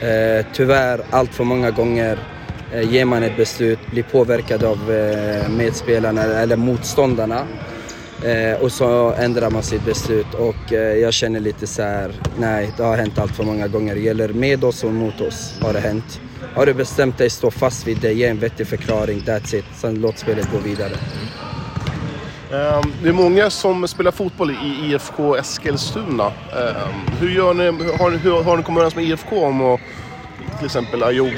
Eh, 0.00 0.46
tyvärr, 0.52 1.00
allt 1.10 1.34
för 1.34 1.44
många 1.44 1.70
gånger 1.70 2.18
eh, 2.72 2.92
ger 2.92 3.04
man 3.04 3.22
ett 3.22 3.36
beslut, 3.36 3.86
blir 3.90 4.02
påverkad 4.02 4.64
av 4.64 4.92
eh, 4.92 5.48
medspelarna 5.48 6.22
eller 6.22 6.56
motståndarna. 6.56 7.46
Eh, 8.24 8.60
och 8.60 8.72
så 8.72 9.12
ändrar 9.18 9.50
man 9.50 9.62
sitt 9.62 9.84
beslut 9.84 10.34
och 10.34 10.72
eh, 10.72 10.78
jag 10.98 11.12
känner 11.12 11.40
lite 11.40 11.66
så 11.66 11.82
här, 11.82 12.12
nej 12.38 12.70
det 12.76 12.82
har 12.82 12.96
hänt 12.96 13.18
allt 13.18 13.36
för 13.36 13.44
många 13.44 13.68
gånger. 13.68 13.94
Det 13.94 14.00
gäller 14.00 14.28
med 14.28 14.64
oss 14.64 14.84
och 14.84 14.92
mot 14.92 15.20
oss 15.20 15.54
har 15.60 15.72
det 15.72 15.80
hänt. 15.80 16.20
Har 16.54 16.66
du 16.66 16.74
bestämt 16.74 17.18
dig, 17.18 17.30
stå 17.30 17.50
fast 17.50 17.86
vid 17.86 17.98
det, 17.98 18.12
ge 18.12 18.26
en 18.26 18.38
vettig 18.38 18.66
förklaring, 18.66 19.18
that's 19.20 19.54
it. 19.56 19.64
Sen 19.74 19.94
låt 19.94 20.18
spelet 20.18 20.48
gå 20.52 20.58
vidare. 20.58 20.92
Mm. 20.92 22.60
Ehm, 22.62 22.92
det 23.02 23.08
är 23.08 23.12
många 23.12 23.50
som 23.50 23.88
spelar 23.88 24.10
fotboll 24.10 24.50
i 24.50 24.86
IFK 24.92 25.36
Eskilstuna. 25.36 26.26
Ehm, 26.26 27.16
hur 27.20 27.30
gör 27.30 27.54
ni? 27.54 27.64
Har, 27.98 28.10
ni- 28.10 28.16
hur, 28.16 28.42
har 28.42 28.56
ni 28.56 28.62
kommit 28.62 28.78
överens 28.78 28.96
med 28.96 29.04
IFK 29.04 29.44
om 29.44 29.60
att 29.62 29.80
till 30.58 30.66
exempel 30.66 31.02
Ayoub 31.02 31.32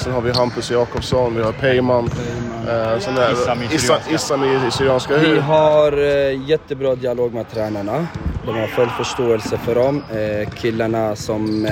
och 0.00 0.04
sen 0.04 0.12
har 0.12 0.20
vi 0.20 0.30
Hampus 0.30 0.70
Jakobsson, 0.70 1.36
vi 1.36 1.42
har 1.42 1.52
Peyman. 1.52 2.10
eh, 2.68 4.14
Issam 4.14 4.44
i 4.44 4.70
Syrianska. 4.70 5.16
Vi 5.16 5.38
har 5.38 5.92
eh, 5.92 6.48
jättebra 6.48 6.94
dialog 6.94 7.34
med 7.34 7.50
tränarna. 7.50 8.06
De 8.46 8.58
har 8.60 8.66
full 8.66 8.88
förståelse 8.88 9.58
för 9.58 9.74
dem. 9.74 10.02
Eh, 10.12 10.50
killarna 10.50 11.16
som 11.16 11.68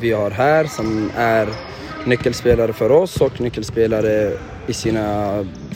vi 0.00 0.12
har 0.12 0.30
här 0.30 0.64
som 0.64 1.10
är 1.16 1.48
nyckelspelare 2.06 2.72
för 2.72 2.90
oss 2.92 3.20
och 3.20 3.40
nyckelspelare 3.40 4.32
i 4.66 4.72
sina 4.72 5.34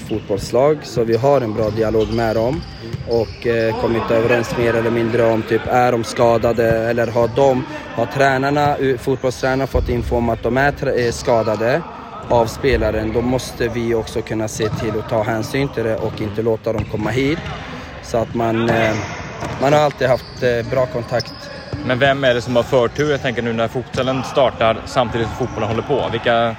fotbollslag. 0.08 0.78
Så 0.82 1.04
vi 1.04 1.16
har 1.16 1.40
en 1.40 1.54
bra 1.54 1.70
dialog 1.70 2.12
med 2.12 2.36
dem 2.36 2.62
och 3.08 3.46
eh, 3.46 3.80
kommit 3.80 4.10
överens 4.10 4.56
mer 4.58 4.74
eller 4.74 4.90
mindre 4.90 5.24
om 5.24 5.42
typ 5.42 5.62
är 5.66 5.92
de 5.92 6.04
skadade 6.04 6.68
eller 6.68 7.06
har 7.06 7.30
de, 7.36 7.64
har 7.94 8.06
tränarna, 8.06 8.76
fotbollstränarna 8.98 9.66
fått 9.66 9.88
info 9.88 10.16
om 10.16 10.28
att 10.28 10.42
de 10.42 10.56
är 10.56 10.72
tra- 10.72 11.06
eh, 11.06 11.12
skadade 11.12 11.82
av 12.28 12.46
spelaren, 12.46 13.12
då 13.12 13.20
måste 13.20 13.68
vi 13.68 13.94
också 13.94 14.22
kunna 14.22 14.48
se 14.48 14.68
till 14.68 14.98
att 14.98 15.08
ta 15.08 15.22
hänsyn 15.22 15.68
till 15.68 15.84
det 15.84 15.96
och 15.96 16.20
inte 16.20 16.42
låta 16.42 16.72
dem 16.72 16.84
komma 16.92 17.10
hit. 17.10 17.38
Så 18.02 18.18
att 18.18 18.34
man, 18.34 18.70
eh, 18.70 18.94
man 19.60 19.72
har 19.72 19.80
alltid 19.80 20.08
haft 20.08 20.42
eh, 20.42 20.70
bra 20.70 20.86
kontakt. 20.86 21.32
Men 21.86 21.98
vem 21.98 22.24
är 22.24 22.34
det 22.34 22.40
som 22.42 22.56
har 22.56 22.62
förtur? 22.62 23.10
Jag 23.10 23.22
tänker 23.22 23.42
nu 23.42 23.52
när 23.52 23.68
fotbollen 23.68 24.22
startar 24.24 24.76
samtidigt 24.86 25.26
som 25.28 25.36
fotbollen 25.36 25.68
håller 25.68 25.82
på. 25.82 26.08
Vilka, 26.12 26.56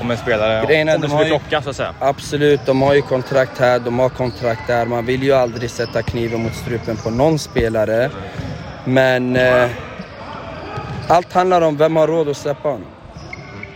om 0.00 0.10
en 0.10 0.16
spelare, 0.16 0.66
Grejen 0.66 0.88
är 0.88 0.94
om 0.94 1.00
det 1.00 1.06
de 1.06 1.10
skulle 1.10 1.24
ju- 1.28 1.38
klocka 1.38 1.62
så 1.62 1.70
att 1.70 1.76
säga. 1.76 1.94
Absolut, 2.00 2.60
de 2.66 2.82
har 2.82 2.94
ju 2.94 3.02
kontrakt 3.02 3.58
här, 3.58 3.78
de 3.78 3.98
har 3.98 4.08
kontrakt 4.08 4.66
där. 4.66 4.86
Man 4.86 5.06
vill 5.06 5.22
ju 5.22 5.32
aldrig 5.32 5.70
sätta 5.70 6.02
kniven 6.02 6.42
mot 6.42 6.54
strupen 6.54 6.96
på 6.96 7.10
någon 7.10 7.38
spelare. 7.38 8.10
Men 8.84 9.36
eh, 9.36 9.70
allt 11.08 11.32
handlar 11.32 11.60
om 11.62 11.76
vem 11.76 11.96
har 11.96 12.06
råd 12.06 12.28
att 12.28 12.36
släppa 12.36 12.68
honom. 12.68 12.86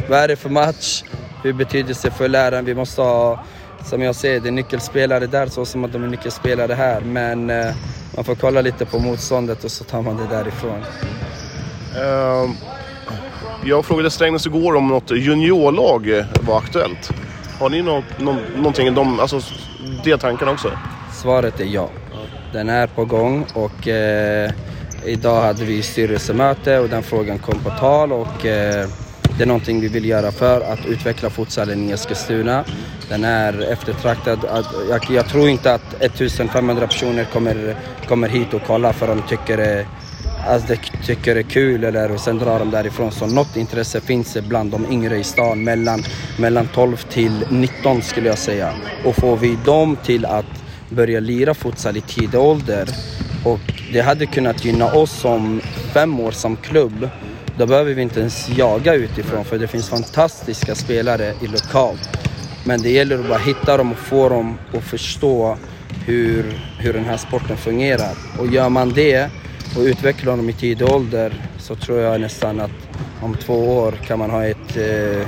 Vad 0.09 0.19
är 0.19 0.29
det 0.29 0.37
för 0.37 0.49
match? 0.51 1.03
Hur 1.43 1.53
betydelsefull 1.53 2.35
är 2.35 2.51
den? 2.51 2.65
Vi 2.65 2.75
måste 2.75 3.03
ha, 3.03 3.45
som 3.85 4.03
jag 4.03 4.15
säger, 4.15 4.41
det 4.41 4.49
är 4.49 4.53
nyckelspelare 4.53 5.27
där 5.27 5.47
så 5.47 5.65
som 5.65 5.85
att 5.85 5.93
de 5.93 6.05
är 6.05 6.09
nyckelspelare 6.09 6.73
här. 6.75 7.01
Men 7.01 7.51
eh, 7.51 7.67
man 8.17 8.25
får 8.25 8.35
kolla 8.35 8.61
lite 8.61 8.87
på 8.87 8.99
motståndet 8.99 9.65
och 9.65 9.71
så 9.71 9.85
tar 9.85 10.03
man 10.03 10.17
det 10.17 10.27
därifrån. 10.27 10.85
Ehm, 11.97 12.55
jag 13.65 13.85
frågade 13.85 14.11
Strängnäs 14.11 14.47
igår 14.47 14.75
om 14.77 14.89
något 14.89 15.11
juniorlag 15.11 16.25
var 16.41 16.59
aktuellt. 16.59 17.11
Har 17.61 17.71
ni 17.71 17.83
något, 17.83 18.05
nå, 18.19 18.37
någonting, 18.57 18.95
de, 18.95 19.21
alltså 19.21 19.41
de 20.05 20.19
tankarna 20.19 20.53
också? 20.53 20.71
Svaret 21.13 21.61
är 21.61 21.65
ja. 21.65 21.89
Den 22.53 22.69
är 22.69 22.87
på 22.87 23.05
gång 23.05 23.47
och 23.55 23.89
eh, 23.89 24.51
idag 25.05 25.43
hade 25.43 25.65
vi 25.65 25.83
styrelsemöte 25.83 26.79
och 26.79 26.89
den 26.89 27.03
frågan 27.03 27.39
kom 27.39 27.59
på 27.59 27.71
tal 27.71 28.13
och 28.13 28.47
eh, 28.47 28.89
det 29.39 29.43
är 29.43 29.47
någonting 29.47 29.81
vi 29.81 29.89
vill 29.89 30.05
göra 30.05 30.33
för 30.33 30.61
att 30.61 30.87
utveckla 30.87 31.31
futsalen 31.31 31.89
i 31.89 31.93
Eskilstuna. 31.93 32.65
Den 33.09 33.25
är 33.25 33.73
eftertraktad. 33.73 34.39
Jag, 34.91 35.01
jag 35.11 35.29
tror 35.29 35.49
inte 35.49 35.75
att 35.75 36.03
1500 36.03 36.87
personer 36.87 37.25
kommer, 37.25 37.77
kommer 38.09 38.29
hit 38.29 38.55
och 38.55 38.63
kollar 38.63 38.93
för 38.93 39.07
de 39.07 39.23
tycker 39.29 39.57
det, 39.57 39.87
alltså 40.49 40.69
de 40.69 40.77
tycker 41.07 41.35
det 41.35 41.41
är 41.41 41.43
kul 41.43 41.85
eller, 41.85 42.13
och 42.13 42.21
sen 42.21 42.39
drar 42.39 42.59
de 42.59 42.71
därifrån. 42.71 43.13
Så 43.13 43.27
något 43.27 43.57
intresse 43.57 44.01
finns 44.01 44.37
bland 44.49 44.71
de 44.71 44.93
yngre 44.93 45.19
i 45.19 45.25
stan 45.25 45.65
mellan, 45.65 46.03
mellan 46.39 46.69
12 46.75 46.97
till 46.97 47.45
19 47.51 48.03
skulle 48.03 48.29
jag 48.29 48.39
säga. 48.39 48.73
Och 49.05 49.17
får 49.17 49.37
vi 49.37 49.59
dem 49.65 49.97
till 50.05 50.27
att 50.27 50.63
börja 50.89 51.21
lira 51.21 51.55
futsal 51.55 51.97
i 51.97 52.01
tidig 52.01 52.41
ålder 52.41 52.89
och 53.45 53.61
det 53.93 54.01
hade 54.01 54.27
kunnat 54.27 54.65
gynna 54.65 54.93
oss 54.93 55.11
som 55.11 55.61
fem 55.93 56.21
år 56.21 56.31
som 56.31 56.57
klubb. 56.57 57.09
Då 57.59 57.67
behöver 57.67 57.95
vi 57.95 58.03
inte 58.03 58.21
ens 58.21 58.49
jaga 58.49 58.95
utifrån 58.95 59.45
för 59.45 59.59
det 59.59 59.67
finns 59.67 59.89
fantastiska 59.89 60.75
spelare 60.75 61.35
i 61.41 61.47
lokalt. 61.47 62.09
Men 62.65 62.83
det 62.83 62.91
gäller 62.91 63.19
att 63.19 63.29
bara 63.29 63.39
hitta 63.39 63.77
dem 63.77 63.93
och 63.93 63.99
få 63.99 64.29
dem 64.29 64.59
att 64.75 64.85
förstå 64.85 65.57
hur, 66.07 66.45
hur 66.79 66.93
den 66.93 67.05
här 67.05 67.17
sporten 67.17 67.57
fungerar. 67.57 68.15
Och 68.39 68.47
gör 68.47 68.69
man 68.69 68.93
det 68.93 69.31
och 69.77 69.83
utvecklar 69.83 70.37
dem 70.37 70.51
i 70.51 70.53
tidig 70.53 70.89
ålder 70.89 71.35
så 71.59 71.75
tror 71.75 72.01
jag 72.01 72.21
nästan 72.21 72.61
att 72.61 72.71
om 73.23 73.35
två 73.35 73.77
år 73.77 73.93
kan 73.93 74.19
man 74.19 74.31
ha 74.31 74.45
ett 74.45 74.77
eh, 74.77 75.27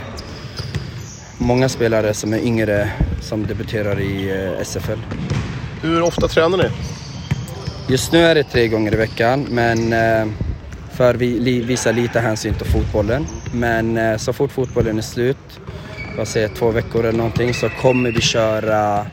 många 1.38 1.68
spelare 1.68 2.14
som 2.14 2.32
är 2.32 2.38
yngre 2.38 2.90
som 3.20 3.46
debuterar 3.46 4.00
i 4.00 4.30
eh, 4.30 4.62
SFL. 4.62 4.98
Hur 5.82 6.02
ofta 6.02 6.28
tränar 6.28 6.58
ni? 6.58 6.70
Just 7.88 8.12
nu 8.12 8.18
är 8.18 8.34
det 8.34 8.44
tre 8.44 8.68
gånger 8.68 8.94
i 8.94 8.96
veckan, 8.96 9.46
men 9.50 9.92
eh, 9.92 10.26
för 10.96 11.14
vi 11.14 11.26
li, 11.40 11.60
visa 11.60 11.92
lite 11.92 12.20
hänsyn 12.20 12.54
till 12.54 12.66
fotbollen. 12.66 13.26
Men 13.52 13.96
eh, 13.96 14.16
så 14.16 14.32
fort 14.32 14.52
fotbollen 14.52 14.98
är 14.98 15.02
slut, 15.02 15.60
vad 16.16 16.28
säger 16.28 16.48
två 16.48 16.70
veckor 16.70 17.04
eller 17.04 17.18
någonting, 17.18 17.54
så 17.54 17.68
kommer 17.68 18.10
vi 18.10 18.20
köra 18.20 19.06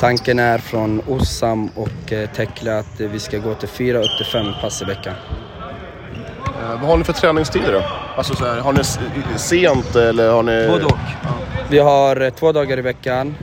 Tanken 0.00 0.38
är 0.38 0.58
från 0.58 1.02
Ossam 1.08 1.68
och 1.68 2.12
eh, 2.12 2.30
Tekla 2.30 2.78
att 2.78 3.00
eh, 3.00 3.08
vi 3.08 3.18
ska 3.18 3.38
gå 3.38 3.54
till 3.54 3.68
fyra 3.68 3.98
upp 3.98 4.16
till 4.16 4.26
fem 4.26 4.46
pass 4.60 4.82
i 4.82 4.84
veckan. 4.84 5.14
Eh, 6.62 6.68
vad 6.68 6.80
har 6.80 6.96
ni 6.96 7.04
för 7.04 7.12
träningstider 7.12 7.72
då? 7.72 7.82
Alltså 8.16 8.34
så 8.34 8.44
här, 8.44 8.60
har 8.60 8.72
ni 8.72 8.84
sent 9.38 9.96
eller 9.96 10.30
har 10.30 10.42
ni... 10.42 10.68
Både 10.68 10.84
och. 10.84 10.98
Vi 11.70 11.78
har 11.78 12.30
två 12.30 12.52
dagar 12.52 12.78
i 12.78 12.82
veckan. 12.82 13.34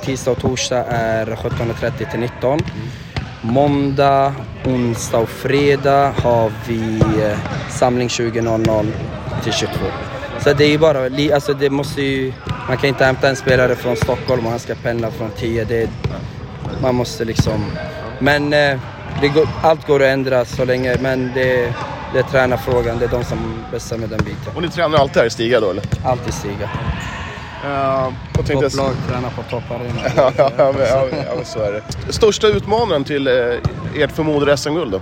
Tisdag 0.00 0.30
och 0.30 0.38
torsdag 0.38 0.84
är 0.84 1.26
17.30 1.26 2.10
till 2.10 2.20
19. 2.20 2.60
Måndag, 3.42 4.34
onsdag 4.64 5.18
och 5.18 5.28
fredag 5.28 6.12
har 6.22 6.52
vi 6.68 7.00
eh, 7.00 7.38
samling 7.70 8.08
20.00 8.08 8.86
till 9.42 9.52
22. 9.52 9.74
Så 10.40 10.52
det 10.52 10.64
är 10.64 10.68
ju 10.68 10.78
bara, 10.78 11.34
alltså 11.34 11.54
det 11.54 11.70
måste 11.70 12.02
ju 12.02 12.32
man 12.68 12.76
kan 12.76 12.88
inte 12.88 13.04
hämta 13.04 13.28
en 13.28 13.36
spelare 13.36 13.76
från 13.76 13.96
Stockholm 13.96 14.44
och 14.44 14.50
han 14.50 14.60
ska 14.60 14.74
pendla 14.74 15.10
från 15.10 15.30
10. 15.30 15.64
Det, 15.64 15.90
man 16.82 16.94
måste 16.94 17.24
liksom... 17.24 17.64
Men 18.18 18.52
eh, 18.52 18.78
går, 19.34 19.48
allt 19.62 19.86
går 19.86 20.02
att 20.02 20.08
ändra 20.08 20.44
så 20.44 20.64
länge, 20.64 20.96
men 21.00 21.30
det, 21.34 21.74
det 22.12 22.18
är 22.18 22.22
tränarfrågan. 22.22 22.98
Det 22.98 23.04
är 23.04 23.08
de 23.08 23.24
som 23.24 23.64
bestämmer 23.70 24.06
den 24.06 24.18
biten. 24.18 24.56
Och 24.56 24.62
ni 24.62 24.68
tränar 24.68 24.98
alltid 24.98 25.16
här 25.16 25.26
i 25.26 25.30
Stiga 25.30 25.60
då 25.60 25.70
eller? 25.70 25.84
Alltid 26.04 26.34
stiga. 26.34 26.70
Uh, 27.64 28.06
och 28.06 28.46
tänkte 28.46 28.52
jag... 28.52 28.62
Topplag 28.62 28.94
tränar 29.08 29.30
på 29.30 29.42
topparena. 29.42 30.00
ja, 30.16 30.32
ja, 30.36 30.74
ja, 30.78 31.06
ja, 31.36 31.44
så 31.44 31.58
är 31.58 31.72
det. 31.72 32.12
Största 32.12 32.46
utmanaren 32.46 33.04
till 33.04 33.26
eh, 33.26 33.32
ert 33.96 34.12
förmodade 34.12 34.56
SM-guld 34.56 34.92
då? 34.92 35.00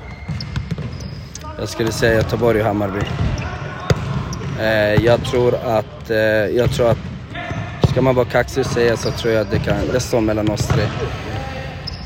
Jag 1.58 1.68
skulle 1.68 1.92
säga 1.92 2.14
Göteborg 2.14 2.60
och 2.60 2.66
Hammarby. 2.66 3.00
Eh, 4.60 5.04
jag 5.04 5.24
tror 5.24 5.54
att, 5.54 6.10
eh, 6.10 6.18
jag 6.56 6.70
tror 6.70 6.90
att, 6.90 6.98
ska 7.90 8.02
man 8.02 8.14
vara 8.14 8.26
kaxig 8.26 8.60
och 8.60 8.70
säga 8.70 8.96
så 8.96 9.10
tror 9.10 9.32
jag 9.34 9.42
att 9.42 9.50
det 9.50 9.58
kan, 9.58 9.76
det 9.92 10.00
står 10.00 10.20
mellan 10.20 10.50
oss 10.50 10.66
tre. 10.66 10.82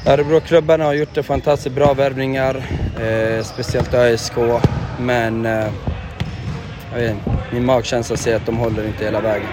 Örebroklubbarna 0.06 0.84
har 0.84 0.92
gjort 0.94 1.14
det 1.14 1.22
fantastiskt 1.22 1.74
bra 1.74 1.94
värvningar, 1.94 2.56
eh, 3.00 3.44
speciellt 3.44 3.94
ÖSK, 3.94 4.32
men 4.98 5.46
eh, 5.46 5.68
jag 6.92 7.00
vet, 7.00 7.16
min 7.52 7.64
magkänsla 7.64 8.16
säger 8.16 8.36
att 8.36 8.46
de 8.46 8.56
håller 8.56 8.86
inte 8.86 9.04
hela 9.04 9.20
vägen. 9.20 9.48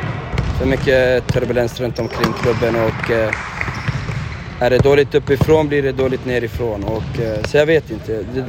För 0.61 0.67
mycket 0.67 1.27
turbulens 1.27 1.79
runt 1.79 1.99
omkring 1.99 2.33
klubben 2.33 2.75
och 2.75 3.11
eh, 3.11 3.33
är 4.59 4.69
det 4.69 4.77
dåligt 4.77 5.15
uppifrån 5.15 5.67
blir 5.67 5.83
det 5.83 5.91
dåligt 5.91 6.25
nerifrån. 6.25 6.83
Och, 6.83 7.19
eh, 7.21 7.43
så 7.43 7.57
jag 7.57 7.65
vet 7.65 7.91
inte. 7.91 8.11
Det, 8.33 8.45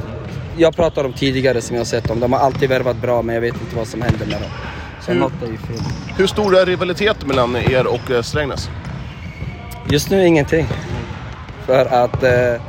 jag 0.57 0.75
pratade 0.75 1.07
om 1.07 1.13
tidigare 1.13 1.61
som 1.61 1.75
jag 1.75 1.79
har 1.81 1.85
sett 1.85 2.07
dem. 2.07 2.19
De 2.19 2.33
har 2.33 2.39
alltid 2.39 2.69
värvat 2.69 2.97
bra 2.97 3.21
men 3.21 3.35
jag 3.35 3.41
vet 3.41 3.53
inte 3.61 3.75
vad 3.75 3.87
som 3.87 4.01
händer 4.01 4.25
med 4.25 4.41
dem. 4.41 4.49
Så 5.01 5.11
Hur- 5.11 5.19
något 5.19 5.41
är 5.43 5.47
ju 5.47 5.57
fel. 5.57 5.77
Hur 6.17 6.27
stor 6.27 6.57
är 6.57 6.65
rivaliteten 6.65 7.27
mellan 7.27 7.55
er 7.55 7.87
och 7.87 8.11
eh, 8.11 8.21
Strängnäs? 8.21 8.69
Just 9.89 10.09
nu 10.09 10.25
ingenting. 10.27 10.67
För 11.65 11.85
att 11.85 12.23
eh, 12.23 12.61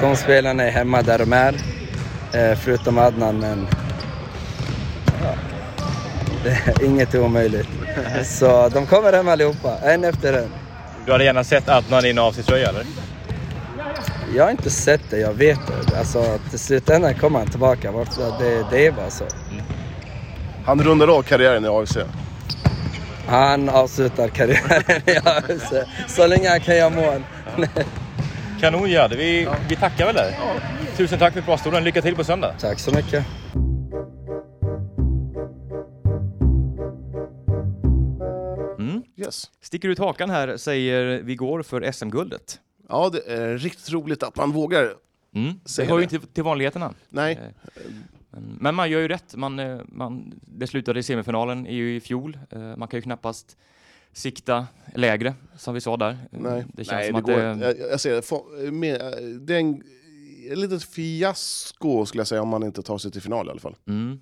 de 0.00 0.16
spelarna 0.16 0.62
är 0.62 0.70
hemma 0.70 1.02
där 1.02 1.18
de 1.18 1.32
är. 1.32 1.54
Eh, 2.32 2.58
förutom 2.58 2.98
Adnan 2.98 3.38
men... 3.38 3.66
Ja, 5.22 5.34
det 6.44 6.50
är 6.50 6.84
inget 6.84 7.14
är 7.14 7.20
omöjligt. 7.20 7.68
Så 8.24 8.68
de 8.68 8.86
kommer 8.86 9.12
hem 9.12 9.28
allihopa, 9.28 9.78
en 9.82 10.04
efter 10.04 10.32
en. 10.32 10.48
Du 11.06 11.12
hade 11.12 11.24
gärna 11.24 11.44
sett 11.44 11.68
Adnan 11.68 12.06
i 12.06 12.10
en 12.10 12.18
avsiktströja 12.18 12.68
eller? 12.68 12.84
Jag 14.36 14.44
har 14.44 14.50
inte 14.50 14.70
sett 14.70 15.00
det, 15.10 15.18
jag 15.18 15.32
vet 15.32 15.58
det. 15.66 15.98
Alltså 15.98 16.38
till 16.50 16.58
slutändan 16.58 17.14
kommer 17.14 17.38
han 17.38 17.48
tillbaka. 17.48 17.92
Det, 18.38 18.66
det 18.70 18.86
är 18.86 18.92
bara 18.92 19.10
så. 19.10 19.24
Han 20.64 20.82
rundar 20.82 21.08
av 21.08 21.22
karriären 21.22 21.64
i 21.64 21.68
AFC. 21.68 21.96
Han 23.26 23.68
avslutar 23.68 24.28
karriären 24.28 25.02
i 25.06 25.16
AFC. 25.24 25.72
Så 26.08 26.26
länge 26.26 26.48
han 26.48 26.60
kan 26.60 26.76
göra 26.76 26.90
mål. 26.90 27.22
Kanon 28.60 28.90
Gerd, 28.90 29.12
vi, 29.12 29.48
vi 29.68 29.76
tackar 29.76 30.06
väl 30.06 30.14
där. 30.14 30.38
Tusen 30.96 31.18
tack 31.18 31.34
för 31.34 31.40
pratstolen, 31.40 31.84
lycka 31.84 32.02
till 32.02 32.16
på 32.16 32.24
söndag. 32.24 32.54
Tack 32.60 32.78
så 32.78 32.90
mycket. 32.90 33.24
Yes. 39.30 39.50
Sticker 39.60 39.88
ut 39.88 39.98
hakan 39.98 40.30
här 40.30 40.56
säger 40.56 41.22
vi 41.22 41.34
går 41.36 41.62
för 41.62 41.92
SM-guldet. 41.92 42.60
Ja, 42.88 43.08
det 43.12 43.26
är 43.32 43.58
riktigt 43.58 43.90
roligt 43.92 44.22
att 44.22 44.36
man 44.36 44.52
vågar. 44.52 44.94
Mm. 45.34 45.52
Det 45.76 45.84
hör 45.84 45.96
ju 45.98 46.02
inte 46.02 46.18
till 46.20 46.42
vanligheterna. 46.44 46.94
Nej, 47.08 47.38
Eh, 48.32 48.38
Men, 48.60 48.74
man 48.74 48.90
gör 48.90 49.00
ju 49.00 49.08
rätt. 49.08 49.34
Man, 49.36 49.58
eh, 49.58 49.80
man, 49.88 50.40
det 50.46 50.66
slutade 50.66 51.00
i 51.00 51.02
semifinalen 51.02 51.66
i, 51.66 51.94
i 51.96 52.00
fjol. 52.00 52.38
Eh, 52.50 52.76
Man 52.76 52.88
kan 52.88 52.98
ju 52.98 53.02
knappast 53.02 53.56
sikta 54.12 54.66
lägre, 54.94 55.34
som 55.56 55.74
vi 55.74 55.80
sa 55.80 55.96
där. 55.96 56.18
Nej. 56.30 56.64
Det 56.72 56.84
känns 56.84 56.92
Nej, 56.92 57.06
som 57.06 57.12
det 57.14 57.18
att 57.18 57.24
går. 57.58 57.66
det... 57.66 57.78
Jag, 57.78 57.90
jag 57.92 58.00
ser 58.00 58.14
det. 58.64 58.70
Med- 58.70 59.00
Det 59.40 59.54
är 59.54 59.60
en, 59.60 59.82
ett 60.52 60.58
litet 60.58 60.84
fiasko 60.84 62.06
skulle 62.06 62.20
jag 62.20 62.26
säga 62.28 62.42
om 62.42 62.48
man 62.48 62.62
inte 62.62 62.82
tar 62.82 62.98
sig 62.98 63.10
till 63.10 63.22
final 63.22 63.46
i 63.46 63.50
alla 63.50 63.60
fall. 63.60 63.76
Mm. 63.88 64.20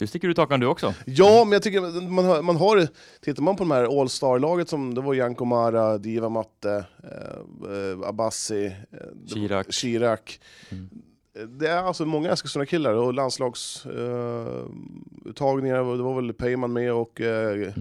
Du 0.00 0.06
sticker 0.06 0.28
ut 0.28 0.38
hakan 0.38 0.60
du 0.60 0.66
också. 0.66 0.94
Ja, 1.06 1.44
men 1.44 1.52
jag 1.52 1.62
tycker 1.62 2.08
man 2.10 2.24
har, 2.24 2.42
man 2.42 2.56
har 2.56 2.88
tittar 3.20 3.42
man 3.42 3.56
på 3.56 3.62
de 3.62 3.70
här 3.70 4.00
All-Star-laget 4.00 4.68
som 4.68 4.94
det 4.94 5.00
var 5.00 5.14
Janko 5.14 5.44
Mara, 5.44 5.98
Diva 5.98 6.28
Matte, 6.28 6.84
eh, 7.04 8.00
eh, 8.02 8.08
Abassi, 8.08 8.66
eh, 8.66 8.72
det 8.92 9.34
var- 9.34 9.36
Chirac. 9.36 9.66
Chirac. 9.70 10.20
Mm. 10.70 10.88
Det 11.58 11.66
är 11.68 11.82
alltså 11.82 12.04
många 12.04 12.32
Eskilstuna-killar 12.32 12.94
och 12.94 13.14
landslagsuttagningar, 13.14 15.76
eh, 15.90 15.96
det 15.96 16.02
var 16.02 16.14
väl 16.22 16.32
Peyman 16.32 16.72
med 16.72 16.92
och 16.92 17.20
eh, 17.20 17.52
Mm. 17.52 17.72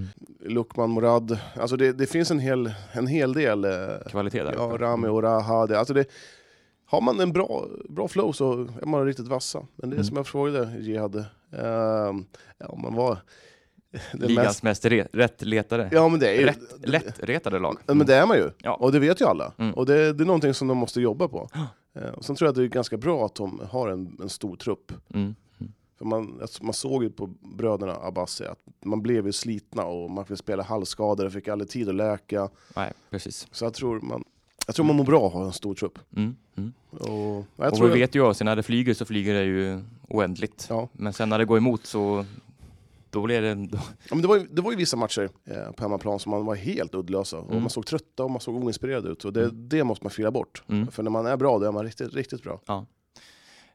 Lukman 0.46 0.90
Morad. 0.90 1.38
Alltså 1.60 1.76
det, 1.78 1.94
det 1.94 2.08
finns 2.08 2.32
en 2.32 2.40
hel, 2.40 2.72
en 2.92 3.08
hel 3.08 3.34
del. 3.34 3.66
Eh, 3.66 3.72
Kvalitet 4.10 4.44
där 4.44 4.54
ja. 4.58 4.78
Rami 4.80 5.08
och 5.08 5.24
Raha. 5.24 5.68
Det, 5.68 5.80
alltså 5.80 5.94
det, 5.94 6.06
har 6.90 7.02
man 7.02 7.20
en 7.20 7.32
bra, 7.34 7.66
bra 7.90 8.08
flow 8.08 8.32
så 8.32 8.54
är 8.82 8.86
man 8.86 9.06
riktigt 9.06 9.28
vassa. 9.28 9.68
Men 9.76 9.90
det 9.90 9.94
är 9.94 9.98
Mm. 9.98 10.04
som 10.06 10.18
jag 10.18 10.28
frågade 10.28 10.80
Jihad. 10.80 11.16
Uh, 11.16 11.26
ja, 12.58 12.68
om 12.70 12.82
man 12.82 12.94
var... 12.96 13.18
det 14.14 14.28
Ligans 14.28 14.64
mest- 14.64 14.84
mest 14.84 15.10
rättletade. 15.16 15.90
Ja 15.92 16.10
men 16.10 16.20
det 16.20 16.30
är 16.30 16.40
ju... 16.40 16.46
Rätt, 16.46 16.60
lättretade 16.90 17.60
lag. 17.60 17.78
Men 17.86 18.06
det 18.06 18.16
är 18.16 18.26
man 18.26 18.38
ju. 18.38 18.50
Ja. 18.58 18.76
Och 18.76 18.92
det 18.92 19.00
vet 19.00 19.22
ju 19.22 19.26
alla. 19.26 19.54
Mm. 19.58 19.74
Och 19.74 19.86
det, 19.86 20.14
det 20.14 20.24
är 20.24 20.26
någonting 20.26 20.54
som 20.54 20.68
de 20.68 20.78
måste 20.78 21.02
jobba 21.02 21.28
på. 21.28 21.50
Eh, 21.96 22.10
och 22.10 22.26
sen 22.26 22.36
tror 22.36 22.46
jag 22.48 22.52
att 22.52 22.56
det 22.56 22.64
är 22.64 22.68
ganska 22.68 22.98
bra 22.98 23.26
att 23.26 23.36
de 23.36 23.62
har 23.72 23.88
en, 23.90 24.18
en 24.22 24.30
stor 24.30 24.56
trupp. 24.56 24.92
Mm. 25.14 25.36
För 25.98 26.06
man, 26.06 26.38
alltså, 26.42 26.64
man 26.64 26.74
såg 26.74 27.04
ju 27.04 27.10
på 27.10 27.28
bröderna 27.58 27.96
Abassi 27.96 28.46
att 28.46 28.60
man 28.86 29.02
blev 29.02 29.26
ju 29.26 29.32
slitna 29.32 29.84
och 29.86 30.12
man 30.12 30.26
fick 30.26 30.38
spela 30.38 30.64
halvskadade, 30.64 31.32
fick 31.32 31.48
aldrig 31.48 31.70
tid 31.70 31.90
att 31.90 31.96
läka. 31.96 32.50
Nej, 32.76 32.94
precis. 33.10 33.48
Så 33.52 33.66
jag 33.66 33.74
tror 33.74 34.00
man, 34.02 34.24
jag 34.70 34.76
tror 34.76 34.86
man 34.86 34.96
mår 34.96 35.04
bra 35.04 35.28
att 35.28 35.34
ha 35.34 35.46
en 35.46 35.54
stor 35.54 35.76
trupp. 35.76 36.00
Mm. 36.16 36.36
Mm. 36.58 36.74
Och 36.92 37.46
jag 37.56 37.74
Och 37.74 37.84
vi 37.84 38.00
vet 38.00 38.16
ju 38.16 38.22
också, 38.22 38.44
när 38.44 38.56
det 38.56 38.64
flyger 38.64 38.94
så 38.94 39.06
flyger 39.06 39.34
det 39.34 39.44
ju 39.44 39.84
oändligt. 40.08 40.66
Ja. 40.70 40.88
Men 40.94 41.14
sen 41.14 41.30
när 41.30 41.38
det 41.38 41.46
går 41.46 41.58
emot 41.58 41.86
så 41.86 42.26
då 43.10 43.22
blir 43.22 43.42
det... 43.42 43.56
Då, 43.56 43.78
Ja, 44.10 44.16
men 44.16 44.22
det, 44.22 44.28
var 44.28 44.38
ju, 44.38 44.48
det 44.52 44.62
var 44.62 44.72
ju 44.72 44.78
vissa 44.78 44.98
matcher 44.98 45.30
eh, 45.46 45.72
på 45.72 45.84
hemmaplan 45.84 46.20
som 46.20 46.30
man 46.30 46.46
var 46.46 46.56
helt 46.56 46.96
uddlösa. 46.96 47.38
Och 47.38 47.50
Mm. 47.50 47.62
man 47.62 47.70
såg 47.70 47.86
trötta 47.86 48.24
och 48.24 48.32
man 48.32 48.42
såg 48.42 48.64
oinspirerade 48.64 49.10
ut. 49.10 49.26
Och 49.26 49.34
det, 49.34 49.50
det 49.52 49.84
måste 49.84 50.06
man 50.06 50.12
fila 50.12 50.32
bort. 50.32 50.64
Mm. 50.68 50.88
För 50.92 51.04
när 51.04 51.12
man 51.12 51.26
är 51.26 51.38
bra, 51.38 51.60
då 51.60 51.66
är 51.66 51.72
man 51.72 51.86
riktigt, 51.86 52.14
riktigt 52.14 52.44
bra. 52.44 52.86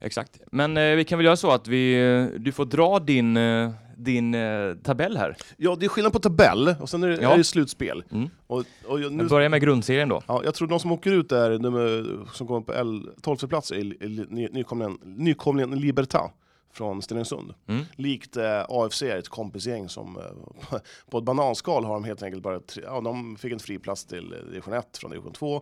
exakt. 0.00 0.40
Men 0.52 0.76
eh, 0.76 0.94
vi 0.96 1.04
kan 1.04 1.18
väl 1.18 1.24
göra 1.26 1.36
så 1.36 1.50
att 1.50 1.68
vi, 1.68 1.94
eh, 1.94 2.40
du 2.40 2.52
får 2.52 2.64
dra 2.64 2.98
din, 2.98 3.36
eh, 3.36 3.70
din 3.96 4.34
eh, 4.34 4.74
tabell 4.82 5.16
här. 5.16 5.36
Ja, 5.56 5.76
det 5.80 5.86
är 5.86 5.88
skillnad 5.88 6.12
på 6.12 6.18
tabell 6.18 6.74
och 6.80 6.88
sen 6.90 7.02
är 7.02 7.08
det, 7.08 7.22
Ja. 7.22 7.32
är 7.32 7.38
det 7.38 7.44
slutspel. 7.44 8.04
Mm. 8.10 8.28
Och, 8.46 8.64
och 8.86 9.00
jag, 9.00 9.12
nu, 9.12 9.22
Vi 9.22 9.28
börjar 9.28 9.48
med 9.48 9.60
grundserien 9.60 10.08
då. 10.08 10.22
ja, 10.28 10.40
jag 10.44 10.54
tror 10.54 10.68
de 10.68 10.80
som 10.80 10.92
åker 10.92 11.12
ut 11.12 11.32
är 11.32 11.58
nummer, 11.58 12.18
som 12.32 12.46
kommer 12.46 12.60
på 12.60 12.72
L, 12.72 13.08
12 13.22 13.36
plats 13.36 13.70
är 13.70 13.76
är 13.76 14.08
ny- 14.30 14.48
nykomlingen, 14.52 14.98
nykomlingen 15.04 15.80
Libertad 15.80 16.30
från 16.72 17.02
Stenungsund. 17.02 17.54
Mm. 17.66 17.84
Likt 17.96 18.36
eh, 18.36 18.64
AFC 18.68 19.02
är 19.02 19.16
ett 19.18 19.28
kompisgäng 19.28 19.88
som 19.88 20.16
eh, 20.16 20.78
på 21.10 21.18
ett 21.18 21.24
bananskal 21.24 21.84
har 21.84 21.94
de 21.94 22.04
helt 22.04 22.22
enkelt 22.22 22.42
bara 22.42 22.60
tre, 22.60 22.82
ja, 22.86 23.00
de 23.00 23.36
fick 23.36 23.52
en 23.52 23.58
fri 23.58 23.78
plats 23.78 24.04
till 24.04 24.32
eh, 24.32 24.38
division 24.50 24.74
1 24.74 24.96
från 24.98 25.10
division 25.10 25.32
2. 25.32 25.54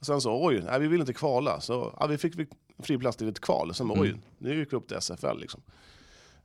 Och 0.00 0.06
sen 0.06 0.20
så 0.20 0.46
oj, 0.46 0.62
nej, 0.64 0.80
vi 0.80 0.88
vill 0.88 1.00
inte 1.00 1.12
kvala. 1.12 1.60
Så 1.60 1.94
ja, 2.00 2.06
vi 2.06 2.18
fick 2.18 2.38
vi- 2.38 2.46
fri 2.82 2.98
plats 2.98 3.16
till 3.16 3.28
ett 3.28 3.40
kval. 3.40 3.74
Sen 3.74 3.90
oj, 3.90 4.08
Mm. 4.08 4.20
nu 4.38 4.58
gick 4.58 4.72
vi 4.72 4.76
upp 4.76 4.88
till 4.88 4.96
SFL 4.96 5.38
liksom. 5.38 5.60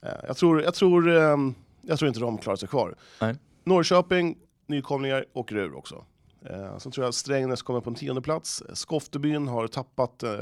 Eh, 0.04 0.12
jag, 0.28 0.38
tror, 0.38 0.62
jag, 0.62 0.74
tror, 0.74 1.10
eh, 1.10 1.38
jag 1.82 2.00
tror 2.00 2.08
inte 2.08 2.20
de 2.20 2.38
klarar 2.38 2.58
sig 2.58 2.70
kvar. 2.70 2.96
Nej. 3.22 3.36
Norrköping, 3.64 4.38
nykomlingar, 4.68 5.26
åker 5.34 5.56
ur 5.56 5.78
också. 5.78 6.06
Eh, 6.46 6.78
sen 6.78 6.92
tror 6.92 7.04
jag 7.04 7.10
att 7.10 7.16
Strängnäs 7.16 7.62
kommer 7.62 7.82
på 7.82 7.90
en 7.90 7.96
tionde 7.96 8.22
plats. 8.22 8.64
Skoftebyn 8.74 9.48
har 9.48 9.68
tappat 9.68 10.24
eh, 10.24 10.40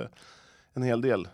en 0.73 0.83
hel 0.83 1.01
del 1.01 1.27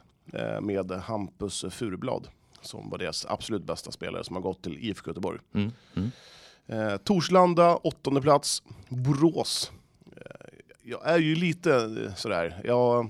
med 0.61 0.91
Hampus 0.91 1.65
Furublad 1.69 2.27
som 2.61 2.89
var 2.89 2.97
deras 2.97 3.25
absolut 3.25 3.63
bästa 3.63 3.91
spelare 3.91 4.23
som 4.23 4.35
har 4.35 4.43
gått 4.43 4.61
till 4.63 4.77
IFK 4.77 5.09
Göteborg. 5.09 5.39
Mm. 5.53 5.71
Mm. 5.95 6.11
Eh, 6.67 6.97
Torslanda, 6.97 7.75
åttonde 7.75 8.21
plats. 8.21 8.63
Borås. 8.89 9.71
Eh, 10.15 10.21
jag 10.83 11.07
är 11.07 11.17
ju 11.17 11.35
lite 11.35 12.13
sådär, 12.15 12.61
jag 12.63 13.09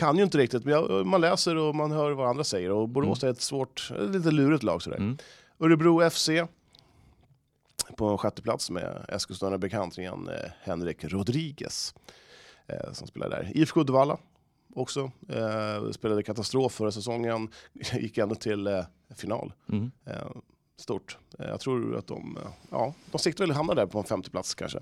kan 0.00 0.16
ju 0.16 0.22
inte 0.22 0.38
riktigt, 0.38 0.64
men 0.64 0.74
jag, 0.74 1.06
man 1.06 1.20
läser 1.20 1.56
och 1.56 1.74
man 1.74 1.92
hör 1.92 2.10
vad 2.10 2.28
andra 2.28 2.44
säger. 2.44 2.70
Och 2.70 2.88
Borås 2.88 3.24
är 3.24 3.30
ett 3.30 3.40
svårt, 3.40 3.90
lite 3.98 4.30
lurigt 4.30 4.62
lag 4.62 4.82
sådär. 4.82 4.96
Mm. 4.96 5.18
Örebro 5.58 6.10
FC 6.10 6.30
på 7.96 8.18
sjätte 8.18 8.42
plats 8.42 8.70
med 8.70 9.04
Eskilstuna-bekantingen 9.08 10.28
eh, 10.28 10.50
Henrik 10.62 11.04
Rodriguez 11.04 11.94
eh, 12.66 12.92
som 12.92 13.06
spelar 13.06 13.30
där. 13.30 13.52
IFK 13.54 13.80
Uddevalla 13.80 14.18
också. 14.74 15.10
Eh, 15.28 15.90
spelade 15.90 16.22
katastrof 16.22 16.72
förra 16.72 16.92
säsongen, 16.92 17.48
gick 17.92 18.18
ändå 18.18 18.34
till 18.34 18.66
eh, 18.66 18.84
final. 19.16 19.52
Mm. 19.68 19.90
Eh, 20.06 20.30
stort. 20.76 21.18
Eh, 21.38 21.48
jag 21.48 21.60
tror 21.60 21.96
att 21.96 22.06
de, 22.06 22.38
ja, 22.70 22.94
de 23.10 23.18
siktar 23.18 23.46
väl 23.46 23.56
hamna 23.56 23.74
där 23.74 23.86
på 23.86 23.98
en 23.98 24.04
femte 24.04 24.30
plats 24.30 24.54
kanske. 24.54 24.80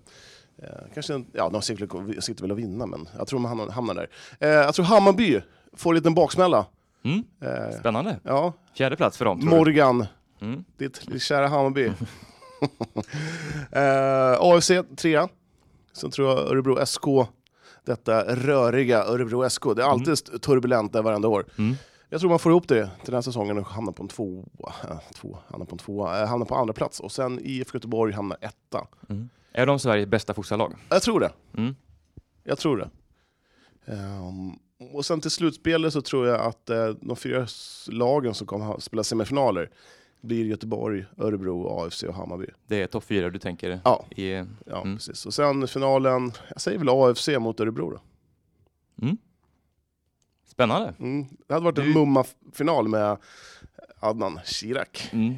Eh, 0.62 0.68
kanske 0.94 1.24
ja, 1.32 1.48
de 1.50 1.62
siktar, 1.62 2.42
väl- 2.42 2.52
att 2.52 2.59
vinna, 2.59 2.86
men 2.86 3.09
jag 3.18 3.26
tror 3.26 3.40
de 3.40 3.70
hamnar, 3.70 3.94
där. 3.94 4.09
Eh, 4.40 4.48
jag 4.48 4.74
tror 4.74 4.84
Hammarby 4.84 5.40
får 5.72 5.90
en 5.90 5.96
liten 5.96 6.14
baksmälla. 6.14 6.66
Mm. 7.04 7.24
Eh, 7.40 7.78
Spännande. 7.80 8.16
ja, 8.22 8.52
Fjärde 8.74 8.96
plats 8.96 9.18
för 9.18 9.24
dem? 9.24 9.40
Morgan, 9.46 10.06
Mm. 10.40 10.64
ditt 10.76 11.22
kära 11.22 11.48
Hammarby. 11.48 11.92
AFC 14.40 14.70
trea. 14.96 15.28
Sen 15.92 16.11
tror 16.11 16.28
jag 16.28 16.38
Örebro 16.38 16.86
SK, 16.86 17.04
detta 17.84 18.34
röriga 18.34 19.04
Örebro 19.04 19.50
SK. 19.50 19.62
Det 19.76 19.82
är 19.82 19.86
alltid 19.86 20.12
st- 20.12 20.38
turbulent 20.38 20.92
där 20.92 21.02
varenda 21.02 21.28
år. 21.28 21.44
Mm. 21.59 21.74
Jag 22.11 22.20
tror 22.20 22.30
man 22.30 22.38
får 22.38 22.52
ihop 22.52 22.68
det 22.68 22.84
till 22.84 23.06
den 23.06 23.14
här 23.14 23.22
säsongen 23.22 23.59
och 23.59 23.66
hamnar 23.66 23.92
på 23.92 24.02
en 24.02 24.09
tvåa. 24.09 24.72
Två, 25.14 25.38
hamnar 25.48 25.66
på 25.66 25.74
en 25.74 25.78
tvåa. 25.78 26.26
Hamnar 26.26 26.46
på 26.46 26.54
andra 26.54 26.74
plats. 26.74 27.00
Och 27.00 27.12
sen 27.12 27.38
IFK 27.42 27.76
Göteborg 27.76 28.12
hamnar 28.12 28.38
etta. 28.40 28.86
Mm. 29.09 29.28
Är 29.59 29.66
de 29.66 29.78
Sveriges 29.78 30.09
bästa 30.09 30.34
fotbollslag? 30.34 30.74
Jag 30.88 31.02
tror 31.02 31.20
det. 31.20 31.32
Mm. 31.56 31.74
Jag 32.44 32.59
tror 32.59 32.76
det. 32.76 32.90
Ehm, 33.92 34.52
och 34.92 35.04
sen 35.06 35.20
till 35.20 35.30
slutspelet 35.30 35.92
så 35.92 36.02
tror 36.02 36.26
jag 36.26 36.40
att 36.40 36.70
eh, 36.70 36.88
de 37.00 37.16
fyra 37.16 37.46
lagen 37.88 38.34
som 38.34 38.46
kommer 38.46 38.64
ha- 38.64 38.80
spela 38.80 39.04
semifinaler 39.04 39.70
blir 40.20 40.44
Göteborg, 40.44 41.04
Örebro, 41.16 41.68
AFC 41.86 42.02
och 42.02 42.14
Hammarby. 42.14 42.46
Det 42.66 42.82
är 42.82 42.86
topp 42.86 43.04
fyra 43.04 43.30
du 43.30 43.38
tänker 43.38 43.80
Ja, 43.84 44.04
i... 44.11 44.32
ja 44.66 44.82
Mm. 44.82 44.96
precis. 44.96 45.26
Och 45.26 45.34
sen 45.34 45.68
finalen, 45.68 46.32
jag 46.50 46.61
säger 46.61 46.78
väl 46.78 46.88
AFC 46.88 47.28
mot 47.38 47.61
Örebro 47.61 47.90
då. 47.90 48.00
Mm. 49.06 49.16
Spännande. 50.46 50.94
Mm. 50.98 51.26
Det 51.46 51.54
hade 51.54 51.64
varit 51.64 51.78
en 51.78 51.84
Du- 51.84 51.94
mumma-final 51.94 52.88
med 52.88 53.16
Adnan 54.00 54.40
Shirak. 54.44 55.09
Mm. 55.12 55.34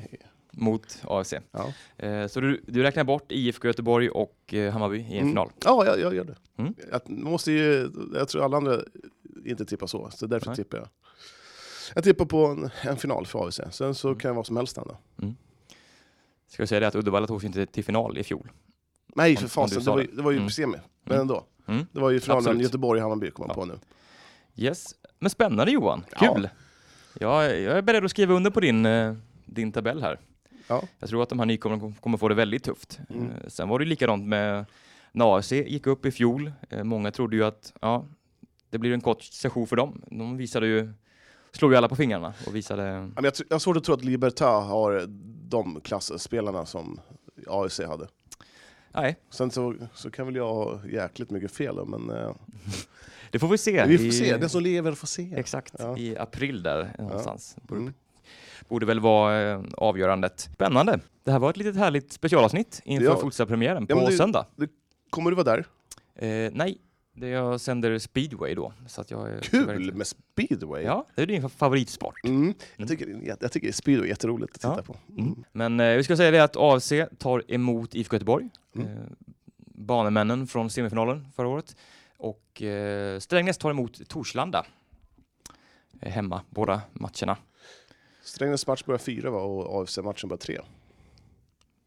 Mot 0.53 1.03
AFC. 1.05 1.35
Ja, 1.53 1.73
Eh, 1.97 2.27
så 2.27 2.41
du, 2.41 2.61
du 2.67 2.83
räknar 2.83 3.05
bort 3.05 3.33
IFK 3.33 3.67
Göteborg 3.69 4.09
och 4.11 4.55
eh, 4.55 4.73
Hammarby 4.73 4.97
i 4.99 5.03
en 5.03 5.13
Mm. 5.13 5.29
final? 5.29 5.51
ja 5.65 5.87
jag, 5.87 6.01
jag 6.01 6.15
gör 6.15 6.25
det. 6.25 6.37
Mm. 6.57 6.75
Jag, 6.91 7.01
måste 7.09 7.53
ju, 7.53 7.91
jag 8.15 8.29
tror 8.29 8.45
alla 8.45 8.57
andra 8.57 8.81
inte 9.45 9.65
tippar 9.65 9.87
så, 9.87 10.11
så 10.11 10.27
därför 10.27 10.47
Nej. 10.47 10.57
tippar 10.57 10.79
jag. 10.79 10.89
Jag 11.95 12.05
tippar 12.05 12.25
på 12.25 12.47
en, 12.47 12.71
en 12.83 12.97
final 12.97 13.27
för 13.27 13.47
AFC. 13.47 13.61
Sen 13.71 13.95
så 13.95 14.09
Mm. 14.09 14.19
kan 14.21 14.35
vara 14.35 14.45
som 14.45 14.57
helst 14.57 14.77
hända. 14.77 14.97
Ska 16.49 16.63
jag 16.63 16.69
säga 16.69 16.81
det 16.81 16.87
att 16.89 16.95
Uddevalla 16.95 17.27
tog 17.27 17.41
sig 17.41 17.47
inte 17.47 17.67
till 17.67 17.85
final 17.85 18.19
i 18.19 18.25
fjol? 18.25 18.51
Nej, 19.15 19.37
för 19.37 19.49
fasen. 19.49 19.85
Det 19.85 19.91
var, 19.91 20.01
ju- 20.01 20.07
det. 20.07 20.17
det 20.17 20.23
var 20.23 20.31
ju 20.31 20.37
Mm. 20.37 20.51
semi. 20.51 20.77
Men 21.05 21.13
Mm. 21.15 21.21
ändå. 21.21 21.45
Mm. 21.67 21.87
Det 21.93 22.01
var 22.01 22.11
ju 22.11 22.21
finalen 22.21 22.39
Absolut. 22.45 22.63
Göteborg 22.63 23.01
Hammarby 23.01 23.31
kom 23.31 23.45
jag 23.49 23.51
Ja. 23.51 23.55
på 23.61 23.65
nu. 23.65 23.79
Yes. 24.57 24.95
Men 25.19 25.31
spännande 25.31 25.73
Johan, 25.73 26.05
Ja. 26.21 26.35
kul! 26.35 26.49
Jag, 27.19 27.45
jag 27.61 27.79
är 27.79 27.83
beredd 27.83 28.05
att 28.05 28.11
skriva 28.11 28.35
under 28.35 28.51
på 28.51 28.61
din, 28.61 28.87
eh, 28.87 29.15
din 29.47 29.73
tabell 29.73 30.03
här. 30.03 30.19
Ja. 30.71 30.83
Jag 30.99 31.09
tror 31.09 31.23
att 31.23 31.29
de 31.29 31.39
här 31.39 31.47
nykomlingarna 31.47 31.81
kom- 31.89 31.95
kommer 32.01 32.19
få 32.19 32.29
det 32.29 32.35
väldigt 32.35 32.65
tufft. 32.65 33.01
Mm. 33.11 33.31
Eh, 33.31 33.49
Sen 33.49 33.69
var 33.69 33.79
det 33.79 33.85
likadant 33.85 34.25
med 34.27 34.65
när 35.13 35.37
AFC 35.39 35.53
gick 35.53 35.87
upp 35.87 36.07
i 36.07 36.11
fjol. 36.11 36.53
Eh, 36.71 36.85
Många 36.85 37.11
trodde 37.11 37.37
ju 37.37 37.45
att 37.45 37.73
ja, 37.81 38.07
det 38.71 38.79
blir 38.79 38.93
en 38.93 39.01
kort 39.01 39.23
session 39.23 39.67
för 39.67 39.77
dem. 39.77 40.03
De 40.11 40.37
visade 40.37 40.67
ju, 40.67 40.93
slog 41.53 41.73
ju 41.73 41.77
alla 41.77 41.89
på 41.89 41.97
fingrarna 41.97 42.35
och 42.47 42.55
visade... 42.57 42.83
Ja, 43.17 43.23
jag, 43.23 43.33
jag 43.49 43.55
har 43.55 43.59
svårt 43.59 43.77
att 43.77 43.85
tro 43.85 43.95
att 43.95 44.05
Libertad 44.05 44.61
har 44.61 45.05
de 45.49 45.81
klassspelarna 45.81 46.67
som 46.67 47.01
AFC 47.49 47.81
hade. 47.81 48.09
Nej, 48.95 49.17
Sen 49.31 49.51
så, 49.51 49.75
så 49.95 50.11
kan 50.11 50.27
väl 50.27 50.37
jag 50.37 50.55
ha 50.55 50.87
jäkligt 50.87 51.31
mycket 51.31 51.51
fel, 51.53 51.77
då, 51.77 51.85
men 51.85 52.11
eh, 52.17 52.35
det 53.31 53.39
får 53.39 53.49
vi 53.49 53.59
se. 53.59 53.85
vi 53.87 53.99
får 53.99 54.07
i- 54.07 54.13
se. 54.13 54.37
Den 54.37 54.49
som 54.49 54.63
lever 54.63 54.93
får 54.93 55.07
se. 55.07 55.35
Exakt, 55.37 55.75
Ja. 55.79 55.99
i 55.99 56.17
april 56.19 56.63
där 56.63 56.95
någonstans. 56.99 57.57
Borde, 57.63 57.81
Mm. 57.81 57.95
Borde 58.69 58.87
väl 58.87 59.01
vara 59.01 59.51
eh, 59.53 59.61
avgörandet. 59.77 60.41
Spännande! 60.55 61.01
Det 61.25 61.31
här 61.33 61.39
var 61.39 61.51
ett 61.51 61.57
litet 61.57 61.77
härligt 61.77 62.13
specialavsnitt 62.13 62.81
inför 62.85 63.05
Ja. 63.05 63.17
Futsal-premiären 63.21 63.87
på 63.87 63.99
Ja, 63.99 64.07
det- 64.07 64.13
söndag. 64.17 64.47
Kommer 65.11 65.31
du 65.31 65.37
vara 65.37 65.45
där? 65.57 65.65
Eh, 66.15 66.51
nej, 66.55 66.79
det 67.15 67.29
jag 67.29 67.61
sänder 67.61 67.99
speedway 67.99 68.55
då. 68.55 68.73
Så 68.87 69.01
att 69.01 69.11
jag 69.11 69.43
Kul 69.43 69.61
tyvärr- 69.67 69.93
med 69.93 70.07
speedway! 70.07 70.83
Ja, 70.85 71.07
det 71.15 71.23
är 71.23 71.27
din 71.27 71.49
favoritsport. 71.51 72.25
Mm. 72.25 72.43
Mm. 72.43 72.55
Jag, 72.77 72.89
tycker, 72.89 73.37
jag 73.41 73.53
tycker 73.53 73.73
speedway 73.73 74.07
är 74.07 74.11
jätteroligt 74.11 74.55
att 74.55 74.61
titta 74.61 74.75
Ja. 74.77 74.83
på. 74.83 74.97
Mm. 75.21 75.45
Men 75.53 75.81
eh, 75.81 75.97
vi 75.97 76.05
ska 76.05 76.17
säga 76.17 76.31
det 76.31 76.41
att 76.45 76.57
AFC 76.57 76.93
tar 77.19 77.45
emot 77.53 77.95
IFK 77.95 78.15
Göteborg. 78.17 78.49
Mm. 78.77 78.89
Eh, 78.89 78.95
banemännen 79.75 80.47
från 80.47 80.71
semifinalen 80.71 81.27
förra 81.37 81.49
året. 81.49 81.77
Och 82.17 82.63
eh, 82.63 83.19
Strängnäs 83.19 83.59
tar 83.59 83.71
emot 83.71 84.09
Torslanda. 84.09 84.67
Eh, 86.01 86.13
hemma, 86.13 86.41
båda 86.51 86.81
matcherna. 86.93 87.37
Strängnäs 88.23 88.67
match 88.67 88.85
börjar 88.85 88.99
fyra 88.99 89.31
va? 89.31 89.39
och 89.41 89.83
AFC-matchen 89.83 90.29
börjar 90.29 90.39
tre. 90.39 90.61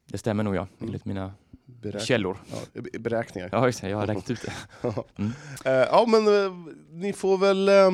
Det 0.07 0.17
stämmer 0.17 0.43
nog 0.43 0.55
ja, 0.55 0.61
Mm. 0.77 0.87
enligt 0.87 1.05
mina 1.05 1.33
Beräk- 1.65 1.99
källor. 1.99 2.37
ja, 2.73 2.81
be- 2.81 2.99
beräkningar. 2.99 3.49
Ja, 3.51 3.65
just 3.65 3.81
det, 3.81 3.89
jag 3.89 3.97
har 3.97 4.07
räknat 4.07 4.29
ut 4.29 4.41
det. 4.41 4.53
Mm. 5.15 5.31
Eh, 5.65 5.71
ja, 5.71 6.05
men 6.07 6.27
eh, 6.45 6.51
ni 6.89 7.13
får 7.13 7.37
väl 7.37 7.69
eh, 7.69 7.91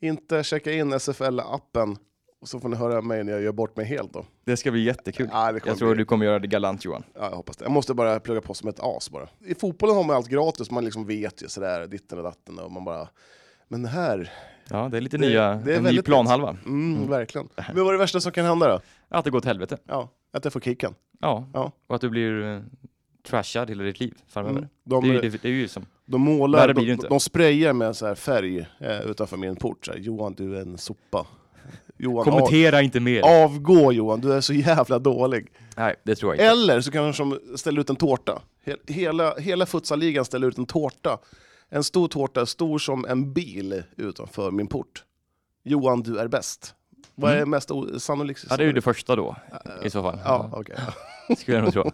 inte 0.00 0.44
checka 0.44 0.72
in 0.72 0.92
SFL-appen 0.94 1.96
och 2.40 2.48
så 2.48 2.60
får 2.60 2.68
ni 2.68 2.76
höra 2.76 3.00
mig 3.02 3.24
när 3.24 3.32
jag 3.32 3.42
gör 3.42 3.52
bort 3.52 3.76
mig 3.76 3.86
helt 3.86 4.12
då. 4.12 4.24
Det 4.44 4.56
ska 4.56 4.70
bli 4.70 4.82
jättekul. 4.82 5.28
Ja, 5.32 5.52
Jag 5.64 5.78
tror 5.78 5.88
bli- 5.94 5.98
du 5.98 6.04
kommer 6.04 6.26
göra 6.26 6.38
det 6.38 6.46
galant 6.48 6.84
Johan. 6.84 7.04
Ja, 7.14 7.20
jag 7.24 7.36
hoppas 7.36 7.56
det. 7.56 7.64
Jag 7.64 7.72
måste 7.72 7.94
bara 7.94 8.20
plugga 8.20 8.40
på 8.40 8.54
som 8.54 8.68
ett 8.68 8.80
as 8.80 9.10
bara. 9.10 9.28
I 9.40 9.54
fotbollen 9.54 9.96
har 9.96 10.04
man 10.04 10.16
allt 10.16 10.28
gratis, 10.28 10.70
man 10.70 10.84
liksom 10.84 11.06
vet 11.06 11.42
ju 11.42 11.48
sådär 11.48 11.86
ditten 11.86 12.18
och 12.18 12.24
datten 12.24 12.58
och 12.58 12.72
man 12.72 12.84
bara... 12.84 13.08
Men 13.68 13.84
här, 13.84 14.32
Ja, 14.72 14.88
det 14.90 14.96
är 14.96 15.00
lite 15.00 15.16
Det- 15.16 15.26
nya, 15.28 15.54
det 15.54 15.72
är 15.72 15.76
en 15.78 15.84
ny 15.84 16.02
planhalva. 16.02 16.56
mm, 16.66 16.96
Mm. 16.96 17.10
verkligen. 17.10 17.48
Men 17.74 17.76
vad 17.84 17.86
är 17.88 17.92
det 17.92 17.98
värsta 17.98 18.20
som 18.20 18.32
kan 18.32 18.44
hända 18.46 18.68
då? 18.68 18.80
Att 19.08 19.24
det 19.24 19.30
går 19.30 19.40
till 19.40 19.48
helvete. 19.48 19.78
Ja, 19.88 20.08
att 20.32 20.44
jag 20.44 20.52
får 20.52 20.60
kicken. 20.60 20.94
Ja, 21.20 21.46
Ja. 21.54 21.72
och 21.86 21.94
att 21.94 22.00
du 22.00 22.08
blir 22.10 22.42
eh, 22.54 22.60
trashad 23.28 23.68
hela 23.68 23.82
ditt 23.84 24.00
liv 24.00 24.14
framöver. 24.28 24.58
Mm. 24.58 24.68
De, 24.84 25.02
Det, 25.04 25.10
är, 25.10 25.12
ju- 25.22 25.30
det, 25.30 25.42
det 25.42 25.48
är 25.48 25.52
ju 25.52 25.68
som... 25.68 25.86
de 26.04 26.20
målar, 26.20 26.74
blir 26.74 26.86
de, 26.86 26.92
inte. 26.92 27.08
de 27.08 27.20
sprayar 27.20 27.72
med 27.72 27.96
så 27.96 28.06
här 28.06 28.14
färg 28.14 28.66
eh, 28.78 29.00
utanför 29.00 29.36
min 29.36 29.56
port. 29.56 29.86
Så 29.86 29.92
här, 29.92 29.98
Johan, 29.98 30.34
du 30.34 30.56
är 30.56 30.60
en 30.60 30.78
sopa. 30.78 31.26
Johan, 31.96 32.18
av, 32.18 32.24
Kommentera 32.24 32.82
inte 32.82 33.00
mer. 33.00 33.44
avgå 33.44 33.92
Johan, 33.92 34.20
du 34.20 34.32
är 34.32 34.40
så 34.40 34.52
jävla 34.54 34.98
dålig. 34.98 35.46
Nej, 35.76 35.94
det 36.02 36.14
tror 36.14 36.34
jag 36.34 36.44
inte. 36.44 36.52
Eller 36.52 36.80
så 36.80 36.90
kan 36.90 37.12
de 37.12 37.38
ställa 37.56 37.80
ut 37.80 37.90
en 37.90 37.96
tårta. 37.96 38.42
He- 38.64 38.92
Hela, 38.92 39.34
hela 39.38 39.66
futsaligan 39.66 40.24
ställer 40.24 40.48
ut 40.48 40.58
en 40.58 40.66
tårta. 40.66 41.18
En 41.74 41.84
stor 41.84 42.08
tårta, 42.08 42.46
stor 42.46 42.78
som 42.78 43.04
en 43.04 43.32
bil 43.32 43.82
utanför 43.96 44.50
min 44.50 44.66
port. 44.66 45.04
Johan, 45.64 46.02
du 46.02 46.18
är 46.18 46.28
bäst. 46.28 46.74
Vad 47.14 47.32
är 47.32 47.36
Mm. 47.36 47.50
mest 47.50 47.70
sannolikt? 47.98 48.44
Ja, 48.50 48.56
det 48.56 48.62
är 48.62 48.66
ju 48.66 48.72
det 48.72 48.80
första 48.82 49.16
då, 49.16 49.36
i 49.84 49.90
så 49.90 50.02
fall. 50.02 50.18
Ja, 50.24 50.50
okej. 50.52 50.76
Skulle 51.38 51.56
jag 51.56 51.64
nog 51.64 51.72
tro. 51.72 51.90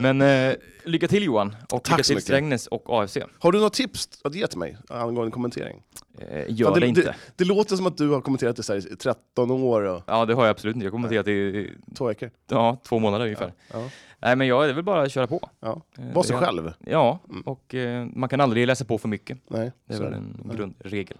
Men 0.00 0.20
eh, 0.22 0.54
lycka 0.84 1.08
till 1.08 1.22
Johan, 1.24 1.56
och 1.72 1.82
Tack 1.84 1.98
lycka 1.98 2.02
till. 2.02 2.22
Strängnäs 2.22 2.66
och 2.66 2.84
AFC. 3.02 3.16
Har 3.38 3.52
du 3.52 3.60
något 3.60 3.72
tips 3.72 4.08
att 4.24 4.34
ge 4.34 4.46
till 4.46 4.58
mig 4.58 4.76
angående 4.88 5.30
kommentering? 5.30 5.82
Eh, 6.18 6.44
gör 6.48 6.74
det, 6.74 6.80
det- 6.80 6.86
inte. 6.86 7.14
Det 7.36 7.44
låter 7.44 7.76
som 7.76 7.86
att 7.86 7.96
du 7.96 8.08
har 8.08 8.20
kommenterat 8.20 8.56
det 8.56 8.62
så 8.62 8.72
här 8.72 8.92
i 8.92 8.96
13 8.96 9.50
år 9.50 9.82
och 9.82 10.02
Ja, 10.06 10.24
det 10.24 10.34
har 10.34 10.42
jag 10.42 10.50
absolut 10.50 10.76
inte. 10.76 10.84
Jag 10.86 10.90
har 10.90 10.96
kommenterat 10.96 11.28
i 11.28 11.70
två 11.96 12.06
veckor. 12.06 12.30
ja, 12.50 12.76
två 12.84 12.98
månader 12.98 13.24
ungefär. 13.24 13.52
Ja. 13.72 13.88
Nej, 14.20 14.36
men 14.36 14.46
jag 14.46 14.64
det 14.66 14.70
är 14.70 14.74
väl 14.74 14.84
bara 14.84 15.02
att 15.02 15.12
köra 15.12 15.26
på. 15.26 15.48
Ja. 15.60 15.82
Eh, 15.98 16.12
Var 16.14 16.22
sig 16.22 16.36
det- 16.36 16.44
själv. 16.46 16.72
Ja, 16.86 17.18
Mm. 17.30 17.42
och 17.42 17.74
eh, 17.74 18.06
man 18.14 18.28
kan 18.28 18.40
aldrig 18.40 18.66
läsa 18.66 18.84
på 18.84 18.98
för 18.98 19.08
mycket. 19.08 19.38
Nej, 19.48 19.72
Det 19.88 19.94
är 19.94 20.00
väl 20.02 20.12
en 20.14 20.50
grundregel. 20.54 21.16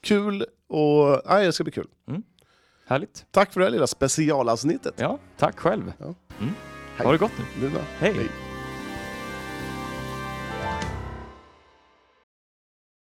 Kul 0.00 0.44
och... 0.68 1.22
Nej, 1.28 1.46
det 1.46 1.52
ska 1.52 1.64
bli 1.64 1.72
kul. 1.72 1.86
Härligt. 2.90 3.26
Tack 3.30 3.52
för 3.52 3.60
det 3.60 3.66
här 3.66 3.70
lilla 3.70 3.86
specialavsnittet. 3.86 4.94
Ja, 4.96 5.18
tack 5.38 5.58
själv. 5.58 5.92
Ja. 5.98 6.14
Mm. 6.40 6.54
Ha 6.98 7.12
det 7.12 7.18
gott 7.18 7.32
nu. 7.60 7.68
Med. 7.68 7.82
Hej. 7.98 8.12
Hej. 8.12 8.49